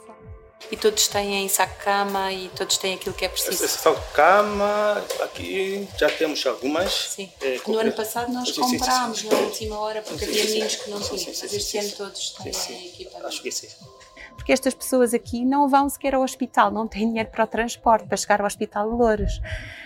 e 0.71 0.77
todos 0.77 1.07
têm 1.07 1.47
saco-cama 1.47 2.31
e 2.31 2.49
todos 2.49 2.77
têm 2.77 2.95
aquilo 2.95 3.13
que 3.13 3.25
é 3.25 3.29
preciso. 3.29 3.67
Saco-cama, 3.67 5.03
aqui 5.21 5.87
já 5.97 6.09
temos 6.09 6.45
algumas. 6.45 6.91
Sim. 6.91 7.31
É, 7.41 7.59
no 7.67 7.77
ano 7.77 7.91
passado 7.91 8.31
nós 8.31 8.49
sim, 8.49 8.61
comprámos 8.61 9.19
sim, 9.19 9.29
sim, 9.29 9.35
na 9.35 9.41
última 9.41 9.79
hora 9.79 10.01
porque 10.01 10.25
havia 10.25 10.43
meninos 10.45 10.75
que 10.75 10.89
não 10.89 10.99
tinham, 10.99 11.25
mas 11.25 11.53
este 11.53 11.77
ano 11.77 11.91
todos 11.91 12.29
têm 12.31 12.87
equipa. 12.87 13.27
Acho 13.27 13.41
que 13.41 13.51
sim. 13.51 13.67
Porque 14.35 14.51
estas 14.51 14.73
pessoas 14.73 15.13
aqui 15.13 15.45
não 15.45 15.69
vão 15.69 15.87
sequer 15.87 16.15
ao 16.15 16.21
hospital, 16.21 16.71
não 16.71 16.87
têm 16.87 17.07
dinheiro 17.07 17.29
para 17.29 17.43
o 17.43 17.47
transporte, 17.47 18.07
para 18.07 18.17
chegar 18.17 18.41
ao 18.41 18.47
hospital 18.47 18.89
de 18.89 18.95
Louros. 18.95 19.37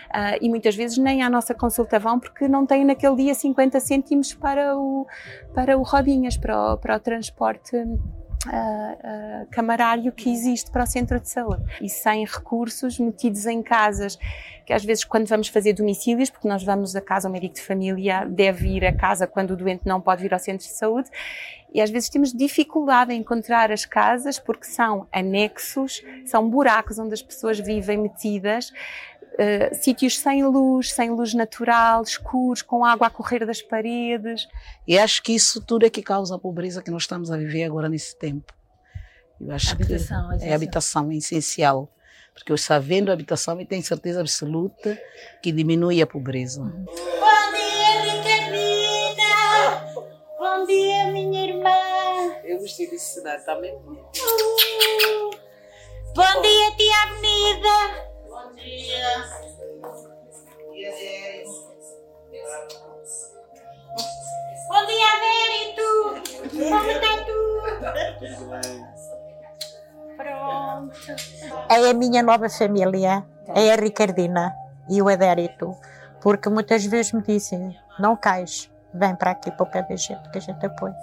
Uh, 0.07 0.39
e 0.39 0.47
muitas 0.49 0.73
vezes 0.73 0.97
nem 0.97 1.21
à 1.21 1.30
nossa 1.30 1.53
consulta 1.53 1.99
vão 1.99 2.17
porque 2.17 2.47
não 2.47 2.65
têm 2.65 2.86
naquele 2.86 3.15
dia 3.17 3.36
50 3.36 3.80
cêntimos 3.82 4.34
para 4.34 4.78
o, 4.78 5.05
para 5.53 5.78
o 5.78 5.84
rodinhas, 5.84 6.38
para 6.38 6.73
o, 6.73 6.78
para 6.78 6.95
o 6.95 6.99
transporte 6.99 7.75
uh, 8.46 9.48
camarário 9.50 10.12
que 10.12 10.32
existe 10.32 10.70
para 10.72 10.84
o 10.84 10.88
centro 10.88 11.20
de 11.20 11.30
saúde. 11.30 11.64
E 11.82 11.90
sem 11.90 12.26
recursos 12.26 13.00
metidos 13.00 13.46
em 13.46 13.62
casas 13.62 14.18
que 14.66 14.74
às 14.74 14.84
vezes 14.84 15.06
quando 15.06 15.26
vamos 15.28 15.48
fazer 15.48 15.72
domicílios, 15.72 16.30
porque 16.30 16.46
nós 16.46 16.62
vamos 16.62 16.94
a 16.94 17.00
casa, 17.00 17.30
o 17.30 17.32
médico 17.32 17.56
de 17.56 17.62
família 17.62 18.26
deve 18.26 18.68
ir 18.68 18.86
a 18.86 18.94
casa 18.94 19.26
quando 19.26 19.52
o 19.52 19.56
doente 19.56 19.84
não 19.86 20.02
pode 20.02 20.22
vir 20.22 20.34
ao 20.34 20.40
centro 20.40 20.68
de 20.68 20.74
saúde 20.74 21.10
e 21.74 21.80
às 21.80 21.90
vezes 21.90 22.10
temos 22.10 22.34
dificuldade 22.34 23.14
em 23.14 23.20
encontrar 23.20 23.72
as 23.72 23.86
casas 23.86 24.38
porque 24.38 24.66
são 24.66 25.08
anexos, 25.12 26.04
são 26.26 26.50
buracos 26.50 27.00
onde 27.00 27.14
as 27.14 27.22
pessoas 27.22 27.60
vivem 27.60 27.98
metidas 27.98 28.74
Uh, 29.38 29.76
sítios 29.76 30.18
sem 30.18 30.44
luz, 30.44 30.92
sem 30.92 31.12
luz 31.12 31.36
natural, 31.36 32.02
escuros, 32.02 32.64
com 32.64 32.84
água 32.84 33.06
a 33.06 33.10
correr 33.10 33.46
das 33.46 33.62
paredes. 33.62 34.48
E 34.88 34.98
acho 34.98 35.22
que 35.22 35.34
isso 35.34 35.62
tudo 35.62 35.86
é 35.86 35.92
que 35.92 36.02
causa 36.02 36.36
a 36.36 36.40
pobreza 36.40 36.82
que 36.82 36.90
nós 36.90 37.04
estamos 37.04 37.30
a 37.30 37.38
viver 37.38 37.64
agora 37.64 37.88
nesse 37.88 38.18
tempo. 38.18 38.52
Eu 39.40 39.52
acho 39.52 39.70
a 39.70 39.74
habitação, 39.74 40.38
que 40.40 40.46
é 40.46 40.52
a 40.52 40.56
habitação 40.56 41.12
é 41.12 41.16
essencial. 41.16 41.88
Porque 42.34 42.52
eu 42.52 42.58
sabendo 42.58 43.10
a 43.10 43.14
habitação, 43.14 43.60
eu 43.60 43.66
tenho 43.66 43.84
certeza 43.84 44.22
absoluta 44.22 45.00
que 45.42 45.52
diminui 45.52 46.02
a 46.02 46.08
pobreza. 46.08 46.62
Uhum. 46.62 46.86
Bom 46.86 47.52
dia, 47.54 48.02
Ricarina! 48.14 49.24
Bom 50.38 50.66
dia, 50.66 51.12
minha 51.12 51.48
irmã! 51.48 51.70
Eu 52.44 52.60
gostei 52.60 52.90
desse 52.90 53.16
cenário 53.16 53.44
também. 53.46 53.74
Uh! 53.74 55.32
Bom 56.16 56.42
dia, 56.42 56.76
tia 56.76 57.04
Avenida! 57.04 58.16
Bom 58.38 58.54
dia. 58.54 59.26
Bom 64.68 64.86
dia, 64.86 65.12
Verito. 65.26 65.90
Como 66.54 66.86
está 66.86 67.18
tu? 67.26 67.40
Pronto. 70.16 70.94
É 71.68 71.90
a 71.90 71.94
minha 71.96 72.22
nova 72.22 72.48
família. 72.48 73.26
É 73.56 73.74
a 73.74 73.76
Ricardina 73.76 74.54
e 74.88 75.02
o 75.02 75.10
Adérito. 75.10 75.76
Porque 76.22 76.48
muitas 76.48 76.86
vezes 76.86 77.14
me 77.14 77.24
dizem, 77.24 77.76
não 77.98 78.16
cais, 78.16 78.70
vem 78.94 79.16
para 79.16 79.32
aqui 79.32 79.50
para 79.50 79.64
o 79.64 79.72
pé 79.72 79.82
da 79.82 79.96
gente, 79.96 80.30
que 80.30 80.38
a 80.38 80.42
gente 80.42 80.64
apoia. 80.64 80.96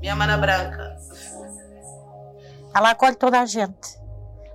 Minha 0.00 0.16
mana 0.16 0.38
branca. 0.38 0.93
Ela 2.74 2.90
acolhe 2.90 3.14
toda 3.14 3.40
a 3.40 3.46
gente. 3.46 4.02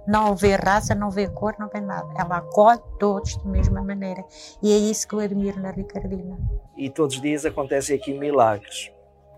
Não 0.07 0.35
vê 0.35 0.55
raça, 0.55 0.95
não 0.95 1.09
vê 1.09 1.27
cor, 1.27 1.55
não 1.59 1.69
vê 1.69 1.79
nada. 1.79 2.11
Ela 2.17 2.37
acolhe 2.37 2.81
todos 2.99 3.37
da 3.37 3.49
mesma 3.49 3.81
maneira. 3.81 4.23
E 4.61 4.73
é 4.73 4.77
isso 4.77 5.07
que 5.07 5.13
eu 5.13 5.19
admiro 5.19 5.59
na 5.61 5.71
Ricardina. 5.71 6.37
E 6.75 6.89
todos 6.89 7.15
os 7.15 7.21
dias 7.21 7.45
acontecem 7.45 7.95
aqui 7.95 8.13
milagres. 8.13 8.91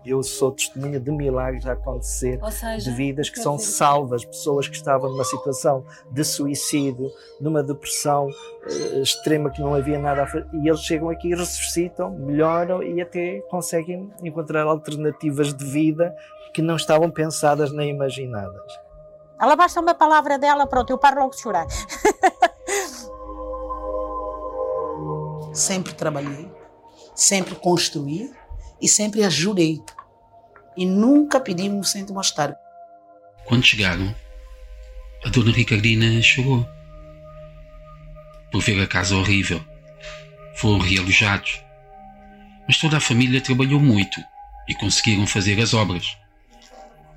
Eu 0.04 0.20
sou 0.22 0.50
testemunha 0.50 0.98
de 0.98 1.12
milagres 1.12 1.64
a 1.64 1.72
acontecer, 1.72 2.40
seja, 2.50 2.90
de 2.90 2.96
vidas 2.96 3.30
que 3.30 3.38
são 3.38 3.56
salvas, 3.56 4.24
pessoas 4.24 4.66
que 4.66 4.74
estavam 4.74 5.10
numa 5.10 5.22
situação 5.22 5.84
de 6.10 6.24
suicídio, 6.24 7.08
numa 7.40 7.62
depressão 7.62 8.26
uh, 8.26 9.00
extrema 9.00 9.48
que 9.48 9.60
não 9.60 9.74
havia 9.74 10.00
nada 10.00 10.24
a 10.24 10.26
fazer, 10.26 10.48
e 10.54 10.68
eles 10.68 10.80
chegam 10.80 11.08
aqui 11.08 11.28
e 11.28 11.36
ressuscitam, 11.36 12.10
melhoram 12.18 12.82
e 12.82 13.00
até 13.00 13.42
conseguem 13.42 14.10
encontrar 14.24 14.64
alternativas 14.64 15.54
de 15.54 15.64
vida 15.64 16.12
que 16.52 16.62
não 16.62 16.76
estavam 16.76 17.10
pensadas 17.10 17.72
nem 17.72 17.90
imaginadas. 17.90 18.72
Ela 19.40 19.56
basta 19.56 19.80
uma 19.80 19.94
palavra 19.94 20.38
dela, 20.38 20.66
pronto, 20.66 20.90
eu 20.90 20.98
paro 20.98 21.20
logo 21.20 21.34
de 21.34 21.40
chorar. 21.40 21.66
sempre 25.52 25.92
trabalhei, 25.94 26.50
sempre 27.14 27.54
construí 27.54 28.30
e 28.80 28.88
sempre 28.88 29.24
ajudei. 29.24 29.82
E 30.76 30.86
nunca 30.86 31.40
pedi 31.40 31.68
um 31.68 31.82
cento 31.82 32.14
mais 32.14 32.30
tarde. 32.30 32.56
Quando 33.44 33.64
chegaram, 33.64 34.14
a 35.24 35.28
dona 35.28 35.52
Ricardina 35.52 36.22
chorou. 36.22 36.66
Por 38.50 38.60
ver 38.60 38.80
a 38.82 38.86
casa 38.86 39.16
horrível. 39.16 39.60
Foram 40.56 40.78
realojados. 40.78 41.62
Mas 42.66 42.78
toda 42.78 42.96
a 42.98 43.00
família 43.00 43.40
trabalhou 43.40 43.80
muito 43.80 44.20
e 44.68 44.74
conseguiram 44.74 45.26
fazer 45.26 45.60
as 45.60 45.74
obras. 45.74 46.16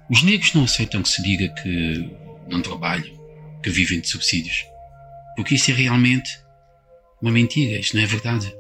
Os 0.10 0.22
negros 0.24 0.54
não 0.54 0.66
aceitam 0.66 1.02
que 1.02 1.10
se 1.10 1.22
diga 1.24 1.50
que 1.62 2.16
não 2.48 2.62
trabalham, 2.62 3.14
que 3.64 3.70
vivem 3.70 4.00
de 4.00 4.08
subsídios. 4.08 4.66
Porque 5.36 5.56
isso 5.56 5.72
é 5.72 5.74
realmente 5.74 6.40
uma 7.22 7.32
mentira, 7.32 7.80
isto 7.80 7.96
não 7.96 8.04
é 8.04 8.06
verdade. 8.06 8.56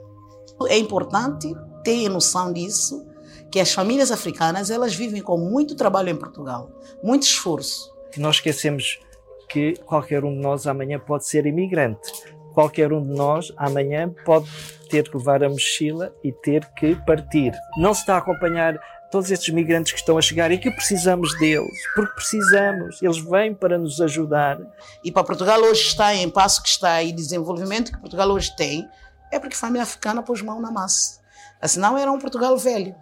É 0.67 0.77
importante 0.77 1.53
ter 1.83 2.09
noção 2.09 2.51
disso, 2.51 3.05
que 3.51 3.59
as 3.59 3.71
famílias 3.71 4.11
africanas 4.11 4.69
elas 4.71 4.95
vivem 4.95 5.21
com 5.21 5.37
muito 5.37 5.75
trabalho 5.75 6.09
em 6.09 6.15
Portugal, 6.15 6.71
muito 7.03 7.23
esforço. 7.23 7.93
Nós 8.17 8.37
esquecemos 8.37 8.99
que 9.47 9.75
qualquer 9.85 10.23
um 10.25 10.33
de 10.33 10.41
nós 10.41 10.65
amanhã 10.65 10.99
pode 10.99 11.27
ser 11.27 11.45
imigrante. 11.45 12.11
Qualquer 12.53 12.91
um 12.91 13.05
de 13.05 13.13
nós 13.13 13.51
amanhã 13.57 14.13
pode 14.25 14.49
ter 14.89 15.09
que 15.09 15.17
levar 15.17 15.43
a 15.43 15.49
mochila 15.49 16.15
e 16.23 16.31
ter 16.31 16.65
que 16.73 16.95
partir. 17.05 17.53
Não 17.77 17.93
se 17.93 18.01
está 18.01 18.15
a 18.15 18.19
acompanhar 18.19 18.79
todos 19.15 19.31
estes 19.31 19.53
migrantes 19.53 19.93
que 19.93 19.99
estão 19.99 20.17
a 20.17 20.21
chegar 20.21 20.51
e 20.51 20.57
que 20.57 20.69
precisamos 20.69 21.33
deles, 21.39 21.71
porque 21.95 22.15
precisamos, 22.15 23.01
eles 23.01 23.17
vêm 23.17 23.55
para 23.55 23.77
nos 23.77 24.01
ajudar. 24.01 24.59
E 25.05 25.09
para 25.09 25.23
Portugal 25.23 25.57
hoje 25.61 25.83
está 25.83 26.13
em 26.13 26.29
passo 26.29 26.61
que 26.61 26.67
está 26.67 27.01
e 27.01 27.13
desenvolvimento 27.13 27.93
que 27.93 27.97
Portugal 27.97 28.29
hoje 28.29 28.53
tem, 28.57 28.85
é 29.31 29.39
porque 29.39 29.55
a 29.55 29.57
família 29.57 29.83
africana 29.83 30.21
pôs 30.21 30.41
mão 30.41 30.59
na 30.59 30.69
massa. 30.69 31.21
Senão 31.63 31.97
era 31.97 32.11
um 32.11 32.19
Portugal 32.19 32.57
velho. 32.57 32.93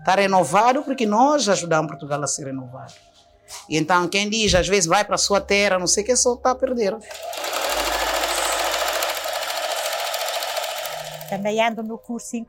Está 0.00 0.16
renovado 0.16 0.82
porque 0.82 1.06
nós 1.06 1.48
ajudamos 1.48 1.88
Portugal 1.88 2.20
a 2.20 2.26
ser 2.26 2.46
renovado. 2.46 2.92
E 3.68 3.76
então 3.76 4.08
quem 4.08 4.28
diz, 4.28 4.52
às 4.56 4.66
vezes, 4.66 4.86
vai 4.86 5.04
para 5.04 5.14
a 5.14 5.18
sua 5.18 5.40
terra, 5.40 5.78
não 5.78 5.86
sei 5.86 6.02
o 6.02 6.06
que, 6.06 6.16
só 6.16 6.34
está 6.34 6.50
a 6.50 6.56
perder. 6.56 6.96
Também 11.30 11.64
ando 11.64 11.84
no 11.84 11.96
curso, 11.96 12.34
em, 12.34 12.44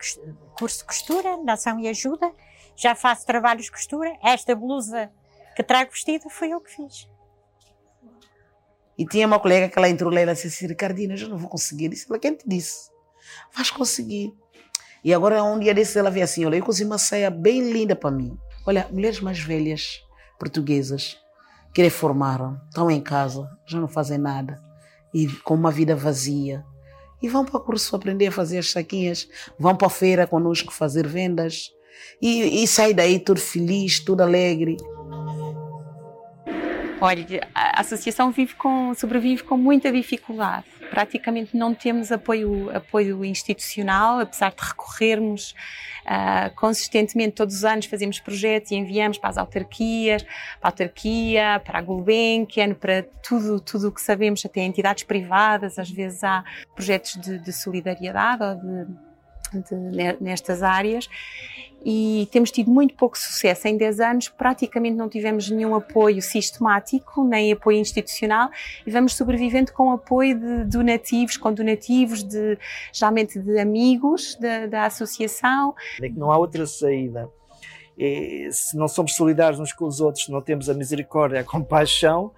curso 0.58 0.80
de 0.80 0.86
costura, 0.86 1.38
Nação 1.38 1.80
e 1.80 1.88
Ajuda. 1.88 2.32
Já 2.76 2.96
faço 2.96 3.26
trabalhos 3.26 3.66
de 3.66 3.72
costura. 3.72 4.16
Esta 4.24 4.56
blusa 4.56 5.12
que 5.56 5.64
trago 5.64 5.92
vestido 5.92 6.30
foi 6.30 6.50
eu 6.50 6.62
que 6.62 6.72
fiz. 6.72 7.08
E 8.98 9.06
tinha 9.06 9.28
uma 9.28 9.40
colega 9.40 9.70
que 9.70 9.78
ela 9.78 9.90
entrou 9.90 10.12
lá 10.12 10.20
e 10.20 10.24
ela 10.24 10.34
disse 10.34 10.48
assim, 10.48 10.68
Ricardina, 10.68 11.14
eu 11.14 11.18
já 11.18 11.28
não 11.28 11.38
vou 11.38 11.50
conseguir. 11.50 11.86
Eu 11.86 11.90
disse, 11.92 12.06
ela, 12.10 12.20
quem 12.20 12.34
te 12.34 12.48
disse? 12.48 12.90
Vais 13.54 13.70
conseguir. 13.70 14.34
E 15.04 15.14
agora, 15.14 15.44
um 15.44 15.60
dia 15.60 15.74
desses, 15.74 15.96
ela 15.96 16.10
veio 16.10 16.24
assim, 16.24 16.46
olha, 16.46 16.56
eu 16.58 16.64
cozinhei 16.64 16.90
uma 16.90 16.98
saia 16.98 17.30
bem 17.30 17.72
linda 17.72 17.96
para 17.96 18.10
mim. 18.10 18.38
Olha, 18.66 18.88
mulheres 18.92 19.20
mais 19.20 19.40
velhas, 19.40 20.02
portuguesas, 20.40 21.18
que 21.74 21.84
reformaram, 21.84 22.60
estão 22.70 22.90
em 22.90 23.02
casa, 23.02 23.48
já 23.68 23.80
não 23.80 23.88
fazem 23.88 24.18
nada, 24.18 24.64
e 25.14 25.28
com 25.28 25.54
uma 25.54 25.70
vida 25.70 25.96
vazia. 25.96 26.66
E 27.22 27.28
vão 27.28 27.46
para 27.46 27.58
o 27.58 27.64
curso 27.64 27.96
aprender 27.96 28.28
a 28.28 28.32
fazer 28.32 28.58
as 28.58 28.72
saquinhas, 28.72 29.28
vão 29.60 29.76
para 29.76 29.88
a 29.88 29.92
feira 29.92 30.26
conosco 30.26 30.74
fazer 30.74 31.06
vendas, 31.06 31.70
e, 32.22 32.64
e 32.64 32.68
sai 32.68 32.94
daí 32.94 33.20
tudo 33.20 33.40
feliz, 33.40 34.00
tudo 34.00 34.22
alegre. 34.22 34.78
Olha, 37.02 37.48
a 37.54 37.82
associação 37.82 38.34
com, 38.58 38.94
sobrevive 38.94 39.44
com 39.44 39.58
muita 39.58 39.92
dificuldade. 39.92 40.66
Praticamente 40.90 41.56
não 41.56 41.74
temos 41.74 42.12
apoio, 42.12 42.76
apoio 42.76 43.26
institucional, 43.26 44.20
apesar 44.20 44.52
de 44.52 44.64
recorrermos 44.66 45.54
uh, 46.06 46.56
consistentemente 46.56 47.34
todos 47.34 47.56
os 47.56 47.66
anos, 47.66 47.86
fazemos 47.86 48.20
projetos 48.20 48.72
e 48.72 48.76
enviamos 48.76 49.18
para 49.18 49.30
as 49.32 49.38
autarquias, 49.38 50.24
para 50.24 50.34
a 50.64 50.68
autarquia, 50.70 51.62
para 51.66 51.80
a 51.80 51.82
Gulbenkian, 51.82 52.74
para 52.74 53.04
tudo 53.22 53.60
tudo 53.60 53.90
o 53.90 53.92
que 53.92 54.02
sabemos, 54.02 54.46
até 54.46 54.62
entidades 54.62 55.04
privadas, 55.04 55.78
às 55.78 55.92
vezes 55.92 56.24
há 56.24 56.44
projetos 56.74 57.18
de, 57.18 57.40
de 57.40 57.52
solidariedade 57.52 58.44
ou 58.44 58.56
de 58.56 59.05
de, 59.62 59.76
nestas 60.20 60.64
áreas 60.64 61.10
e 61.86 62.28
temos 62.32 62.50
tido 62.50 62.72
muito 62.72 62.96
pouco 62.96 63.16
sucesso. 63.16 63.68
Em 63.68 63.78
10 63.78 64.00
anos, 64.00 64.28
praticamente 64.28 64.96
não 64.96 65.08
tivemos 65.08 65.52
nenhum 65.52 65.76
apoio 65.76 66.20
sistemático, 66.20 67.24
nem 67.24 67.52
apoio 67.52 67.78
institucional, 67.78 68.50
e 68.86 68.90
vamos 68.90 69.14
sobrevivendo 69.16 69.72
com 69.72 69.92
apoio 69.92 70.40
de 70.40 70.64
donativos, 70.66 71.38
com 71.38 71.54
donativos 71.54 72.24
de, 72.24 72.58
geralmente 72.92 73.40
de 73.40 73.60
amigos 73.60 74.36
da, 74.42 74.66
da 74.66 74.86
associação. 74.86 75.76
É 76.02 76.10
que 76.10 76.18
não 76.18 76.32
há 76.32 76.38
outra 76.40 76.66
saída. 76.66 77.30
E, 77.96 78.50
se 78.52 78.76
não 78.76 78.88
somos 78.88 79.14
solidários 79.14 79.60
uns 79.60 79.72
com 79.72 79.86
os 79.86 80.02
outros, 80.02 80.26
se 80.26 80.32
não 80.32 80.42
temos 80.42 80.68
a 80.68 80.74
misericórdia, 80.74 81.42
a 81.42 81.44
compaixão, 81.44 82.32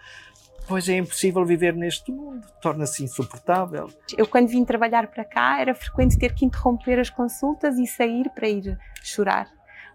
pois 0.68 0.90
é 0.90 0.98
impossível 0.98 1.46
viver 1.46 1.74
neste 1.74 2.12
mundo, 2.12 2.46
torna-se 2.62 3.04
insuportável. 3.04 3.90
Eu, 4.18 4.28
quando 4.28 4.48
vim 4.48 4.66
trabalhar 4.66 5.08
para 5.08 5.24
cá, 5.24 5.60
era 5.60 5.74
frequente 5.74 6.18
ter 6.18 6.34
que 6.34 6.46
interromper 6.46 7.00
as 7.00 7.10
consultas 7.10 7.78
e 7.78 7.88
sair 7.88 8.30
para 8.32 8.48
ir 8.50 8.78
chorar 9.02 9.48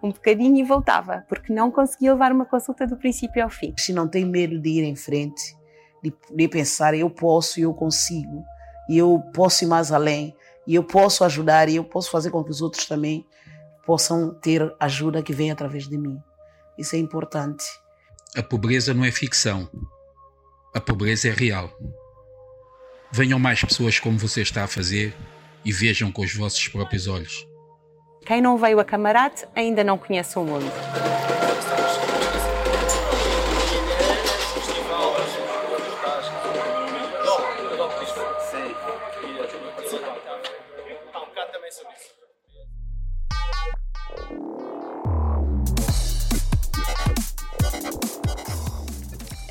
um 0.02 0.10
bocadinho 0.10 0.58
e 0.58 0.64
voltava, 0.64 1.24
porque 1.28 1.52
não 1.52 1.70
conseguia 1.70 2.12
levar 2.12 2.32
uma 2.32 2.44
consulta 2.44 2.86
do 2.86 2.96
princípio 2.96 3.42
ao 3.42 3.48
fim. 3.48 3.72
Se 3.78 3.92
não 3.92 4.08
tem 4.08 4.24
medo 4.24 4.58
de 4.58 4.68
ir 4.68 4.82
em 4.82 4.96
frente, 4.96 5.56
de, 6.02 6.12
de 6.34 6.48
pensar, 6.48 6.94
eu 6.94 7.08
posso 7.08 7.60
e 7.60 7.62
eu 7.62 7.72
consigo, 7.72 8.44
e 8.88 8.98
eu 8.98 9.22
posso 9.32 9.62
ir 9.62 9.68
mais 9.68 9.92
além, 9.92 10.34
e 10.66 10.74
eu 10.74 10.82
posso 10.82 11.22
ajudar, 11.24 11.68
e 11.68 11.76
eu 11.76 11.84
posso 11.84 12.10
fazer 12.10 12.30
com 12.30 12.42
que 12.42 12.50
os 12.50 12.60
outros 12.60 12.86
também 12.86 13.24
possam 13.86 14.34
ter 14.34 14.74
ajuda 14.80 15.22
que 15.22 15.32
vem 15.32 15.52
através 15.52 15.88
de 15.88 15.96
mim. 15.96 16.20
Isso 16.76 16.96
é 16.96 16.98
importante. 16.98 17.64
A 18.36 18.42
pobreza 18.42 18.92
não 18.92 19.04
é 19.04 19.12
ficção. 19.12 19.68
A 20.74 20.80
pobreza 20.80 21.28
é 21.28 21.32
real. 21.32 21.70
Venham 23.10 23.38
mais 23.38 23.62
pessoas 23.62 24.00
como 24.00 24.18
você 24.18 24.40
está 24.40 24.64
a 24.64 24.66
fazer 24.66 25.14
e 25.62 25.70
vejam 25.70 26.10
com 26.10 26.22
os 26.22 26.34
vossos 26.34 26.66
próprios 26.68 27.06
olhos. 27.06 27.46
Quem 28.24 28.40
não 28.40 28.56
veio 28.56 28.80
a 28.80 28.84
Camarate 28.84 29.46
ainda 29.54 29.84
não 29.84 29.98
conhece 29.98 30.38
o 30.38 30.44
mundo. 30.44 30.64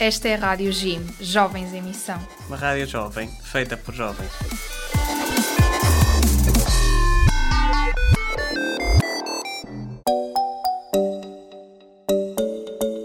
Esta 0.02 0.30
é 0.30 0.34
a 0.34 0.38
Rádio 0.40 0.72
Jim, 0.72 1.06
Jovens 1.20 1.76
em 1.76 1.82
Missão. 1.84 2.18
Uma 2.48 2.58
rádio 2.58 2.88
jovem, 2.88 3.30
feita 3.44 3.78
por 3.78 3.94
jovens. 3.94 4.32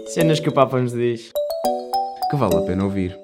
Cenas 0.07 0.39
que 0.39 0.49
o 0.49 0.51
Papa 0.51 0.81
nos 0.81 0.91
diz. 0.91 1.31
Que 2.31 2.35
vale 2.35 2.55
a 2.55 2.61
pena 2.61 2.85
ouvir. 2.85 3.15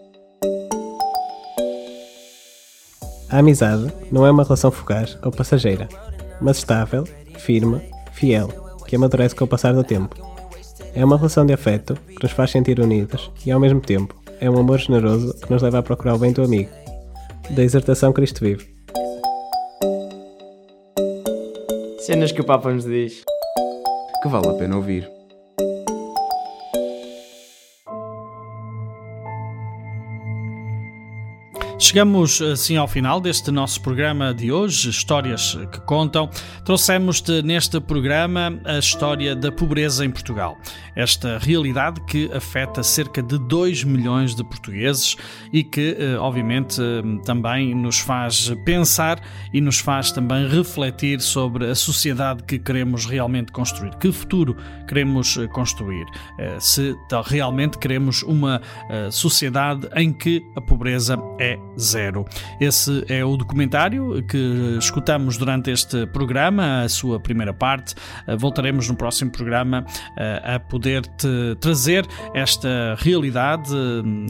A 3.32 3.40
amizade 3.40 3.92
não 4.12 4.24
é 4.24 4.30
uma 4.30 4.44
relação 4.44 4.70
fugaz 4.70 5.18
ou 5.24 5.32
passageira, 5.32 5.90
mas 6.40 6.58
estável, 6.58 7.06
firme, 7.40 7.82
fiel, 8.12 8.50
que 8.86 8.96
amadurece 8.96 9.34
com 9.34 9.46
o 9.46 9.48
passar 9.48 9.74
do 9.74 9.84
tempo. 9.84 10.33
É 10.96 11.04
uma 11.04 11.18
relação 11.18 11.44
de 11.44 11.54
afeto 11.54 11.96
que 12.08 12.22
nos 12.22 12.32
faz 12.32 12.52
sentir 12.52 12.80
unidos 12.80 13.32
e, 13.44 13.52
ao 13.52 13.60
mesmo 13.60 13.82
tempo, 13.82 14.16
é 14.40 14.50
um 14.50 14.60
amor 14.60 14.78
generoso 14.80 15.34
que 15.40 15.52
nos 15.52 15.64
leva 15.64 15.80
a 15.80 15.84
procurar 15.84 16.14
o 16.14 16.20
bem 16.20 16.32
do 16.32 16.44
amigo. 16.44 16.70
Da 17.50 17.64
exortação 17.64 18.14
Cristo 18.14 18.42
vive. 18.42 18.72
Cenas 21.98 22.32
que 22.32 22.42
o 22.42 22.44
Papa 22.44 22.72
nos 22.72 22.86
diz. 22.86 23.24
Que 24.22 24.30
vale 24.30 24.50
a 24.50 24.54
pena 24.54 24.76
ouvir. 24.76 25.10
Chegamos 31.94 32.42
assim 32.42 32.76
ao 32.76 32.88
final 32.88 33.22
deste 33.22 33.52
nosso 33.52 33.80
programa 33.80 34.34
de 34.34 34.52
hoje, 34.52 34.90
Histórias 34.90 35.56
que 35.72 35.80
Contam. 35.82 36.28
Trouxemos-te 36.66 37.44
neste 37.44 37.80
programa 37.80 38.60
a 38.66 38.80
história 38.80 39.36
da 39.36 39.52
pobreza 39.52 40.04
em 40.04 40.10
Portugal. 40.10 40.58
Esta 40.96 41.38
realidade 41.38 42.02
que 42.06 42.32
afeta 42.34 42.82
cerca 42.82 43.22
de 43.22 43.38
2 43.38 43.84
milhões 43.84 44.34
de 44.34 44.44
portugueses 44.44 45.16
e 45.52 45.64
que, 45.64 45.96
eh, 46.00 46.18
obviamente, 46.18 46.82
eh, 46.82 47.22
também 47.28 47.76
nos 47.76 48.00
faz 48.00 48.52
pensar 48.66 49.22
e 49.54 49.62
nos 49.62 49.78
faz 49.78 50.12
também 50.12 50.48
refletir 50.48 51.22
sobre 51.22 51.70
a 51.70 51.76
sociedade 51.76 52.42
que 52.42 52.58
queremos 52.58 53.06
realmente 53.06 53.52
construir. 53.52 53.94
Que 53.98 54.12
futuro 54.12 54.58
queremos 54.88 55.38
construir? 55.52 56.06
Se 56.60 56.96
realmente 57.28 57.78
queremos 57.78 58.24
uma 58.24 58.60
sociedade 59.12 59.88
em 59.96 60.12
que 60.12 60.42
a 60.56 60.62
pobreza 60.62 61.20
é 61.40 61.56
Zero. 61.78 61.83
Esse 62.60 63.04
é 63.08 63.24
o 63.24 63.36
documentário 63.36 64.24
que 64.24 64.78
escutamos 64.80 65.38
durante 65.38 65.72
este 65.72 66.06
programa, 66.08 66.82
a 66.84 66.90
sua 66.90 67.20
primeira 67.20 67.54
parte. 67.54 67.96
Eh, 68.28 68.36
voltaremos 68.36 68.88
no 68.90 68.96
próximo 68.96 69.32
programa 69.32 69.86
eh, 70.18 70.56
a 70.56 70.60
poder-te 70.60 71.56
trazer 71.60 72.08
esta 72.34 72.96
realidade, 72.98 73.74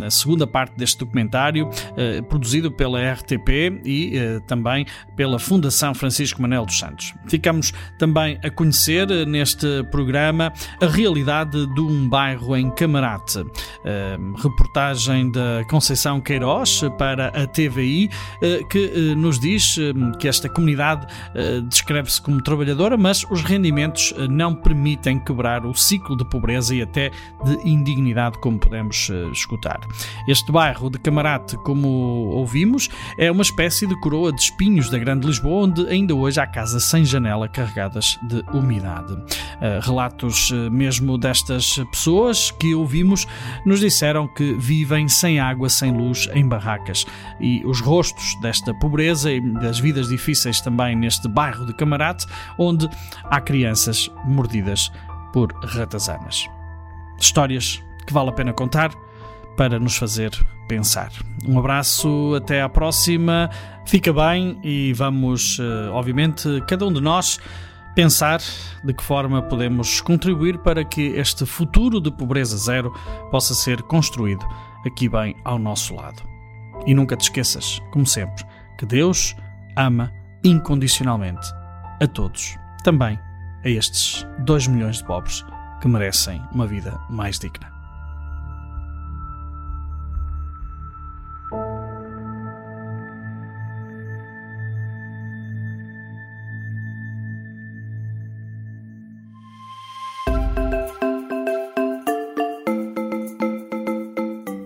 a 0.03 0.09
segunda 0.09 0.47
parte 0.47 0.75
deste 0.77 0.99
documentário, 0.99 1.69
eh, 1.97 2.21
produzido 2.21 2.71
pela 2.71 2.99
RTP 2.99 3.81
e 3.85 4.39
também 4.47 4.85
pela 5.15 5.39
Fundação 5.39 5.93
Francisco 5.93 6.41
Manuel 6.41 6.65
dos 6.65 6.77
Santos. 6.77 7.13
Ficamos 7.27 7.73
também 7.97 8.39
a 8.43 8.49
conhecer 8.49 9.07
neste 9.27 9.83
programa 9.91 10.51
a 10.81 10.85
realidade 10.85 11.67
de 11.73 11.81
um 11.81 12.07
bairro 12.07 12.55
em 12.55 12.69
Camarate. 12.71 13.43
Reportagem 14.41 15.31
da 15.31 15.63
Conceição 15.69 16.21
Queiroz 16.21 16.81
para 16.97 17.31
a 17.33 17.47
TVI, 17.47 18.09
eh, 18.41 18.63
que 18.69 18.91
eh, 18.93 19.15
nos 19.15 19.39
diz 19.39 19.77
eh, 19.77 19.93
que 20.19 20.27
esta 20.27 20.47
comunidade 20.47 21.07
descreve-se 21.67 22.21
como 22.21 22.41
trabalhadora, 22.41 22.97
mas 22.97 23.23
os 23.29 23.41
rendimentos 23.41 24.13
não 24.29 24.53
permitem 24.53 25.19
quebrar 25.19 25.65
o 25.65 25.73
ciclo 25.73 26.15
de 26.15 26.25
pobreza 26.25 26.75
e 26.75 26.81
até 26.81 27.09
de 27.43 27.67
indignidade, 27.67 28.37
como 28.39 28.59
podemos 28.59 29.09
escutar. 29.31 29.79
Este 30.27 30.51
bairro 30.51 30.89
de 30.89 30.99
Camarate, 30.99 31.57
como 31.57 31.87
ouvimos, 31.87 32.89
é 33.17 33.31
uma 33.31 33.41
espécie 33.41 33.87
de 33.87 33.99
coroa 33.99 34.31
de 34.31 34.41
espinhos 34.41 34.89
da 34.89 34.97
Grande 34.97 35.25
Lisboa, 35.25 35.65
onde 35.65 35.87
ainda 35.87 36.13
hoje 36.13 36.39
há 36.39 36.47
casas 36.47 36.83
sem 36.83 37.03
janela 37.03 37.47
carregadas 37.47 38.17
de 38.23 38.43
umidade. 38.53 39.15
Relatos 39.81 40.51
mesmo 40.71 41.17
destas 41.17 41.77
pessoas 41.91 42.51
que 42.51 42.75
ouvimos 42.75 43.25
nos 43.65 43.79
disseram 43.79 44.27
que 44.27 44.53
vivem 44.53 45.07
sem 45.07 45.39
água, 45.39 45.69
sem 45.69 45.91
luz, 45.91 46.29
em 46.33 46.47
barracas 46.47 47.05
e 47.39 47.61
os 47.65 47.79
rostos 47.79 48.35
desta 48.41 48.73
pobreza 48.73 49.31
e 49.31 49.41
das 49.41 49.79
vidas 49.79 50.07
difíceis 50.07 50.61
também 50.61 50.95
neste 50.95 51.27
bairro 51.27 51.65
de 51.65 51.73
Camarate, 51.73 52.25
onde 52.57 52.89
há 53.25 53.41
crianças 53.41 54.09
mordidas 54.25 54.91
por 55.31 55.53
ratazanas. 55.63 56.47
Histórias 57.19 57.83
que 58.05 58.13
vale 58.13 58.29
a 58.29 58.33
pena 58.33 58.53
contar 58.53 58.91
para 59.57 59.79
nos 59.79 59.95
fazer 59.95 60.31
pensar. 60.67 61.11
Um 61.47 61.59
abraço, 61.59 62.33
até 62.35 62.61
à 62.61 62.69
próxima, 62.69 63.49
fica 63.85 64.11
bem 64.13 64.59
e 64.63 64.93
vamos, 64.93 65.59
eh, 65.59 65.89
obviamente, 65.89 66.63
cada 66.67 66.85
um 66.85 66.93
de 66.93 67.01
nós 67.01 67.39
pensar 67.95 68.41
de 68.83 68.93
que 68.93 69.03
forma 69.03 69.41
podemos 69.41 70.01
contribuir 70.01 70.57
para 70.59 70.83
que 70.83 71.01
este 71.15 71.45
futuro 71.45 72.01
de 72.01 72.11
pobreza 72.11 72.57
zero 72.57 72.91
possa 73.29 73.53
ser 73.53 73.81
construído 73.83 74.45
aqui 74.85 75.07
bem 75.07 75.35
ao 75.43 75.59
nosso 75.59 75.95
lado. 75.95 76.32
E 76.85 76.93
nunca 76.93 77.15
te 77.15 77.23
esqueças, 77.23 77.81
como 77.91 78.05
sempre, 78.05 78.43
que 78.77 78.85
Deus 78.85 79.35
ama 79.75 80.11
incondicionalmente 80.43 81.47
a 82.01 82.07
todos, 82.07 82.57
também 82.83 83.17
a 83.63 83.69
estes 83.69 84.27
2 84.39 84.67
milhões 84.67 84.97
de 84.97 85.05
pobres 85.05 85.45
que 85.81 85.87
merecem 85.87 86.41
uma 86.53 86.67
vida 86.67 86.99
mais 87.09 87.39
digna. 87.39 87.71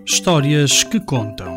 Histórias 0.06 0.84
que 0.84 1.00
contam 1.00 1.57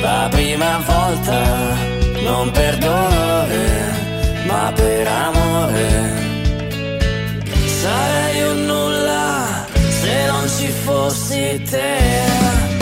la 0.00 0.28
prima 0.30 0.80
volta, 0.86 1.40
non 2.22 2.50
per 2.50 2.76
dolore, 2.78 3.66
ma 4.46 4.72
per 4.74 5.06
amore. 5.06 5.88
Sarei 7.80 8.42
un 8.50 8.64
nulla 8.66 9.66
se 10.00 10.26
non 10.26 10.48
ci 10.48 10.68
fossi 10.84 11.62
te. 11.70 12.81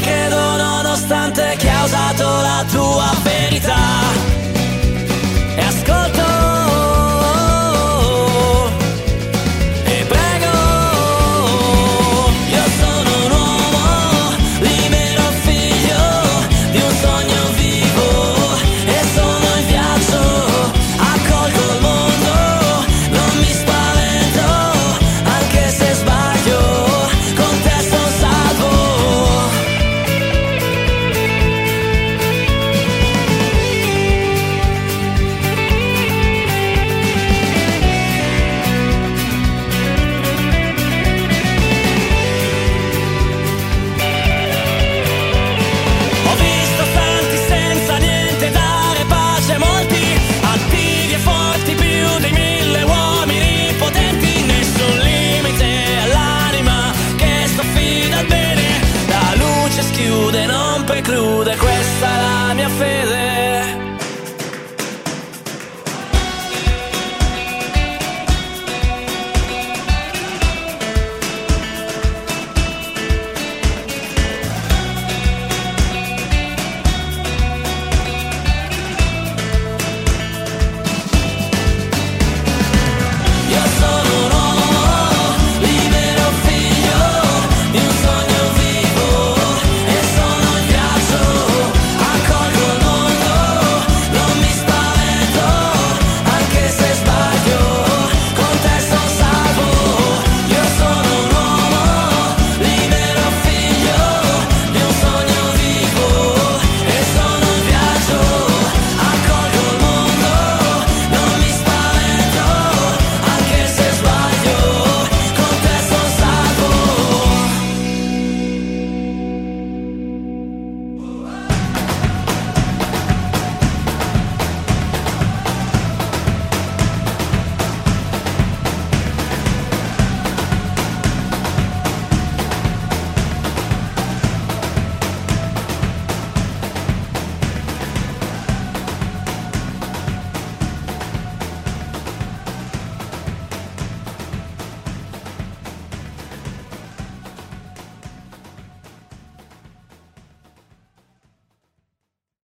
Credo 0.00 0.56
nonostante 0.56 1.56
che 1.58 1.70
ha 1.70 1.84
usato 1.84 2.24
la 2.40 2.64
tua 2.70 3.12
verità. 3.22 4.25